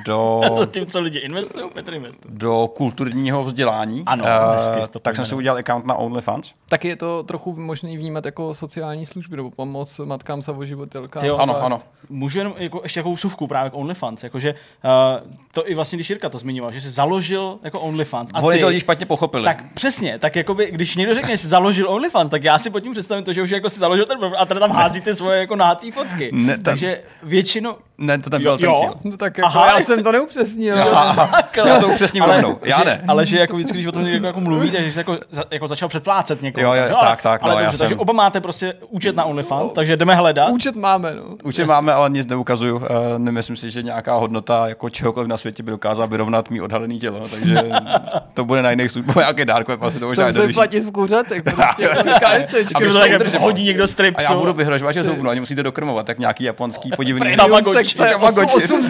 [0.05, 0.41] do...
[0.45, 2.35] A to tím, co lidi investují, Petr investuje.
[2.37, 4.03] Do kulturního vzdělání.
[4.05, 6.51] Ano, uh, tak jsem si udělal account na OnlyFans.
[6.69, 11.25] Tak je to trochu možný vnímat jako sociální služby, nebo pomoc matkám samoživotelkám.
[11.25, 11.81] Jo, ano, ano.
[12.09, 16.09] Můžu jenom jako, ještě jako suvku právě k OnlyFans, jakože uh, to i vlastně, když
[16.09, 18.31] Jirka to zmiňoval, že jsi založil jako OnlyFans.
[18.33, 19.43] A Oni ty, to lidi špatně pochopili.
[19.43, 22.79] Tak přesně, tak jakoby, když někdo řekne, že jsi založil OnlyFans, tak já si pod
[22.79, 25.55] tím představím to, že už jako si založil ten a teda tam házíte svoje jako
[25.55, 26.29] nátý fotky.
[26.33, 27.75] Ne, tam, Takže většinou...
[27.97, 28.93] Ne, to tam byl ten cíl.
[29.03, 30.77] No tak jako, Aha, já jsem to neupřesnil.
[30.77, 31.29] Já,
[31.65, 33.03] já to upřesním ale, rovnou, já ne.
[33.07, 35.17] ale že jako vždycky, když o tom někdo jako mluví, takže jsi jako,
[35.51, 36.75] jako začal předplácet někoho.
[36.75, 37.43] Jo, jo, tak, tak.
[37.43, 40.49] Ale no, dobře, takže oba máte prostě účet na OnlyFans, no, takže jdeme hledat.
[40.49, 41.23] Účet máme, no.
[41.43, 42.75] Účet máme, ale nic neukazuju.
[42.75, 42.83] Uh,
[43.17, 47.27] nemyslím si, že nějaká hodnota jako čehokoliv na světě by dokázala vyrovnat mý odhalený tělo,
[47.29, 47.57] takže
[48.33, 50.55] to bude na jiných službách nějaký dárko, jako asi to možná nedovíš.
[50.55, 54.27] platit v kuřatech, prostě a hodí někdo stripsu.
[54.29, 57.35] A já budu vyhrožovat, že zoubnu, ani musíte dokrmovat, tak nějaký japonský podivný.
[57.35, 57.95] Tamagotchi.
[57.95, 58.57] Tamagotchi.
[58.57, 58.81] 8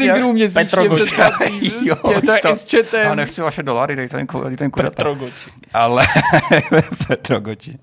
[0.83, 0.95] zigrů
[1.49, 1.91] měsíčně.
[2.41, 3.15] To je s četem.
[3.15, 4.89] Nechci vaše dolary, dej ten, ten kuřata.
[4.89, 5.49] Petrogoči.
[5.73, 6.07] Ale
[7.07, 7.77] Petrogoči.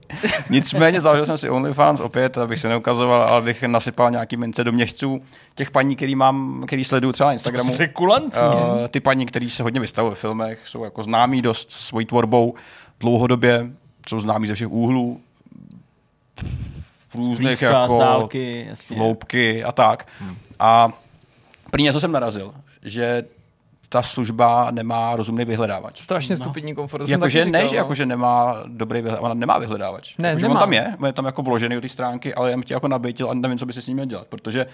[0.51, 4.73] Nicméně založil jsem si OnlyFans opět, abych se neukazoval, ale bych nasypal nějaký mince do
[4.73, 5.21] měšců
[5.55, 7.73] těch paní, který mám, který sleduju třeba na Instagramu.
[8.43, 12.55] Uh, ty paní, který se hodně vystavují ve filmech, jsou jako známí dost svojí tvorbou
[13.01, 13.67] dlouhodobě,
[14.09, 15.21] jsou známí ze všech úhlů,
[17.15, 20.09] různých jako dálky, loupky a tak.
[20.21, 20.37] Hmm.
[20.59, 20.93] A
[21.71, 22.55] první něco jsem narazil,
[22.85, 23.25] že
[23.89, 26.01] ta služba nemá rozumný vyhledávač.
[26.01, 26.45] Strašně no.
[26.45, 27.09] stupidní komfort.
[27.09, 30.17] Jakože ne, že jako, že nemá dobrý vyhledávač, ona nemá vyhledávač.
[30.19, 30.55] Ne, jako, nemá.
[30.55, 32.89] on tam je, on je tam jako vložený do té stránky, ale já tě jako
[32.89, 34.67] nabítil a nevím, co by si s ním měl dělat, protože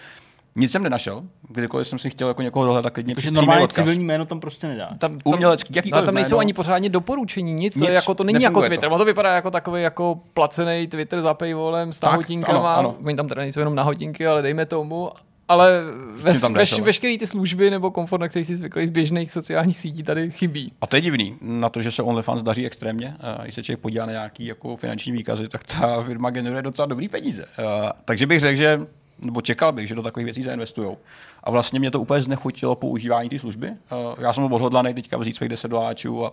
[0.57, 3.77] nic jsem nenašel, kdykoliv jsem si chtěl jako někoho dohledat, klidně Takže normálně odkaz.
[3.77, 4.87] civilní jméno tam prostě nedá.
[4.87, 7.95] Tam, tam, Umělecký, jakýkoliv no, tam nejsou jméno, ani pořádně doporučení, nic, nic to, je
[7.95, 8.99] jako, to není jako Twitter, to.
[8.99, 13.61] to vypadá jako takový jako placený Twitter za paywallem s nahotinkama, oni tam teda nejsou
[13.61, 15.11] jenom nahotinky, ale dejme tomu,
[15.51, 15.83] ale
[16.13, 16.83] ve, tam veš, ale.
[16.83, 20.73] veškerý ty služby nebo komfort, na který jsi zvyklý z běžných sociálních sítí, tady chybí.
[20.81, 23.17] A to je divný, na to, že se OnlyFans daří extrémně.
[23.39, 26.87] Uh, když se člověk podívá na nějaký jako finanční výkazy, tak ta firma generuje docela
[26.87, 27.45] dobrý peníze.
[27.45, 27.65] Uh,
[28.05, 28.81] takže bych řekl, že
[29.25, 30.97] nebo čekal bych, že do takových věcí zainvestují.
[31.45, 33.69] A vlastně mě to úplně znechutilo používání té služby.
[33.69, 36.33] Uh, já jsem odhodlaný teďka vzít svých 10 doláčů a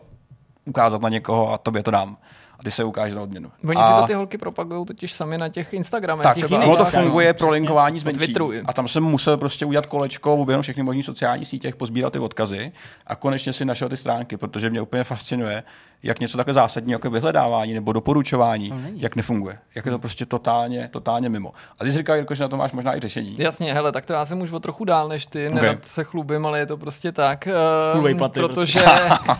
[0.66, 2.18] ukázat na někoho a tobě to dám.
[2.60, 3.52] A ty se ukážeš na odměnu.
[3.68, 3.84] Oni a...
[3.84, 6.24] si to ty holky propagují totiž sami na těch Instagramech.
[6.24, 8.36] Tak, těch jiných to funguje pro linkování zmenší.
[8.66, 12.72] A tam jsem musel prostě udělat kolečko, oběhnout všechny možné sociální sítě, pozbírat ty odkazy
[13.08, 15.64] a konečně si našel ty stránky, protože mě úplně fascinuje,
[16.04, 19.56] jak něco takhle zásadní, jako vyhledávání nebo doporučování, jak nefunguje.
[19.76, 21.52] Jak je to prostě totálně, totálně mimo.
[21.80, 23.36] A ty jsi říkal, Jirko, že na to máš možná i řešení.
[23.40, 25.54] Jasně, hele, tak to já jsem už o trochu dál než ty, Ok.
[25.54, 25.66] okay.
[25.68, 27.48] nerad se chlubím, ale je to prostě tak.
[27.94, 28.80] Full ehm, výplaty, protože,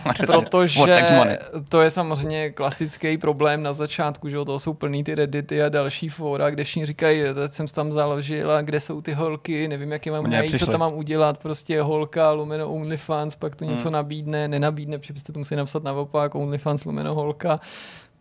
[0.04, 0.80] protože
[1.16, 1.36] money.
[1.68, 6.08] to je samozřejmě klasický problém na začátku, že toho jsou plný ty reddity a další
[6.08, 10.06] fora, kde všichni říkají, teď jsem tam založil a kde jsou ty holky, nevím, jak
[10.06, 13.74] je mám najít, co tam mám udělat, prostě holka, lumeno OnlyFans, pak to Hmm.
[13.74, 17.60] něco nabídne, nenabídne, protože byste to museli napsat naopak, OnlyFans, lumeno holka,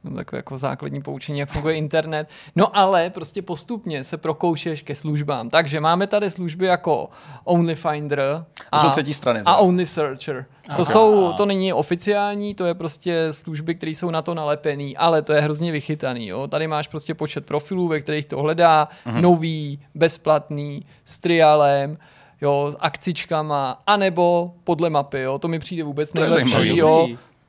[0.04, 2.30] No, takové jako základní poučení, jak funguje internet.
[2.56, 5.49] No ale prostě postupně se prokoušeš ke službám.
[5.49, 7.10] Takže máme tady služby jako
[7.44, 9.41] OnlyFinder To jsou třetí strany.
[9.45, 9.58] a.
[9.58, 10.45] OnlySearcher.
[10.76, 10.88] To, Ok.
[10.88, 15.34] jsou, to není oficiální, to je prostě služby, které jsou na to nalepený, ale to
[15.34, 16.28] je hrozně vychytaný.
[16.28, 16.48] Jo?
[16.48, 19.22] Tady máš prostě počet profilů, ve kterých to hledá, Mhm.
[19.22, 21.98] nový, bezplatný, s trialem,
[22.41, 27.08] jo, s akcičkama, anebo podle mapy, jo, to mi přijde vůbec nejlepší, jo.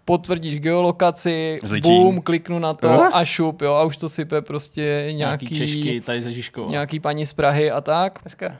[0.09, 1.93] Potvrdíš geolokaci, Zličín.
[2.03, 4.81] boom, kliknu na to a šup, jo, a už to sype prostě
[5.13, 6.71] Nějaký, nějaký, Češky tady ze Žižkova.
[6.71, 8.19] nějaký paní z Prahy a tak.
[8.25, 8.57] Hezké.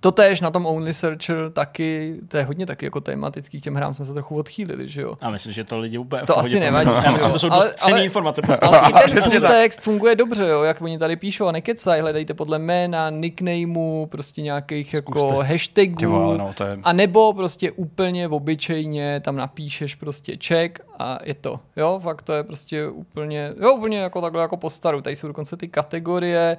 [0.00, 3.94] Totéž na tom Only Searcher taky, to je hodně taky jako tematický, k těm hrám
[3.94, 5.14] jsme se trochu odchýlili, že jo.
[5.20, 6.90] A myslím, že to lidi úplně To asi nevadí.
[7.04, 8.42] Já myslím, že to jsou Ale- dost cenné ale- informace.
[8.62, 12.58] Ale i ten kontext funguje dobře, jo, jak oni tady píšou a nekecaj, hledejte podle
[12.58, 16.10] jména, nicknameu, prostě nějakých jako hashtagů.
[16.10, 16.78] vole, no, to je...
[16.82, 21.60] A nebo prostě úplně obyčejně tam napíšeš prostě check a je to.
[21.76, 25.00] Jo, fakt to je prostě úplně, jo, úplně jako takhle jako po staru.
[25.00, 26.56] Tady jsou dokonce ty kategorie,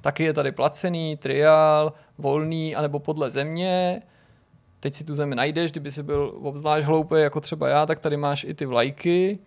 [0.00, 4.02] taky je tady placený, trial, volný, anebo podle země.
[4.80, 8.16] Teď si tu zemi najdeš, kdyby si byl obzvlášť hloupý, jako třeba já, tak tady
[8.16, 9.38] máš i ty vlajky,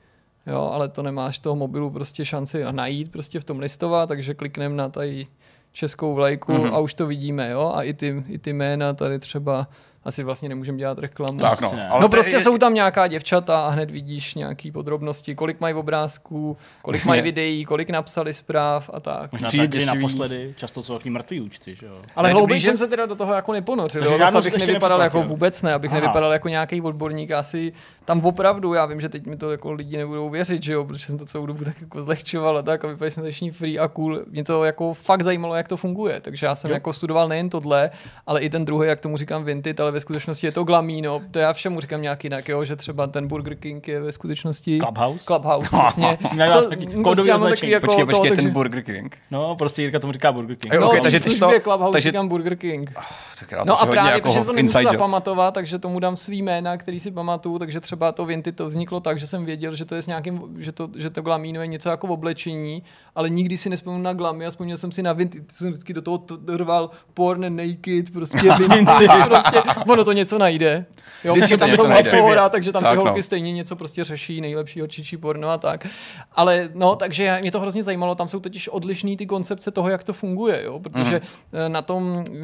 [0.47, 4.75] jo, ale to nemáš toho mobilu prostě šanci najít prostě v tom listovat, takže klikneme
[4.75, 5.27] na tady
[5.71, 6.61] českou vlajku Mhm.
[6.63, 6.73] mm-hmm.
[6.75, 9.67] a už to vidíme, jo, a i ty, i ty jména tady třeba
[10.03, 11.39] asi vlastně nemůžeme dělat reklamu.
[11.39, 11.67] Tak no.
[11.67, 11.87] Asi ne.
[11.89, 15.75] Ale no prostě je- jsou tam nějaká děvčata a hned vidíš nějaký podrobnosti, kolik mají
[15.75, 19.31] obrázků, kolik mají videí, kolik napsali zpráv a tak.
[19.31, 21.95] Možná Přijde taky naposledy, často jsou taky mrtvý účty, že jo.
[22.15, 24.57] Ale Ne, hlouběji že- jsem se teda do toho jako neponořil, Takže jo, zase abych
[24.67, 25.99] nevypadal jako vůbec ne, abych Aha.
[25.99, 27.73] nevypadal jako nějaký odborník, asi
[28.05, 31.05] tam opravdu, já vím, že teď mi to jako lidi nebudou věřit, že jo, protože
[31.05, 33.87] jsem to celou dobu tak jako zlehčoval a tak a vypadali jsme všichni free a
[33.87, 34.19] cool.
[34.29, 36.73] Mě to jako fakt zajímalo, jak to funguje, takže já jsem Jo.
[36.73, 37.89] jako studoval nejen tohle,
[38.27, 41.39] ale i ten druhý, jak tomu říkám Vinted, ale ve skutečnosti je to Glamino, to
[41.39, 45.25] já všemu říkám nějak jinak, jo, že třeba ten Burger King je ve skutečnosti Clubhouse?
[45.25, 46.05] Clubhouse, přesně.
[46.37, 47.71] Mám taky prostě kódový označení.
[47.71, 49.17] jako Počkej, počkej, to, ten takže- Burger King.
[49.31, 50.73] No, prostě Jirka tomu říká Burger King.
[50.73, 52.91] No, ok, okay, takže takže ty to, to- Clubhouse takže- říkám Burger King.
[53.39, 56.41] Tak já to No a právě, jako protože to nemůžu zapamatovat, takže tomu dám svý
[56.41, 59.85] jména, který si pamatuju, takže třeba to Vinty to vzniklo tak, že jsem věděl, že
[59.85, 62.83] to je s nějakým, že to, že to glamíno je něco jako v oblečení,
[63.15, 65.93] ale nikdy si nespomněl na glamy a vzpomněl jsem si na Vinty, ty jsem vždycky
[65.93, 66.23] do toho
[66.55, 70.85] rval porn naked, prostě Vinty, prostě, ono to něco najde.
[71.23, 72.09] Jo, Vždycky tam jsou najde.
[72.09, 73.03] fora, takže tam Tak ty no.
[73.03, 75.87] holky stejně něco prostě řeší, nejlepší horčičí porno a tak.
[76.31, 80.03] Ale no, takže mě to hrozně zajímalo, tam jsou totiž odlišný ty koncepce toho, jak
[80.03, 81.71] to funguje, jo, protože mm.
[81.71, 82.35] na tom uh,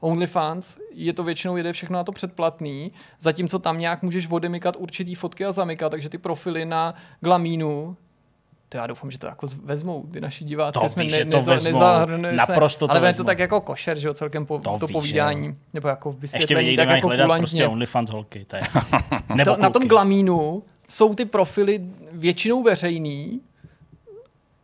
[0.00, 5.14] OnlyFans je to většinou jede všechno na to předplatný, zatímco tam nějak můžeš odemykat určitý
[5.14, 7.96] fotky a zamykat, takže ty profily na Glamínu
[8.72, 10.72] to já doufám, že to jako vezmou ty naši diváci.
[10.72, 11.72] To že jsme víš, že to vezmou.
[11.72, 13.24] nezahrnuli Naprosto to Ale je to vezmou.
[13.24, 15.56] tak jako košer, že jo, celkem po, To to, víš, povídání.
[15.74, 17.40] Nebo jako Ještě vysvětlení, vědějí, tak jako hledat kulantně.
[17.42, 18.62] prostě OnlyFans holky, to je.
[19.34, 19.88] Nebo To, na tom.
[19.88, 21.80] Glamínu jsou ty profily
[22.12, 23.40] většinou veřejný,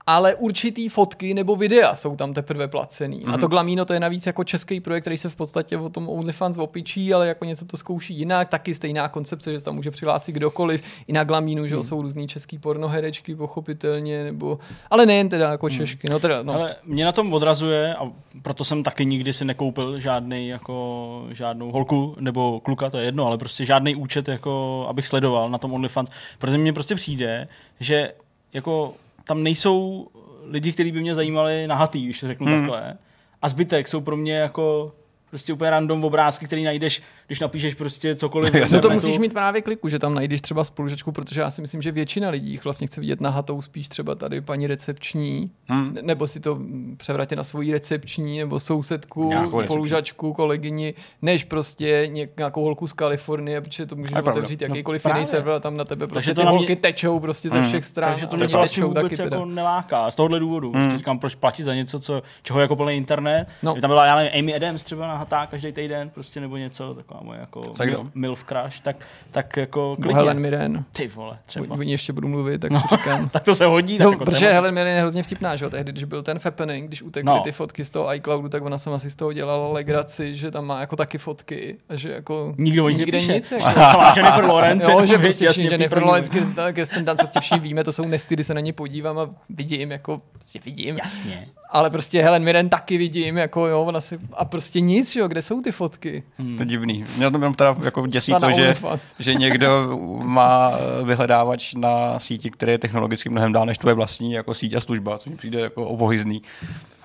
[0.08, 3.20] ale určitý fotky nebo videa jsou tam teprve placený.
[3.20, 3.34] Mm-hmm.
[3.34, 6.08] A to Glamino to je navíc jako český projekt, který se v podstatě o tom
[6.08, 8.48] OnlyFans opičí, ale jako něco to zkouší jinak.
[8.48, 10.82] Taky stejná koncepce, že se tam může přihlásit kdokoliv.
[11.06, 14.58] I na Glamínu, že jo, jsou různý český pornoherečky, pochopitelně, nebo...
[14.90, 16.08] Ale nejen teda jako češky.
[16.10, 16.54] No teda, no.
[16.54, 18.12] Ale mě na tom odrazuje, a
[18.42, 23.26] proto jsem taky nikdy si nekoupil žádný jako žádnou holku nebo kluka, to je jedno,
[23.26, 27.48] ale prostě žádný účet, jako abych sledoval na tom OnlyFans, protože mně prostě přijde,
[27.80, 28.12] že
[28.52, 28.94] jako
[29.28, 30.06] tam nejsou
[30.42, 32.56] lidi, kteří by mě zajímali nahatý, když to řeknu hmm.
[32.56, 32.98] takhle.
[33.42, 34.92] A zbytek jsou pro mě jako
[35.30, 38.54] Prostě úplně random obrázky, který najdeš, když napíšeš prostě cokoliv.
[38.54, 41.60] No No to musíš mít právě kliku, že tam najdeš třeba spolužačku, protože já si
[41.60, 45.94] myslím, že většina lidí vlastně chce vidět nahatou spíš třeba tady paní recepční, Hmm.
[45.94, 46.58] ne- nebo si to
[46.96, 53.60] převratě na svoji recepční, nebo sousedku, Nějakou spolužačku, kolegyni, než prostě nějakou holku z Kalifornie,
[53.60, 55.18] protože to můžeš otevřít No jakýkoliv právě.
[55.20, 57.58] jiný server a tam na tebe prostě to ty na mě- holky tečou prostě ze
[57.58, 57.68] Hmm.
[57.68, 58.10] všech stran.
[58.10, 59.44] Takže to mě vlastně vůbec taky jako teda.
[59.44, 60.10] neláká.
[60.10, 60.72] Z tohohle důvodu.
[60.72, 60.82] Hmm.
[60.88, 60.98] Mm.
[60.98, 63.46] Říkám, proč platit za něco, co, čeho je jako plný internet.
[63.62, 63.74] No.
[63.74, 63.80] No.
[63.80, 67.40] Tam byla, já nevím, Amy Adams třeba nahatá každý týden, prostě nebo něco, taková moje
[67.40, 68.96] jako Tak mil, milf crush, tak,
[69.30, 70.14] tak jako klidně.
[70.14, 70.84] Helen Mirren.
[70.92, 71.74] Ty vole, třeba.
[71.74, 73.28] O ní ještě budu mluvit, tak si říkám.
[73.32, 73.98] Tak to se hodí.
[73.98, 74.52] No, tak jako protože téma.
[74.54, 75.70] Helen Mirren je hrozně vtipná, že jo?
[75.70, 77.40] Tehdy, když byl ten Fappening, když utekly No.
[77.40, 80.66] ty fotky z toho iCloudu, tak ona sama si z toho dělala legraci, že tam
[80.66, 83.32] má jako taky fotky a že jako Nikdo o nich nikde nepíše.
[83.34, 83.50] nic.
[83.52, 84.00] Jako.
[84.16, 84.92] Jennifer Lawrence.
[84.92, 86.30] Jo, že prostě všichni Jennifer Lawrence,
[86.72, 89.90] Kirsten Dunst, prostě všichni víme, to jsou nesty, kdy se na ně podívám a vidím,
[89.92, 90.96] jako, prostě vidím.
[91.02, 91.48] Jasně.
[91.70, 95.42] Ale prostě Helen Mirren taky vidím, jako jo, ona si, a prostě nic, jo, kde
[95.42, 96.22] jsou ty fotky?
[96.56, 97.04] To je divný.
[97.16, 98.76] Mě to jenom teda jako děsí to, že,
[99.18, 100.72] že někdo má
[101.04, 105.18] vyhledávač na síti, který je technologicky mnohem dál než tvoje vlastní jako síť a služba,
[105.18, 106.42] což mi přijde jako obohyzný.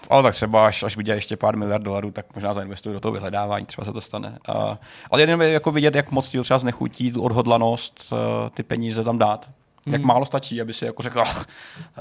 [0.09, 3.11] Ale tak třeba až, až vydělá ještě pár miliard dolarů, tak možná zainvestují do toho
[3.11, 4.39] vyhledávání, třeba se to stane.
[4.47, 4.77] A,
[5.11, 9.03] ale jenom je jako vidět, jak moc ti třeba znechutí tu odhodlanost eh, ty peníze
[9.03, 9.49] tam dát.
[9.87, 11.45] Jak málo stačí, aby si jako řekl, "Ach,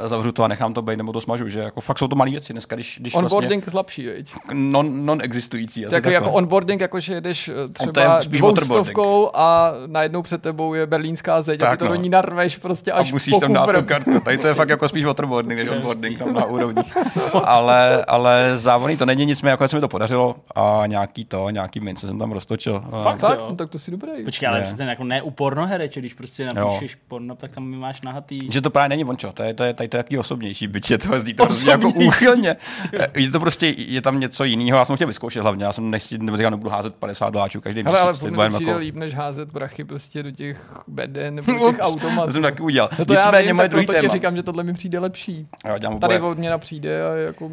[0.07, 2.31] zavřu to a nechám to být, nebo to smažu, že jako fakt jsou to malé
[2.31, 4.33] věci dneska, když, když vlastně Onboarding slabší, veď?
[4.53, 5.87] non, non-existující.
[5.87, 10.75] asi Tak jako onboarding, jako že jedeš eh, je třeba dvoustovkou a najednou před tebou
[10.75, 11.91] je berlínská zeď a Tak ty to no.
[11.91, 14.21] do ní narveš prostě a až musíš po tam dát tu kartu.
[14.21, 16.83] Tady to je fakt jako spíš waterboarding než onboarding tam na úrovni.
[17.45, 21.81] ale, ale závodný to není, nicméně jako se mi to podařilo a nějaký to, nějaký
[21.81, 22.85] mince jsem tam roztočil.
[22.93, 23.19] A- Fakt?
[23.19, 23.39] Fakt?
[23.39, 23.47] jo.
[23.51, 24.25] No, tak to si dobrý.
[24.25, 24.65] Počkej, ale Ne.
[24.65, 28.41] přece jako ne u pornohereče, když prostě napíšeš porno, tak tam máš nahatý.
[28.53, 30.91] Že to právě není vončo, to je, to je, tady to je takový osobnější, byť
[30.91, 32.57] je to zdí to jako úchylně.
[33.17, 36.19] Je to prostě, je tam něco jiného, já jsem chtěl vyzkoušet hlavně, já jsem nechtěl,
[36.19, 38.21] nebo nebudu házet 50 doláčů každý Ale, ale měsíc.
[38.21, 41.35] furt to mi je to přijde jako- líp, než házet prachy prostě do těch beden
[41.35, 42.27] nebo do těch automatů.
[42.27, 42.91] To jsem taky udělal.
[42.99, 44.09] No to já Nicméně vím, moje tak druhý téma.
[44.15, 45.47] říkám, že tohle mi přijde lepší.
[45.65, 47.51] Já dělám Tady odměna přijde a je jako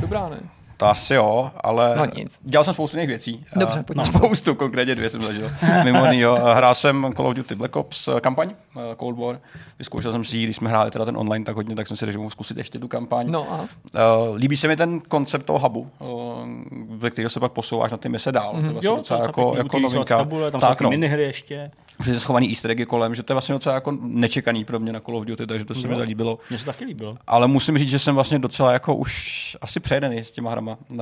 [0.00, 0.36] dobrá, ne?
[0.82, 2.38] To asi jo, ale No nic.
[2.42, 3.44] dělal jsem spoustu jiných věcí.
[3.56, 4.00] Dobře, A- pojďme.
[4.00, 5.50] no, spoustu, konkrétně dvě jsem zažil.
[5.84, 6.38] Mimo jo.
[6.54, 9.40] Hrál jsem Call of Duty Black Ops eh, kampaň, eh, Cold War.
[9.78, 12.06] Vyzkoušel jsem si ji, když jsme hráli teda ten online tak hodně, tak jsem si
[12.06, 13.26] řekl, že mohu zkusit ještě tu kampaň.
[13.30, 16.08] No a Uh, líbí se mi ten koncept toho hubu, uh,
[16.96, 18.52] ve kterého se pak posouváš na ty mise dál.
[18.54, 18.60] Mm-hmm.
[18.60, 20.18] To je vlastně Jo, docela to je jako, jako novinka.
[20.18, 20.90] Tabule, tam jsou tak, taky no.
[20.90, 21.70] minihry ještě.
[22.04, 25.00] Že schovaný easter eggy kolem, že to je vlastně docela jako nečekaný pro mě na
[25.00, 25.98] Call of Duty, takže to se mi Jo.
[25.98, 26.38] zalíbilo.
[26.50, 27.16] Mně se taky líbilo.
[27.26, 30.78] Ale musím říct, že jsem vlastně docela jako už asi přejedený s těma hrama.
[30.90, 30.98] Uh,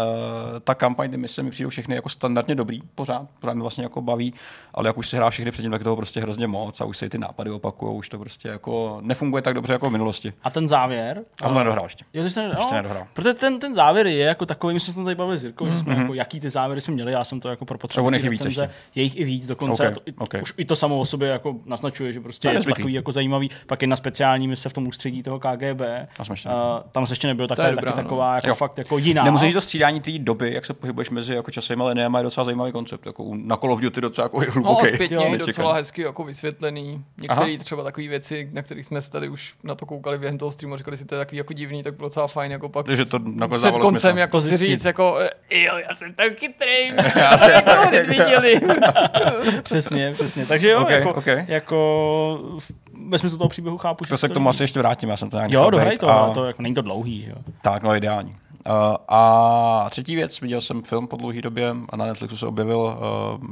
[0.65, 4.03] ta kampaň, ty mise mi přijdou všechny jako standardně dobrý, pořád, pořád mě vlastně jako
[4.03, 4.35] baví,
[4.75, 7.07] ale jak už si hrál všechny předtím, tak toho prostě hrozně moc a už se
[7.07, 10.33] i ty nápady opakují, už to prostě jako nefunguje tak dobře jako v minulosti.
[10.43, 11.25] A ten závěr?
[11.43, 12.05] A to nedohrál ještě.
[12.15, 13.07] Jo, ty jsi Ještě no, nedohrál.
[13.13, 15.73] Protože ten, ten závěr je jako takový, my jsme se tady bavili s Jirkou, mm-hmm.
[15.73, 18.71] že jsme jako, jaký ty závěry jsme měli, já jsem to jako pro potřebu Mhm.
[18.95, 20.35] Je jich i víc dokonce, Ok, to, i, ok.
[20.43, 23.13] už i to samo o sobě jako naznačuje, že prostě To je je takový jako
[23.13, 25.81] zajímavý, pak jedna speciální mise v tom ústředí toho KGB,
[26.19, 28.09] A uh, tam se ještě nebyl, tak To je je dobrá, taky no.
[28.09, 28.55] taková jako Jo.
[28.55, 29.25] fakt jako jiná.
[29.25, 32.73] Nemusíš to střídání té doby, jak se pohybuješ mezi jako časovými liniemi, je docela zajímavý
[32.73, 33.07] koncept.
[33.07, 34.87] Jako na Call of Duty docela jako No, hluboký.
[34.95, 37.05] zpětně Jo, je docela hezky jako vysvětlený.
[37.19, 40.51] Některé třeba takové věci, na kterých jsme se tady už na to koukali během toho
[40.53, 43.05] streamu, říkali si, to je takový jako divný, tak bylo docela fajn, jako pak že
[43.05, 44.19] to nakonec před koncem smysl.
[44.19, 45.19] jako si říct, jako
[45.51, 46.89] jo, já jsem tak chytrý,
[47.21, 48.61] Já jsem- to viděli.
[49.63, 50.47] Přesně, přesně.
[50.47, 51.27] Takže jo, Ok, jako, ok.
[51.47, 52.41] jako
[53.09, 55.31] ve smyslu toho příběhu chápu, že To se k tomu asi ještě vrátím, já jsem
[55.31, 57.37] to nějak Jo, dohraj to, a- to jako, není to dlouhý, že jo.
[57.63, 58.31] Tak, no ideální.
[58.67, 62.79] Uh, a třetí věc, viděl jsem film po dlouhé době a na Netflixu se objevil
[62.79, 63.47] uh,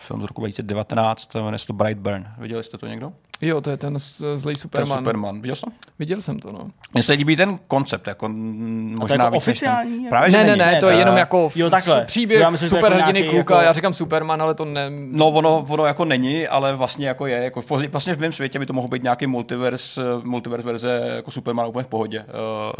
[0.00, 2.26] film z roku 2019, jmenuje se to Brightburn.
[2.38, 3.12] Viděli jste to někdo?
[3.42, 3.98] Jo, to je ten
[4.34, 4.98] zlej Ten Superman.
[4.98, 5.40] Superman.
[5.40, 5.70] Viděl jsi to?
[5.98, 6.70] Viděl jsem to, no.
[6.94, 10.08] Mně se líbí ten koncept, jako možná jako víc než ten- oficiální, jako?
[10.08, 12.04] Právě, Ne, ne, ne, to je jenom jako jo, takhle.
[12.04, 14.90] příběh Já myslím, je jako nějaký kluka, jako- já říkám Superman, ale to ne...
[14.90, 17.36] No, ono, ono jako není, ale vlastně jako je.
[17.44, 21.66] Jako vlastně v mém světě by to mohl být nějaký multiverse, multiverse verze jako Superman
[21.66, 22.20] úplně v pohodě.
[22.20, 22.26] Uh,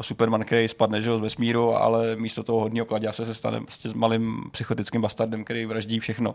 [0.01, 3.95] Superman, který spadne že, z vesmíru, ale místo toho hodního kladěse se stane prostě s
[3.95, 6.35] malým psychotickým bastardem, který vraždí všechno.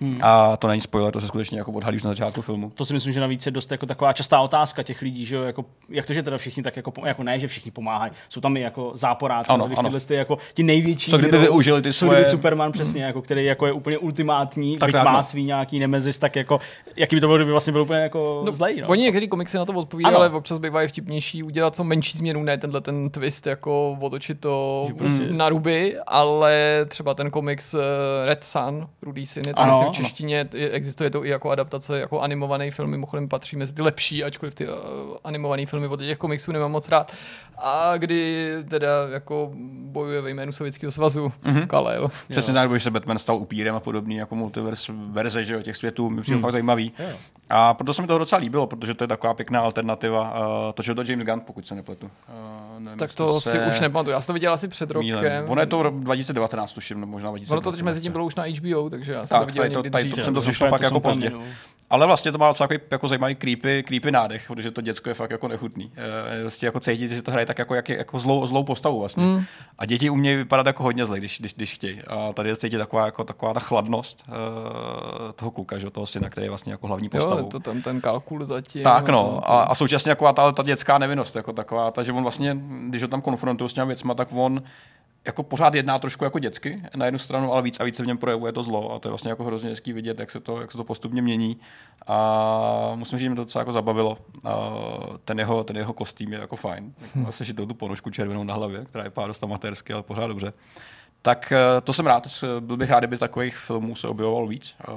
[0.00, 0.18] Hmm.
[0.22, 2.72] A to není spoiler, to se skutečně jako odhalí už na začátku filmu.
[2.74, 5.42] To si myslím, že navíc je dost jako taková častá otázka těch lidí, že jo,
[5.42, 8.56] jako, jak to, že teda všichni tak jako, jako ne, že všichni pomáhají, jsou tam
[8.56, 9.88] i jako záporáci, Ano, ano, když ano.
[9.88, 11.10] tyhle ty jako ti největší.
[11.10, 14.72] Co kdyby využili ty co kdyby svoje- Superman přesně, jako, který jako je úplně ultimátní,
[14.72, 15.22] Tak tak, byť tak, má no.
[15.22, 16.60] svý nějaký nemezis, tak jako,
[16.96, 18.86] jaký by to bylo, kdyby vlastně byl úplně jako no, zlej, no.
[18.88, 20.24] Oni některé komiksy na to odpovídají, Ano.
[20.24, 24.84] ale občas bývají vtipnější udělat to menší změnu, ne tenhle ten twist, jako otočit to
[24.88, 27.78] Že prostě- na ruby, ale třeba ten komiks eh,
[28.26, 29.92] Red Sun, Rudý syn, je to Ano, v ano.
[29.92, 33.82] češtině, je- existuje to i jako adaptace, jako animovaný film, mimochodem patří patří mezi ty
[33.82, 34.74] lepší, ačkoliv ty uh,
[35.24, 37.12] animované filmy od těch komiksů nemám moc rád.
[37.58, 39.50] A kdy teda jako
[39.84, 41.66] bojuje ve jménu Sovětského svazu mm-hmm.
[41.66, 42.10] Kal-El.
[42.30, 45.76] Přesně tak, když se Batman stal upírem a podobný, jako multiverse verze že jo, těch
[45.76, 46.42] světů, mi přijde Hmm.
[46.42, 46.92] fakt zajímavý.
[46.98, 47.06] Jo.
[47.50, 50.30] A proto se mi to docela líbilo, protože to je taková pěkná alternativa.
[50.66, 52.06] Uh, to, že to James Gunn, pokud se nepletu.
[52.06, 54.12] Uh, nevím, Tak to se si už nepamatuju.
[54.14, 55.08] Já jsem to viděl asi před rokem.
[55.20, 55.30] mýlím.
[55.50, 57.52] Ono je to rok 2019, tuším, nebo možná 2020.
[57.52, 59.62] Ono to teď mezi tím bylo už na HBO, takže já jsem Tak, to viděl
[59.62, 60.14] tady to- někdy tady dřív.
[60.16, 61.32] to jsem to úplně- fakt jako pozdě.
[61.92, 65.14] Ale vlastně to má docela takový jako zajímavý creepy, creepy nádech, protože to děcko je
[65.14, 65.92] fakt jako nechutný.
[65.96, 69.24] Eh, Vlastně jako cítit, že to hraje tak jako, jak jako zlou, zlou postavu vlastně.
[69.24, 69.44] Mm.
[69.78, 72.02] A děti umějí vypadat jako hodně zle, když, když, když chtějí.
[72.02, 74.34] A tady je cítit taková, jako, taková ta chladnost uh,
[75.36, 77.38] toho kluka, že, toho syna, který je vlastně jako hlavní postavou.
[77.38, 78.82] Jo, to tam ten kalkul zatím.
[78.82, 82.22] Tak no, a, a současně jako ta, ta dětská nevinnost, jako taková, ta, že on
[82.22, 82.56] vlastně,
[82.88, 84.62] když ho tam konfrontuje s těmi věcma, tak on
[85.26, 88.06] jako pořád jedná trošku jako dětsky na jednu stranu, ale víc a víc se v
[88.06, 90.60] něm projevuje to zlo a to je vlastně jako hrozně hezký vidět, jak se to,
[90.60, 91.56] jak se to postupně mění
[92.06, 94.18] a musím říct, že mě to docela jako zabavilo.
[94.44, 94.70] A
[95.24, 96.94] ten, jeho, ten jeho kostým je jako fajn.
[97.14, 100.26] Jako Asi šitou tu ponožku červenou na hlavě, která je pár dost amatérsky, ale pořád
[100.26, 100.52] dobře.
[101.24, 102.26] Tak eh, to jsem rád,
[102.60, 104.74] byl bych rád, kdyby takových filmů se objevovalo víc.
[104.80, 104.92] Eh,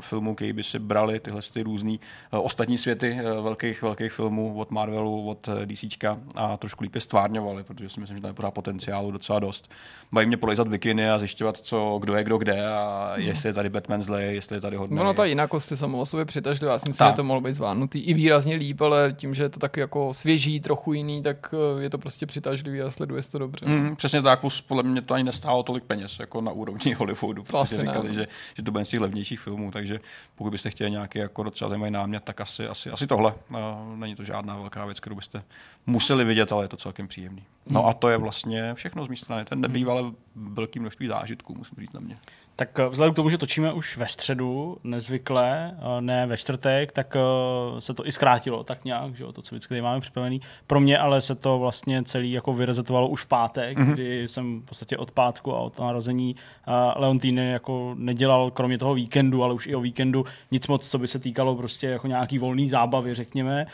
[0.00, 2.00] Filmů, který by si brali tyhle ty různý
[2.32, 7.64] eh, ostatní světy velkých, velkých filmů od Marvelu, od DCčka a trošku líp je stvárňovali,
[7.64, 9.70] protože si myslím, že tam je pořád potenciálu docela dost.
[10.12, 13.68] Baví mě polejzat vikiny a zjišťovat, co, kdo je kdo kde a jestli je tady
[13.68, 15.00] Batman zlej, jestli je tady hodný.
[15.00, 16.72] Ono ta jinakost je samo o sobě přitažlivá.
[16.72, 17.12] Já si myslím, Tak.
[17.12, 20.14] že to mohlo být zvládnutý i výrazně líp, ale tím, že je to taky jako
[20.14, 23.66] svěží, trochu jiný, tak je to prostě přitažlivý a sleduje se to dobře.
[23.66, 27.42] Mm, přesně tak, plus podle mě to ani nestálo tolik peněz jako na úrovni Hollywoodu,
[27.42, 28.14] protože asi ne, říkali, no.
[28.14, 30.00] že, že to bude z těch levnějších filmů, takže
[30.34, 33.34] pokud byste chtěli nějaký jako docela zajímavý námět, tak asi, asi, asi tohle.
[33.50, 35.44] Uh, není to žádná velká věc, kterou byste
[35.86, 37.44] museli vidět, ale je to celkem příjemný.
[37.66, 39.44] No a to je vlastně všechno z mé strany.
[39.44, 42.18] Ten nebýval velký množství zážitků, musím říct na mě.
[42.56, 46.92] Tak eh, vzhledem k tomu, že točíme už ve středu, nezvykle, eh, ne ve čtvrtek,
[46.92, 50.00] tak eh, se to i zkrátilo tak nějak, že jo, to, co vždycky tady máme
[50.00, 50.40] připravený.
[50.66, 53.92] Pro mě ale se to vlastně celý jako vyrezetovalo už v pátek, mm-hmm.
[53.92, 56.36] kdy jsem v podstatě od pátku a od narození
[56.96, 61.08] Leontýny jako nedělal kromě toho víkendu, ale už i o víkendu nic moc, co by
[61.08, 63.66] se týkalo prostě jako nějaký volný zábavy, řekněme.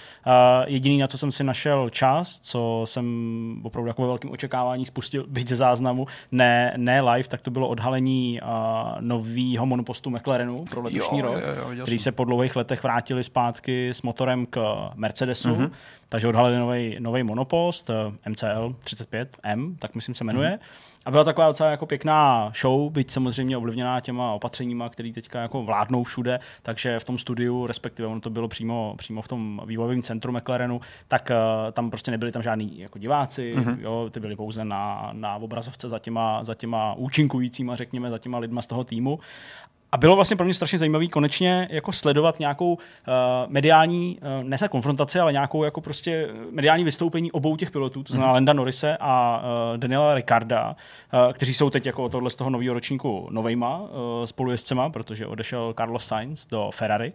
[0.66, 5.26] Jediný, na co jsem si našel čas, co jsem opravdu jako ve velkém očekávání spustil,
[5.28, 8.69] byť ze záznamu, ne, ne live, tak to bylo odhalení uh,
[9.00, 12.12] nového monopostu McLarenu pro letošní Jo, rok, jo, jo, který jsem.
[12.12, 14.60] se po dlouhých letech vrátili zpátky s motorem k
[14.94, 15.70] Mercedesu, mm-hmm.
[16.10, 17.94] Takže odhalili nový monopost, eh,
[18.30, 20.50] MCL 35M, tak myslím se jmenuje.
[20.50, 20.90] Mm-hmm.
[21.04, 25.62] A byla taková docela jako pěkná show, byť samozřejmě ovlivněná těma opatřeníma, které teďka jako
[25.62, 30.02] vládnou všude, takže v tom studiu, respektive ono to bylo přímo, přímo v tom vývojovém
[30.02, 33.76] centru McLarenu, tak uh, tam prostě nebyli tam žádní jako diváci, mm-hmm.
[33.80, 38.38] jo, ty byli pouze na, na obrazovce za těma, za těma účinkujícíma, řekněme, za těma
[38.38, 39.18] lidma z toho týmu.
[39.92, 42.78] A bylo vlastně pro mě strašně zajímavý konečně jako sledovat nějakou uh,
[43.48, 48.12] mediální, uh, ne se konfrontaci, ale nějakou jako prostě mediální vystoupení obou těch pilotů, to
[48.12, 49.42] znamená Lenda Norrise a
[49.72, 53.88] uh, Daniela Ricarda, uh, kteří jsou teď jako tohle z toho nového ročníku novejma uh,
[54.24, 57.12] spolujezdcema, protože odešel Carlos Sainz do Ferrari.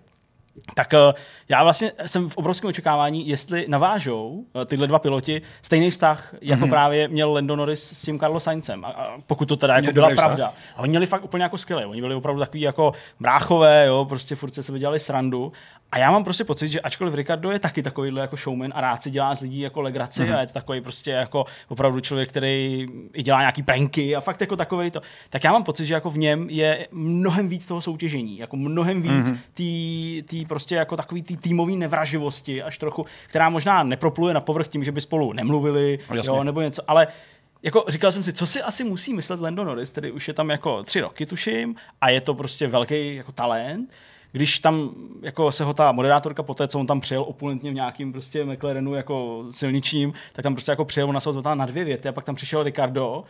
[0.73, 1.13] Tak eh,
[1.49, 6.65] já vlastně jsem v obrovském očekávání, jestli navážou eh, tyhle dva piloti stejný vztah, jako
[6.65, 6.69] mm-hmm.
[6.69, 8.85] právě měl Lando Norris s tím Carlos Saincem.
[8.85, 10.25] A, a pokud to teda jako byla vztah.
[10.25, 10.53] pravda.
[10.75, 11.85] A oni měli fakt úplně jako skvělé.
[11.85, 15.51] Oni byli opravdu takový jako bráchové, jo, prostě furt se sebe dělali srandu.
[15.95, 19.03] A já mám prostě pocit, že ačkoliv Ricardo je taky takovýhle jako showman a rád
[19.03, 20.37] si dělá z lidí jako legraci mm-hmm.
[20.37, 24.41] a je to takový prostě jako opravdu člověk, který i dělá nějaký pranky a fakt
[24.41, 25.01] jako takový to.
[25.29, 29.01] Tak já mám pocit, že jako v něm je mnohem víc toho soutěžení, jako mnohem
[29.01, 29.37] víc mm-hmm.
[29.53, 34.67] tý, tý prostě jako takový tý týmový nevraživosti, až trochu, která možná nepropluje na povrch
[34.67, 36.29] tím, že by spolu nemluvili, Jasně.
[36.29, 37.07] jo, nebo něco, ale
[37.63, 40.49] jako říkal jsem si, co si asi musí myslet Lando Norris, který už je tam
[40.49, 43.93] jako tři roky, tuším, a je to prostě velký jako talent,
[44.35, 44.89] když tam
[45.21, 48.45] jako se ho ta moderátorka po té, co on tam přijel opulentně v nějakým prostě
[48.45, 52.11] McLarenu jako silničním, tak tam prostě jako přijel, ona se ho na dvě věty a
[52.11, 53.23] pak tam přišel Ricardo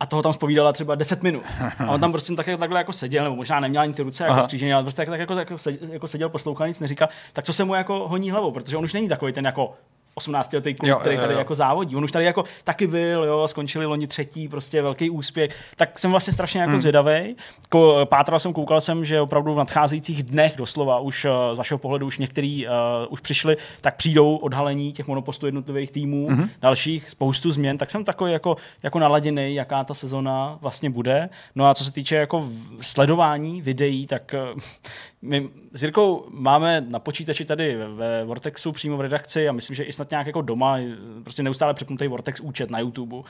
[0.00, 1.42] a toho tam spovídala třeba 10 minut.
[1.78, 4.32] A on tam prostě tak, takhle jako seděl, nebo možná neměl ani ty ruce jako
[4.32, 4.42] Aha.
[4.42, 7.08] střížený, ale prostě tak, tak jako, jako, seděl, jako seděl, poslouchal, nic neříkal.
[7.32, 9.74] Tak co se mu jako honí hlavou, protože on už není takový ten jako
[10.14, 11.38] 18 letý kluk, Jo, který tady jo.
[11.38, 11.96] jako závodí.
[11.96, 15.56] On už tady jako taky byl, jo, skončili loni třetí, prostě velký úspěch.
[15.76, 16.80] Tak jsem vlastně strašně jako hmm.
[16.80, 17.36] zvědavý.
[17.68, 21.78] Ko, pátral jsem, koukal jsem, že opravdu v nadcházejících dnech doslova už eh, z vašeho
[21.78, 22.72] pohledu už některý uh,
[23.08, 26.50] už přišli, tak přijdou odhalení těch monopostů jednotlivých týmů, hmm.
[26.60, 31.28] dalších spoustu změn, tak jsem takový jako, jako naladěný, jaká ta sezona vlastně bude.
[31.54, 32.48] No a co se týče jako
[32.80, 34.40] sledování videí, tak eh,
[35.22, 39.74] my s Jirkou máme na počítači tady ve- ve Vortexu přímo v redakci a myslím,
[39.74, 40.78] že i snad nějak jako doma,
[41.22, 43.22] prostě neustále přepnutý Vortex účet na YouTube, uh,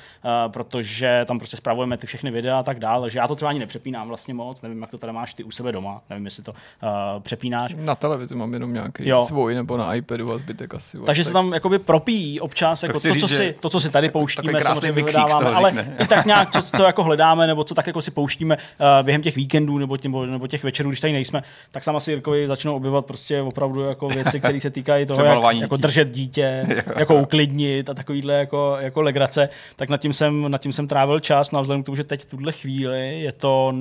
[0.49, 3.59] protože tam prostě spravujeme ty všechny videa a tak dále, takže já to třeba ani
[3.59, 6.53] nepřepínám vlastně moc, nevím, jak to tady máš ty u sebe doma, nevím, jestli to
[6.53, 6.89] uh,
[7.23, 7.74] přepínáš.
[7.78, 9.24] Na televizi mám jenom nějaký Jo.
[9.28, 10.99] svůj nebo na iPadu a zbytek asi.
[11.07, 13.90] Takže se tam jakoby propíjí občas jako to, říct, co že si, to, co si
[13.90, 17.86] tady pouštíme, samozřejmě vyhledáváme, ale i tak nějak, co, co, jako hledáme, nebo co tak
[17.86, 21.43] jako si pouštíme uh, během těch víkendů nebo, tě, nebo těch večerů, když tady nejsme,
[21.70, 25.57] tak sam asi Jirkovi začnou objevovat prostě opravdu jako věci, které se týkají toho, jak,
[25.57, 26.62] jako držet dítě,
[26.99, 31.21] jako uklidnit a takovýhle jako, jako legrace, tak nad tím, jsem, nad tím jsem trávil
[31.21, 33.73] čas, no a vzhledem k tomu, že teď v tuhle chvíli je to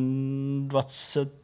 [0.62, 1.42] 20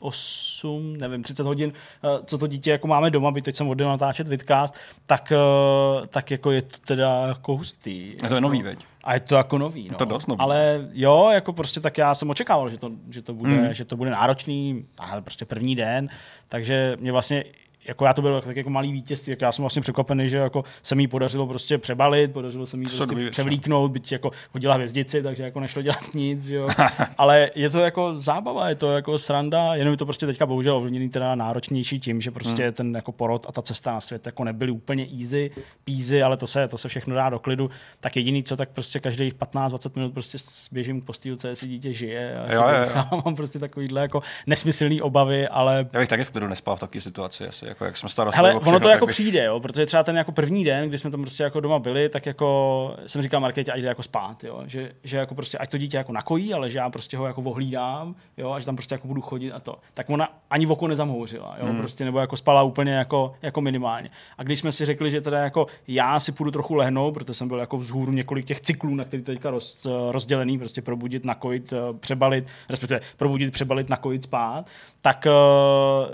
[0.00, 1.72] 8, nevím, 30 hodin,
[2.04, 4.74] eh, co to dítě jako máme doma, by teď jsem odjel natáčet vidcast,
[5.06, 8.16] tak, eh, tak jako je to teda jako hustý.
[8.24, 8.78] A to je nový, veď?
[9.04, 9.88] A je to jako nový.
[9.92, 9.98] No.
[9.98, 10.38] to dost nový.
[10.40, 13.74] Ale jo, jako prostě tak já jsem očekával, že to, že to, bude, Mm.
[13.74, 16.08] že to bude náročný, ale prostě první den,
[16.48, 17.44] takže mě vlastně
[17.88, 20.64] jako já to bylo tak jako malý vítězství, jak já jsem vlastně překvapený, že jako
[20.82, 25.42] se mi podařilo prostě přebalit, podařilo se mi prostě převlíknout, byť jako hodila hvězdici, takže
[25.42, 26.68] jako nešlo dělat nic, jo.
[27.18, 30.76] Ale je to jako zábava, je to jako sranda, jenom je to prostě teďka bohužel
[30.76, 32.72] ovlivněný teda náročnější tím, že prostě hmm.
[32.72, 35.50] ten jako porod a ta cesta na svět jako nebyly úplně easy,
[35.84, 37.70] peasy, ale to se, to se všechno dá do klidu.
[38.00, 40.38] Tak jediný co, tak prostě každých 15-20 minut prostě
[40.72, 43.22] běžím k postýlce, jestli dítě žije a jo, jo, jo.
[43.24, 47.00] mám prostě takovýhle jako nesmyslný obavy, ale Já bych taky v klidu nespal v takové
[47.00, 48.36] situaci, asi, jako jak jsme starostli.
[48.36, 51.10] Hele, ono to jako bych- přijde, jo, protože třeba ten jako první den, kdy jsme
[51.10, 54.62] tam prostě jako doma byli, tak jako jsem říkal Markétě, ať jde jako spát, jo,
[54.66, 57.42] že, že, jako prostě, ať to dítě jako nakojí, ale že já prostě ho jako
[57.42, 59.78] ohlídám, jo, a že tam prostě jako budu chodit a to.
[59.94, 61.78] Tak ona ani v oko nezamhouřila, jo, hmm.
[61.78, 64.10] prostě, nebo jako spala úplně jako, jako minimálně.
[64.38, 67.48] A když jsme si řekli, že teda jako já si půjdu trochu lehnout, protože jsem
[67.48, 71.72] byl jako vzhůru několik těch cyklů, na který to teďka roz, rozdělený, prostě probudit, nakojit,
[71.72, 74.66] eh, přebalit, respektive probudit, přebalit, nakojit, spát,
[75.02, 75.30] tak eh,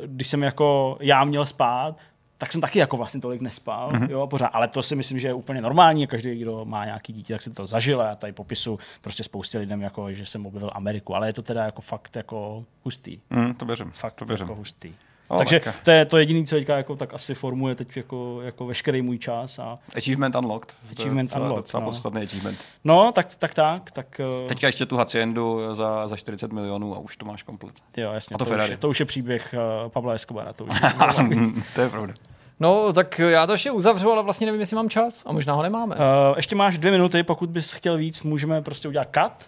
[0.06, 1.96] když jsem jako já měl spát,
[2.38, 4.10] tak jsem taky jako vlastně tolik nespal, mm-hmm.
[4.10, 7.34] jo, pořád, ale to si myslím, že je úplně normální, každý, kdo má nějaký dítě,
[7.34, 11.14] tak si to zažil a tady popisu prostě spoustě lidem, jako, že jsem objevil Ameriku,
[11.14, 14.44] ale je to teda jako fakt jako hustý, Mm, to věřím, fakt to věřím.
[14.44, 14.94] jako hustý.
[15.30, 18.38] No, Takže tak- to je to jediné, co teďka jako tak asi formuje teď jako,
[18.42, 19.58] jako veškerý můj čas.
[19.58, 20.68] A, Achievement unlocked.
[20.80, 21.86] To je Achievement docela, unlocked, Docela no.
[21.86, 22.58] podstatný achievement.
[22.84, 26.98] no, tak, tak, tak, tak eh, Teďka ještě tu haciendu za, za 40 milionů a
[26.98, 27.74] už to máš komplet.
[27.96, 29.54] jo, jasně, a to to, už, je- to už je příběh
[29.84, 30.52] uh, Pavla Escobara.
[30.52, 30.80] To už,
[31.74, 32.14] to je pravda.
[32.60, 35.62] No, tak já to ještě uzavřu, ale vlastně nevím, jestli mám čas a možná ho
[35.62, 35.94] nemáme.
[35.94, 36.00] uh,
[36.36, 39.46] ještě máš dvě minuty, pokud bys chtěl víc, můžeme prostě udělat cut.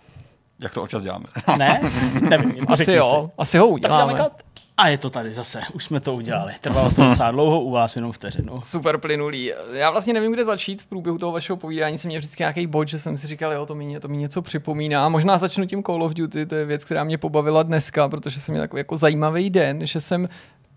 [0.60, 1.24] Jak to občas děláme.
[1.58, 1.80] Ne?
[2.20, 2.66] Nevím.
[2.68, 3.32] Asi jo, Si.
[3.38, 4.12] asi ho Tak uděláme.
[4.12, 4.46] děláme cut.
[4.80, 6.52] A je to tady zase, už jsme to udělali.
[6.60, 8.62] Trvalo to docela dlouho, u vás jenom vteřinu.
[8.62, 9.52] Super plynulý.
[9.72, 11.98] Já vlastně nevím, kde začít v průběhu toho vašeho povídání.
[11.98, 14.42] Jsem měl vždycky nějaký bod, že jsem si říkal, jo, to mi, to mi něco
[14.42, 15.08] připomíná.
[15.08, 18.52] Možná začnu tím Call of Duty, to je věc, která mě pobavila dneska, protože jsem
[18.52, 20.28] měl takový jako zajímavý den, že jsem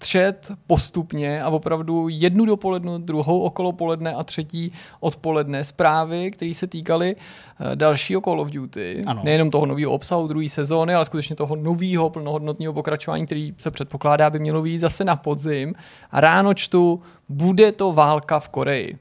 [0.01, 6.67] třet postupně a opravdu jednu dopolednu, druhou okolo poledne a třetí odpoledne zprávy, které se
[6.67, 9.03] týkaly eh, dalšího Call of Duty.
[9.05, 9.21] Ano.
[9.23, 14.29] Nejenom toho nového obsahu druhé sezóny, ale skutečně toho nového plnohodnotného pokračování, který se předpokládá,
[14.29, 15.73] by mělo být zase na podzim.
[16.11, 18.97] A ráno čtu, bude to válka v Koreji.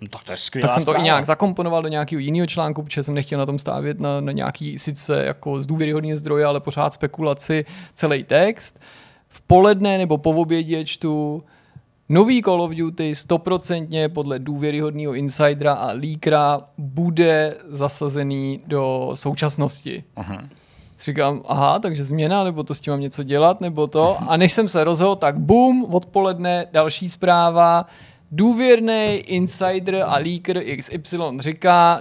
[0.00, 0.98] No, tak to je skvělá Tak jsem to zpráva.
[0.98, 4.32] i nějak zakomponoval do nějakého jiného článku, protože jsem nechtěl na tom stavět na, na
[4.32, 7.64] nějaký sice jako z důvěryhodný zdroje, ale pořád spekulaci
[7.94, 8.80] celý text.
[9.34, 11.42] V poledne nebo po obědě čtu
[12.08, 20.04] Nový Call of Duty stoprocentně podle důvěryhodného insidera a leakera bude zasazený do současnosti.
[20.16, 20.42] Aha.
[21.00, 24.16] Říkám, aha, takže změna, nebo to s tím mám něco dělat, nebo to.
[24.28, 27.86] A než jsem se rozhodl, tak bum, odpoledne další zpráva.
[28.32, 32.00] Důvěrný insider a leaker XY říká,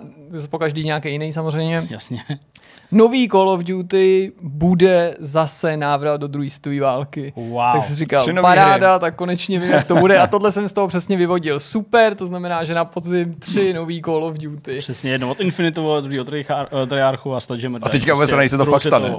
[0.49, 2.23] po každý nějaký jiný samozřejmě, Jasně.
[2.91, 7.33] Nový Call of Duty bude zase návrat do druhé světové války.
[7.35, 7.61] Wow.
[7.73, 10.19] Tak si říkal, Tři paráda, tak konečně vím, jak to bude.
[10.19, 11.59] A tohle jsem z toho přesně vyvodil.
[11.59, 14.77] Super, to znamená, že na podzim tři nový Call of Duty.
[14.79, 17.81] Přesně jedno od Infinitu, od druhého Trichar- eh, Triarchu a Sledgehammer.
[17.85, 19.15] A teďka vůbec nejste, to fakt stane.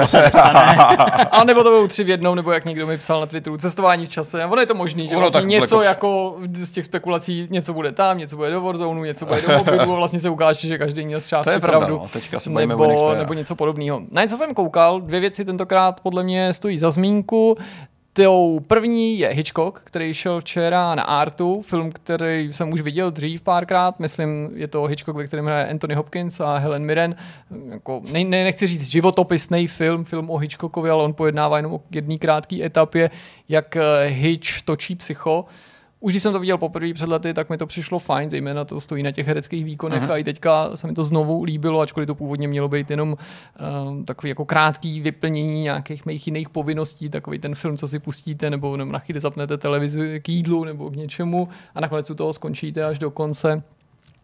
[0.00, 0.76] To se nestane.
[1.30, 4.06] A nebo to budou tři v jednom, nebo jak někdo mi psal na Twitteru, cestování
[4.06, 4.44] v čase.
[4.44, 8.36] Ono je to možný, že vlastně něco jako z těch spekulací, něco bude tam, něco
[8.36, 11.26] bude do Warzone, něco bude do mobilu a vlastně se ukáže, že každý měl z
[11.26, 11.96] části To je pravda, pravdu.
[12.02, 12.08] no.
[12.12, 12.78] Teďka se bavíme o
[13.18, 14.02] nebo, něco podobného.
[14.10, 17.56] Na něco jsem koukal, dvě věci tentokrát podle mě stojí za zmínku.
[18.14, 23.40] Tou první je Hitchcock, který šel včera na Artu, film, který jsem už viděl dřív
[23.40, 27.16] párkrát, myslím, je to Hitchcock, ve kterém hraje Anthony Hopkins a Helen Mirren.
[27.70, 31.80] Jako, ne, ne, nechci říct životopisný film, film o Hitchcockovi, ale on pojednává jenom o
[31.90, 33.10] jedné krátké etapě,
[33.48, 35.44] jak eh, Hitch točí psycho.
[36.02, 38.80] Už když jsem to viděl poprvé před lety, tak mi to přišlo fajn, zejména to
[38.80, 40.12] stojí na těch hereckých výkonech uh-huh.
[40.12, 44.04] a i teďka se mi to znovu líbilo, ačkoliv to původně mělo být jenom uh,
[44.04, 48.76] takový jako krátký vyplnění nějakých mých jiných povinností, takový ten film, co si pustíte, nebo,
[48.76, 52.84] nebo na chvíli zapnete televizi k jídlu nebo k něčemu a nakonec u toho skončíte
[52.84, 53.62] až do konce.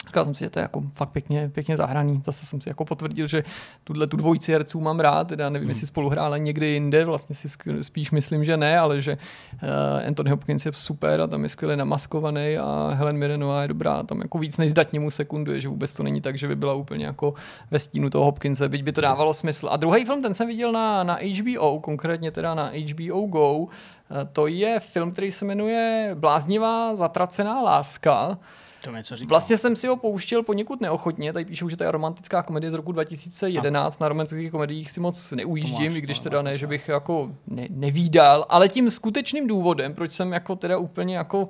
[0.08, 2.22] Říkal jsem si, že to je jako fakt pěkně, pěkně zahraný.
[2.24, 3.44] Zase jsem si jako potvrdil, že
[3.84, 5.70] tuhle tu dvojici herců mám rád, teda nevím, hmm.
[5.70, 7.48] jestli spolu hráli někdy jinde, vlastně si
[7.80, 9.18] spíš myslím, že ne, ale že
[9.62, 14.02] uh, Anthony Hopkins je super a tam je skvěle namaskovaný a Helen Mirenová je dobrá,
[14.02, 16.74] tam jako víc než zdatně mu sekunduje, že vůbec to není tak, že by byla
[16.74, 17.34] úplně jako
[17.70, 19.68] ve stínu toho Hopkinse, byť by to dávalo smysl.
[19.70, 23.66] A druhý film, ten jsem viděl na, na HBO, konkrétně teda na HBO Go,
[24.10, 28.38] Eh, to je film, který se jmenuje Bláznivá zatracená láska.
[28.84, 29.28] To něco říká.
[29.28, 32.74] Vlastně jsem si ho pouštěl poněkud neochotně, tady píšou, že to je romantická komedie z
[32.74, 36.88] roku 2011, na romantických komediích si moc neujíždím, i když to teda ne, že bych
[36.88, 41.48] jako ne, nevídal, ale tím skutečným důvodem, proč jsem jako teda úplně jako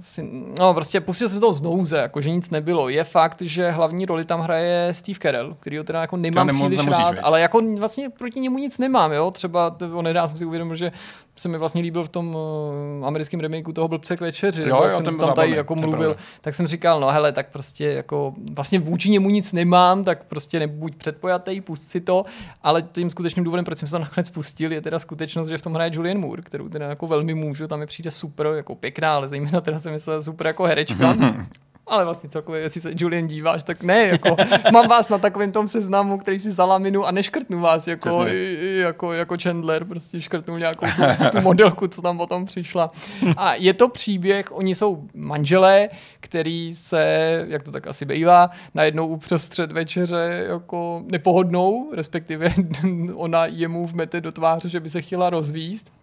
[0.00, 2.88] si, no prostě pustil jsem to znouze, jako že nic nebylo.
[2.88, 6.68] Je fakt, že hlavní roli tam hraje Steve Carell, který ho teda jako nemám nemo-
[6.68, 9.30] příliš rád, ale jako vlastně proti němu nic nemám, jo.
[9.30, 10.92] Třeba t- on nedá jsem si uvědomil, že
[11.40, 14.84] se mi vlastně líbil v tom uh, americkém remakeu toho blbce k večeři, Jo, jo,
[14.84, 16.22] jak jsem tam tady zábavný, jako to je mluvil, pravda.
[16.40, 20.58] tak jsem říkal, no hele, tak prostě jako vlastně vůči němu nic nemám, tak prostě
[20.58, 22.24] nebuď předpojatý, pust si to,
[22.62, 25.62] ale tím skutečným důvodem, proč jsem se to nakonec pustil, je teda skutečnost, že v
[25.62, 29.14] tom hraje Julian Moore, kterou teda jako velmi můžu, tam mi přijde super, jako pěkná,
[29.14, 31.16] ale zejména teda jsem myslel super jako herečka.
[31.90, 34.36] Ale vlastně celkově, jestli se Julian díváš, tak ne, jako
[34.72, 38.38] mám vás na takovém tom seznamu, který si zalaminu a neškrtnu vás jako, Přesně.
[38.62, 42.90] jako, jako Chandler, prostě škrtnul nějakou tu, tu modelku, co tam potom přišla.
[43.36, 45.88] A je to příběh, oni jsou manželé,
[46.20, 47.04] který se,
[47.48, 52.54] jak to tak asi bývá, najednou uprostřed večeře jako nepohodnou, respektive
[53.14, 55.99] ona jemu vmete do tváře, že by se chtěla rozvíst.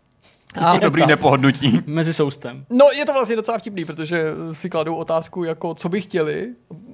[0.56, 1.82] A Dobrý nepohodnutí.
[1.86, 2.66] Mezi soustem.
[2.70, 6.48] No, je to vlastně docela vtipný, protože si kladou otázku, jako co by chtěli,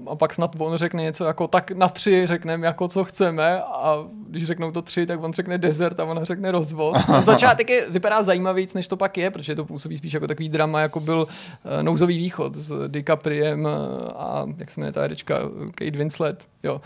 [0.08, 4.04] a pak snad on řekne něco jako tak na tři řekneme, jako co chceme, a
[4.28, 6.98] když řeknou to tři, tak on řekne desert a ona řekne rozvod.
[7.06, 10.50] Ten začátek je, vypadá zajímavější, než to pak je, protože to působí spíš jako takový
[10.50, 13.72] drama, jako byl uh, Nouzový východ s DiCapriem uh,
[14.16, 15.40] a jak se jmenuje ta herečka,
[15.76, 16.82] Kate Winslet, jo.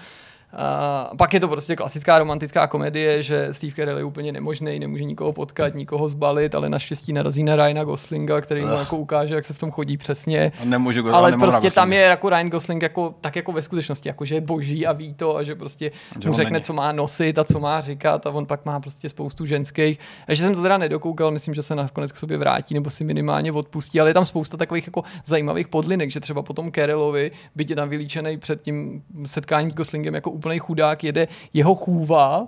[0.53, 5.03] A pak je to prostě klasická romantická komedie, že Steve Carell je úplně nemožný, nemůže
[5.03, 9.45] nikoho potkat, nikoho zbalit, ale naštěstí narazí na Ryana Goslinga, který mu jako ukáže, jak
[9.45, 10.51] se v tom chodí přesně.
[10.61, 14.09] A Nemůžu go, Ale prostě tam je jako Ryan Gosling jako, tak jako ve skutečnosti,
[14.09, 15.91] jako že je boží a ví to a že prostě
[16.21, 16.63] Že mu řekne, není.
[16.63, 19.99] co má nosit a co má říkat a on pak má prostě spoustu ženských.
[20.27, 23.03] A že jsem to teda nedokoukal, myslím, že se nakonec k sobě vrátí nebo si
[23.03, 27.69] minimálně odpustí, ale je tam spousta takových jako zajímavých podlinek, že třeba potom Carellovi, byť
[27.69, 32.47] je tam vylíčený před tím setkáním s Goslingem jako úplný chudák, jede jeho chůva,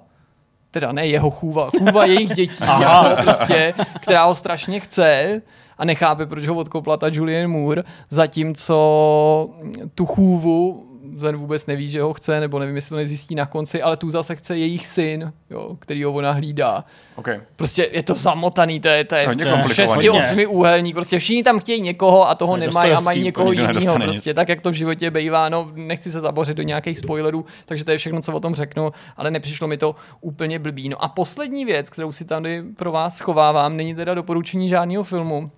[0.71, 5.41] teda ne jeho chůva, chůva jejich dětí, jako prostě, která ho strašně chce
[5.77, 9.49] a nechápe, proč ho odkopla ta Julian Moore, zatímco
[9.95, 10.88] tu chůvu
[11.19, 14.09] ten vůbec neví, že ho chce, nebo nevím, jestli to nezjistí na konci, ale tu
[14.09, 16.83] zase chce jejich syn, jo, který ho ona hlídá.
[17.15, 17.41] Okay.
[17.55, 19.73] Prostě je to zamotaný, to je, to je, to je komplikovaný.
[19.73, 23.97] šesti, osmi úhelník, prostě všichni tam chtějí někoho a toho nemají a mají někoho jiného,
[23.97, 24.03] nic.
[24.03, 27.85] prostě tak, jak to v životě bývá, no nechci se zabořit do nějakých spoilerů, takže
[27.85, 30.89] to je všechno, co o tom řeknu, ale nepřišlo mi to úplně blbý.
[30.89, 35.51] No a poslední věc, kterou si tady pro vás schovávám, není teda doporučení žádného filmu,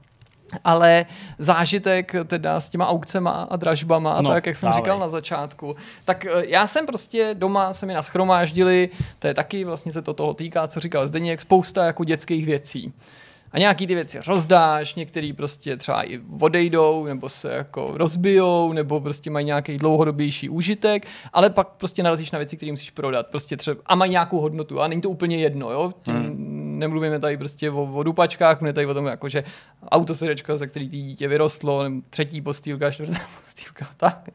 [0.63, 1.05] ale
[1.37, 4.81] zážitek teda s těma aukcema a dražbama, a No, tak, jak jsem dávej.
[4.81, 5.75] říkal na začátku,
[6.05, 10.13] tak eh, já jsem prostě doma, se mi naschromáždili, to je taky vlastně se to
[10.13, 12.93] toho týká, co říkal Zdeněk, spousta jako dětských věcí.
[13.53, 18.99] A nějaký ty věci rozdáš, některý prostě třeba i odejdou, nebo se jako rozbijou, nebo
[18.99, 23.27] prostě mají nějaký dlouhodobější užitek, ale pak prostě narazíš na věci, které musíš prodat.
[23.27, 24.81] Prostě třeba, a mají nějakou hodnotu.
[24.81, 25.91] A není to úplně jedno, jo?
[26.01, 26.70] Tím hmm.
[26.81, 29.43] Nemluvíme tady prostě o, o dupačkách, mluvíme tady o tom, jako, že
[29.89, 34.29] autosedačka, za který ty dítě vyrostlo, třetí postýlka, čtvrtá postýlka, tak.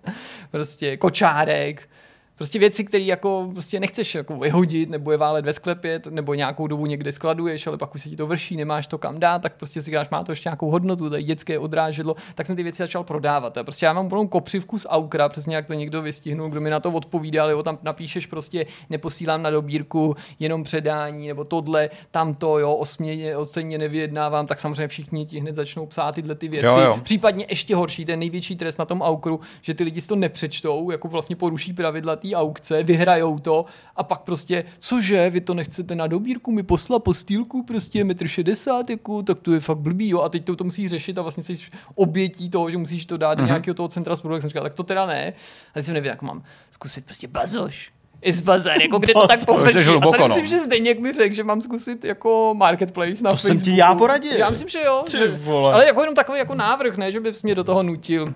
[0.51, 1.89] Prostě kočárek,
[2.37, 6.67] Prostě věci, které jako prostě nechceš jako vyhodit, nebo je válet ve sklepě, nebo nějakou
[6.67, 9.57] dobu někde skladuješ, ale pak už se ti to vrší, nemáš to kam dát, tak
[9.57, 12.83] prostě si říkáš, má to ještě nějakou hodnotu, tady dětské odrážedlo, tak jsem ty věci
[12.83, 13.59] začal prodávat.
[13.59, 16.71] A prostě já mám plnou kopřivku z Aukra, přesně jak to někdo vystihnul, kdo mi
[16.71, 22.59] na to odpovídal, jo, tam napíšeš prostě, neposílám na dobírku, jenom předání, nebo tohle, tamto,
[22.59, 26.49] jo, o směně, o ceně nevyjednávám, tak samozřejmě všichni ti hned začnou psát tyhle ty
[26.49, 26.67] věci.
[26.67, 26.99] Jo, jo.
[27.03, 30.91] Případně ještě horší, ten největší trest na tom aukru, že ty lidi si to nepřečtou,
[30.91, 33.65] jako vlastně poruší pravidla té aukce, vyhrajou to
[33.97, 38.91] a pak prostě, cože, vy to nechcete na dobírku, mi posla postýlku, prostě metr 60,
[38.91, 41.43] jako, tak to je fakt blbý, jo, a teď to, to musíš řešit a vlastně
[41.43, 41.57] jsi
[41.95, 44.75] obětí toho, že musíš to dát do nějakého toho centra sporu, tak jsem říkal, tak
[44.75, 45.33] to teda ne.
[45.71, 47.93] A teď jsem nevěděl, jak mám zkusit prostě bazoš.
[48.23, 49.41] is bazar, jako kde to tak
[49.73, 50.29] jdeš A tady no.
[50.29, 53.65] myslím, že Zdeněk mi řekl, že mám zkusit jako marketplace na To jsem Facebooku.
[53.75, 54.37] ti já poradil.
[54.39, 55.03] Já myslím, že jo.
[55.11, 55.73] Ty že, vole.
[55.73, 58.35] ale jako jenom takový jako návrh, ne, že bys mě do toho nutil.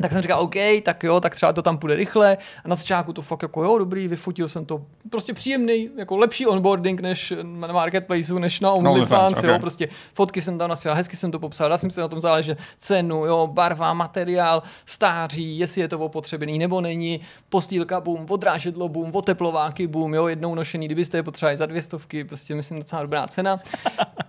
[0.00, 2.36] Tak jsem říkal, OK, tak jo, tak třeba to tam půjde rychle.
[2.64, 4.82] A na začátku to fakt jako jo, dobrý, vyfotil jsem to.
[5.10, 9.50] Prostě příjemný, jako lepší onboarding než na marketplaceu, než na OnlyFans, OnlyFans, okay.
[9.50, 12.20] jo, prostě fotky jsem tam nasílal, hezky jsem to popsal, dal jsem si na tom
[12.20, 18.88] záležet cenu, jo, barva, materiál, stáří, jestli je to opotřebený nebo není, postýlka boom, odrážedlo
[18.88, 23.02] boom, oteplováky boom, jo, jednou nošený, kdybyste je potřebovali za dvě stovky, prostě myslím docela
[23.02, 23.60] dobrá cena.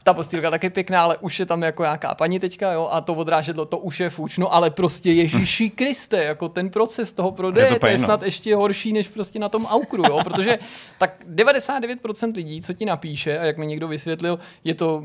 [0.03, 3.13] Ta postýlka taky pěkná, ale už je tam jako nějaká paní teďka, jo, a to
[3.13, 5.11] odrážedlo, to už je fuč, no ale prostě
[5.59, 8.03] Ježíši Kriste, jako ten proces toho prodeje, Je to to, je no.
[8.03, 10.59] snad ještě horší než prostě na tom aukru, jo, protože
[10.97, 15.03] tak 99% lidí, co ti napíše, a jak mi někdo vysvětlil, je to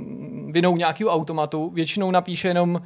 [0.50, 2.82] vinou nějakého automatu, většinou napíše jenom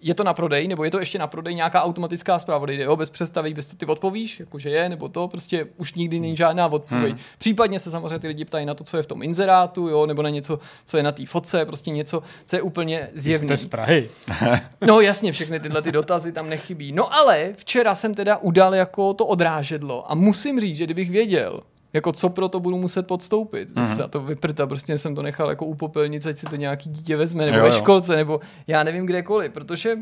[0.00, 2.96] je to na prodej, nebo je to ještě na prodej nějaká automatická zpráva, kde jo,
[2.96, 6.66] bez představy, bez to ty odpovíš, jakože je, nebo to, prostě už nikdy není žádná
[6.66, 7.12] odpověď.
[7.12, 7.20] Hmm.
[7.38, 10.22] Případně se samozřejmě ty lidi ptají na to, co je v tom inzerátu, jo, nebo
[10.22, 13.56] na něco, co je na té fotce, prostě něco, co je úplně zjevné.
[13.56, 14.10] Jste z Prahy.
[14.86, 16.92] No jasně, všechny tyhle ty dotazy tam nechybí.
[16.92, 21.62] No ale včera jsem teda udal jako to odrážedlo a musím říct, že kdybych věděl,
[21.92, 23.70] jako co pro to budu muset podstoupit.
[23.70, 23.94] Mm-hmm.
[23.94, 27.16] Za to vyprta, prostě jsem to nechal jako u popelnice, ať si to nějaký dítě
[27.16, 27.74] vezme, nebo Jo, ve jo.
[27.74, 29.98] školce, nebo já nevím kdekoliv, protože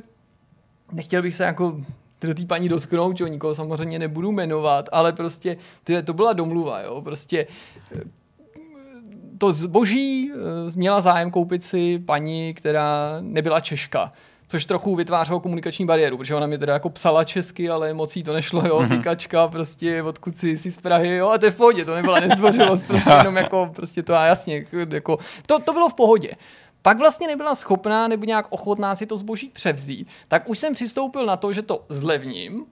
[0.93, 1.81] nechtěl bych se jako
[2.21, 6.33] do té paní dotknout, že jo, nikoho samozřejmě nebudu jmenovat, ale prostě ty, to byla
[6.33, 7.47] domluva, jo, prostě
[7.97, 8.01] eh,
[9.39, 10.37] to zboží eh,
[10.77, 14.13] měla zájem koupit si paní, která nebyla Češka.
[14.49, 18.23] Což trochu vytvářelo komunikační bariéru, protože ona mi teda jako psala česky, ale moc jí
[18.23, 21.57] to nešlo, jo, tykačka, prostě odkud si, jsi z Prahy, jo, a to je v
[21.57, 25.89] pohodě, to nebyla nezdvořilost, prostě jenom jako, prostě to a jasně, jako, to, to bylo
[25.89, 26.31] v pohodě.
[26.83, 31.27] Pak vlastně nebyla schopná nebo nějak ochotná si to zboží převzít, tak už jsem přistoupil
[31.27, 32.67] na to, že to zlevním,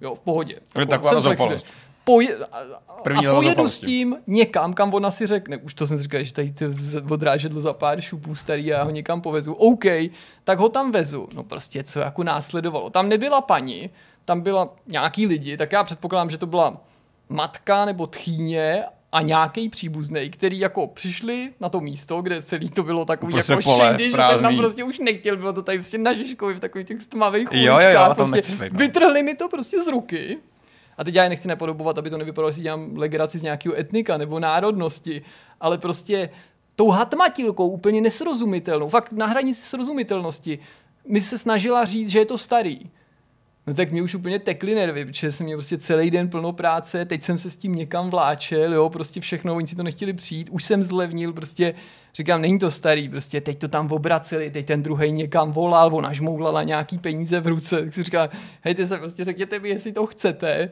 [0.00, 0.60] jo, v pohodě.
[0.78, 1.66] Je taková zoufalost.
[2.04, 2.58] Poje, a,
[3.02, 6.22] První a pojedu s tím někam, kam ona si řekne, už to jsem si říkal,
[6.22, 6.64] že tady ty
[7.10, 9.84] odrážedlo za pár šupů starý a já ho někam povezu, OK,
[10.44, 11.28] tak ho tam vezu.
[11.32, 12.90] No prostě, co jako následovalo.
[12.90, 13.90] Tam nebyla paní,
[14.24, 16.80] tam byla nějaký lidi, tak já předpokládám, že to byla
[17.28, 22.82] matka nebo tchýně a nějaký příbuzný, který jako přišli na to místo, kde celý to
[22.82, 25.98] bylo takový Prostě jako pole, že jsem tam prostě už nechtěl, bylo to tady prostě
[25.98, 28.78] na Žižkovi v takových těch stmavých Jo, jo, jo, uličkách, tam prostě no.
[28.78, 30.38] vytrhli mi to prostě z ruky.
[31.00, 34.16] A teď já je nechci nepodobovat, aby to nevypadalo, že dělám legraci z nějakého etnika
[34.16, 35.22] nebo národnosti,
[35.60, 36.30] ale prostě
[36.76, 40.58] tou hatmatilkou úplně nesrozumitelnou, fakt na hranici srozumitelnosti,
[41.08, 42.90] mi se snažila říct, že je to starý.
[43.66, 47.04] No tak mě už úplně tekly nervy, protože jsem měl prostě celý den plno práce,
[47.04, 50.48] teď jsem se s tím někam vláčel, jo, prostě všechno, oni si to nechtěli přijít,
[50.50, 51.74] už jsem zlevnil, prostě
[52.14, 56.12] říkám, není to starý, prostě teď to tam obraceli, teď ten druhý někam volal, ona
[56.12, 58.28] žmoulala nějaký peníze v ruce, tak si říkám,
[58.60, 60.70] hejte se, prostě řekněte mi, jestli to chcete,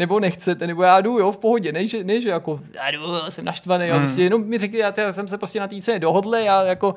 [0.00, 3.00] nebo nechcete, nebo já jdu, jo, v pohodě, ne, že, ne, že jako, já jdu,
[3.28, 4.04] jsem naštvaný, jo, Hmm.
[4.04, 6.94] prostě jenom mi řekli, já, já jsem se prostě na té ceně dohodl, já jako,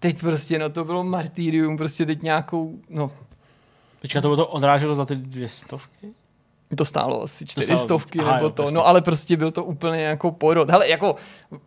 [0.00, 3.10] teď prostě, no to bylo martýrium, prostě teď nějakou, no,
[4.00, 6.06] Počkat, to bylo to odráželo za ty dvě stovky?
[6.76, 8.26] to stálo asi stálo čtyři stovky víc.
[8.26, 8.74] Aha, nebo jo, to, jasně.
[8.74, 10.70] no ale prostě byl to úplně jako porod.
[10.70, 11.14] Hele, jako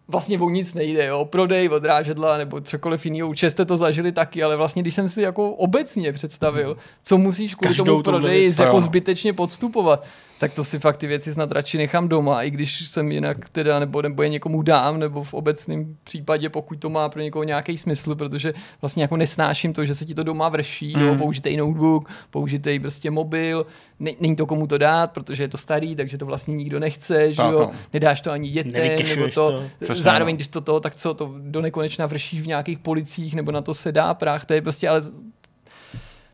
[0.08, 4.44] vlastně o nic nejde, jo, prodej, odrážedla nebo cokoliv jiného, určitě jste to zažili taky,
[4.44, 8.78] ale vlastně když jsem si jako obecně představil, co musíš kvůli každou tomu prodeji jako
[8.78, 8.82] Jo.
[8.82, 10.04] zbytečně podstupovat,
[10.40, 13.80] tak to si fakt ty věci snad radši nechám doma, i když jsem jinak teda,
[13.80, 17.78] nebo, nebo je někomu dám, nebo v obecném případě, pokud to má pro někoho nějaký
[17.78, 21.02] smysl, protože vlastně jako nesnáším to, že se ti to doma vrší, mm.
[21.02, 23.66] jo, použitej notebook, použitej prostě mobil,
[24.00, 27.32] ne, není to komu to dát, protože je to starý, takže to vlastně nikdo nechce,
[27.32, 27.72] že Tak, jo, no.
[27.94, 29.64] nedáš to ani dětem, nebo to, to.
[29.80, 30.38] Přesně, zároveň, no.
[30.38, 33.74] když to to, tak co, to do nekonečna vrší v nějakých policích, nebo na to
[33.74, 35.02] se dá prach, to je prostě, ale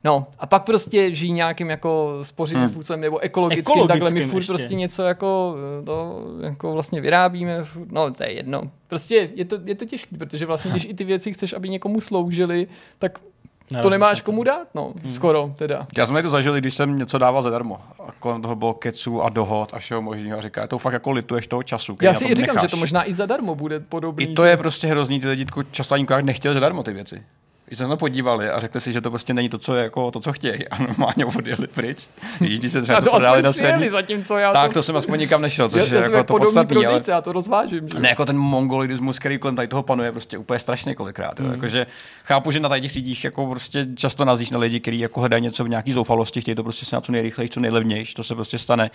[0.04, 2.74] No, a pak prostě žijí nějakým jako spořivým Hmm.
[2.74, 4.52] způsobem nebo ekologickým, Ekologickým takhle my furt ještě.
[4.54, 5.56] prostě něco jako
[5.86, 8.62] to jako vlastně vyrábíme, furt- no to je jedno.
[8.88, 12.02] Prostě je to, je to těžké, protože vlastně když i ty věci chceš, aby někomu
[12.02, 12.68] sloužily,
[13.00, 15.88] tak to Narazíš nemáš komu dát, no, skoro teda.
[15.98, 17.80] Já jsem to zažil, když jsem něco dával zadarmo.
[18.08, 20.38] A kolem toho bylo keců a dohod a všeho možného.
[20.38, 21.96] A říká, to fakt jako lituješ toho času.
[22.02, 22.62] Já si i říkám, necháš.
[22.62, 24.24] že to možná i zadarmo bude podobný.
[24.24, 27.24] I to je prostě hrozný, ty lidi často ani nechtěli zadarmo ty věci.
[27.66, 29.84] Když se na to podívali a řekli si, že to prostě není to, co, je,
[29.84, 32.08] jako, to, co chtějí a normálně odjeli pryč.
[32.40, 34.96] Když se třeba a to, to prodali na sedmi, zatímco já tak jsem, to jsem
[34.96, 37.90] aspoň nikam nešel, což já je jako jak to podstatný, ale já to rozvážím.
[37.90, 38.00] Že?
[38.00, 41.40] ne jako ten mongolidismus, který kolem tady toho panuje, prostě úplně strašně kolikrát.
[41.40, 41.52] Jo.
[41.52, 41.86] Jakože
[42.24, 45.44] chápu, že na tady těch sítích jako prostě často nazíš na lidi, kteří jako hledají
[45.44, 48.36] něco v nějaký zoufalosti, chtějí to prostě se na co nejrychleji, co nejlevnější, to se
[48.36, 48.92] prostě stane.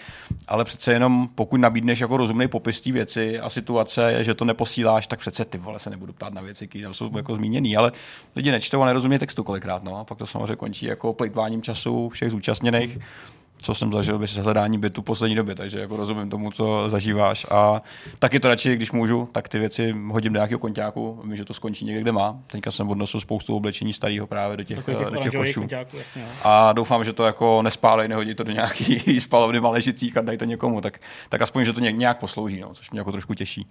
[0.48, 5.06] Ale přece jenom pokud nabídneš jako rozumný popis té věci a situace, že to neposíláš,
[5.06, 7.92] tak přece ty vole se nebudu ptát na věci, které jsou jako zmíněný, ale
[8.36, 9.96] lidi nečtou a nerozumí textu kolikrát, no.
[9.96, 12.98] A pak to samozřejmě končí jako plejtváním času všech zúčastněných.
[13.60, 17.82] co jsem zažil bez hledání bytu poslední době, takže jako rozumím tomu, co zažíváš a
[18.18, 21.54] taky to radši, když můžu, tak ty věci hodím do nějakého konťáku, vím, že to
[21.54, 22.36] skončí někde, kde má.
[22.46, 25.60] Teďka jsem odnosil spoustu oblečení starého právě do těch, těch do těch košů.
[25.60, 26.26] konťáků, jasně.
[26.44, 30.44] A doufám, že to jako nespálej, nehodí to do nějaký spalovny maležicích a dají to
[30.44, 33.66] někomu, tak, tak aspoň, že to ně- nějak poslouží, no, což mě jako trošku těší.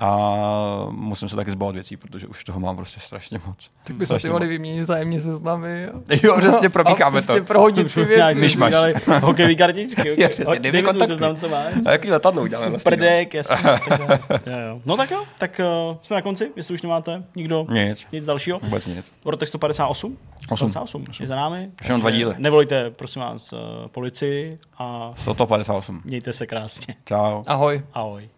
[0.00, 3.70] A musím se taky zbavit věcí, protože už toho mám prostě strašně moc.
[3.84, 5.86] Tak bychom si mohli vyměnit zájemně seznamy.
[5.86, 5.92] a-
[6.22, 7.26] Jo, přesně, a promíkáme to.
[7.26, 8.48] prostě prohodit ty věci.
[8.48, 10.08] si udělali hokejový kartičky.
[10.22, 11.06] Jo, přesně, dej mi kontakty.
[11.12, 11.74] seznam, co máš.
[11.86, 12.90] A jaký letadlo uděláme vlastně?
[12.90, 13.56] Prdek, jasně.
[13.62, 14.06] tak jo.
[14.46, 14.80] Jo, jo.
[14.84, 15.60] No tak jo, tak
[15.90, 17.74] uh, jsme na konci, jestli už nemáte nikdo No?
[17.74, 18.58] Nic, nic dalšího.
[18.58, 19.12] vůbec nic.
[19.24, 20.18] Vortex 158?
[20.50, 20.70] Osm.
[20.70, 21.70] 158 je za námi.
[21.82, 22.34] Všechno dva díly.
[22.38, 23.56] Nevolejte, prosím vás, eh,
[23.88, 26.00] policii a 158.
[26.04, 26.94] mějte se krásně.
[27.04, 27.42] Čau.
[27.46, 27.82] Ahoj.
[27.94, 28.28] Ahoj.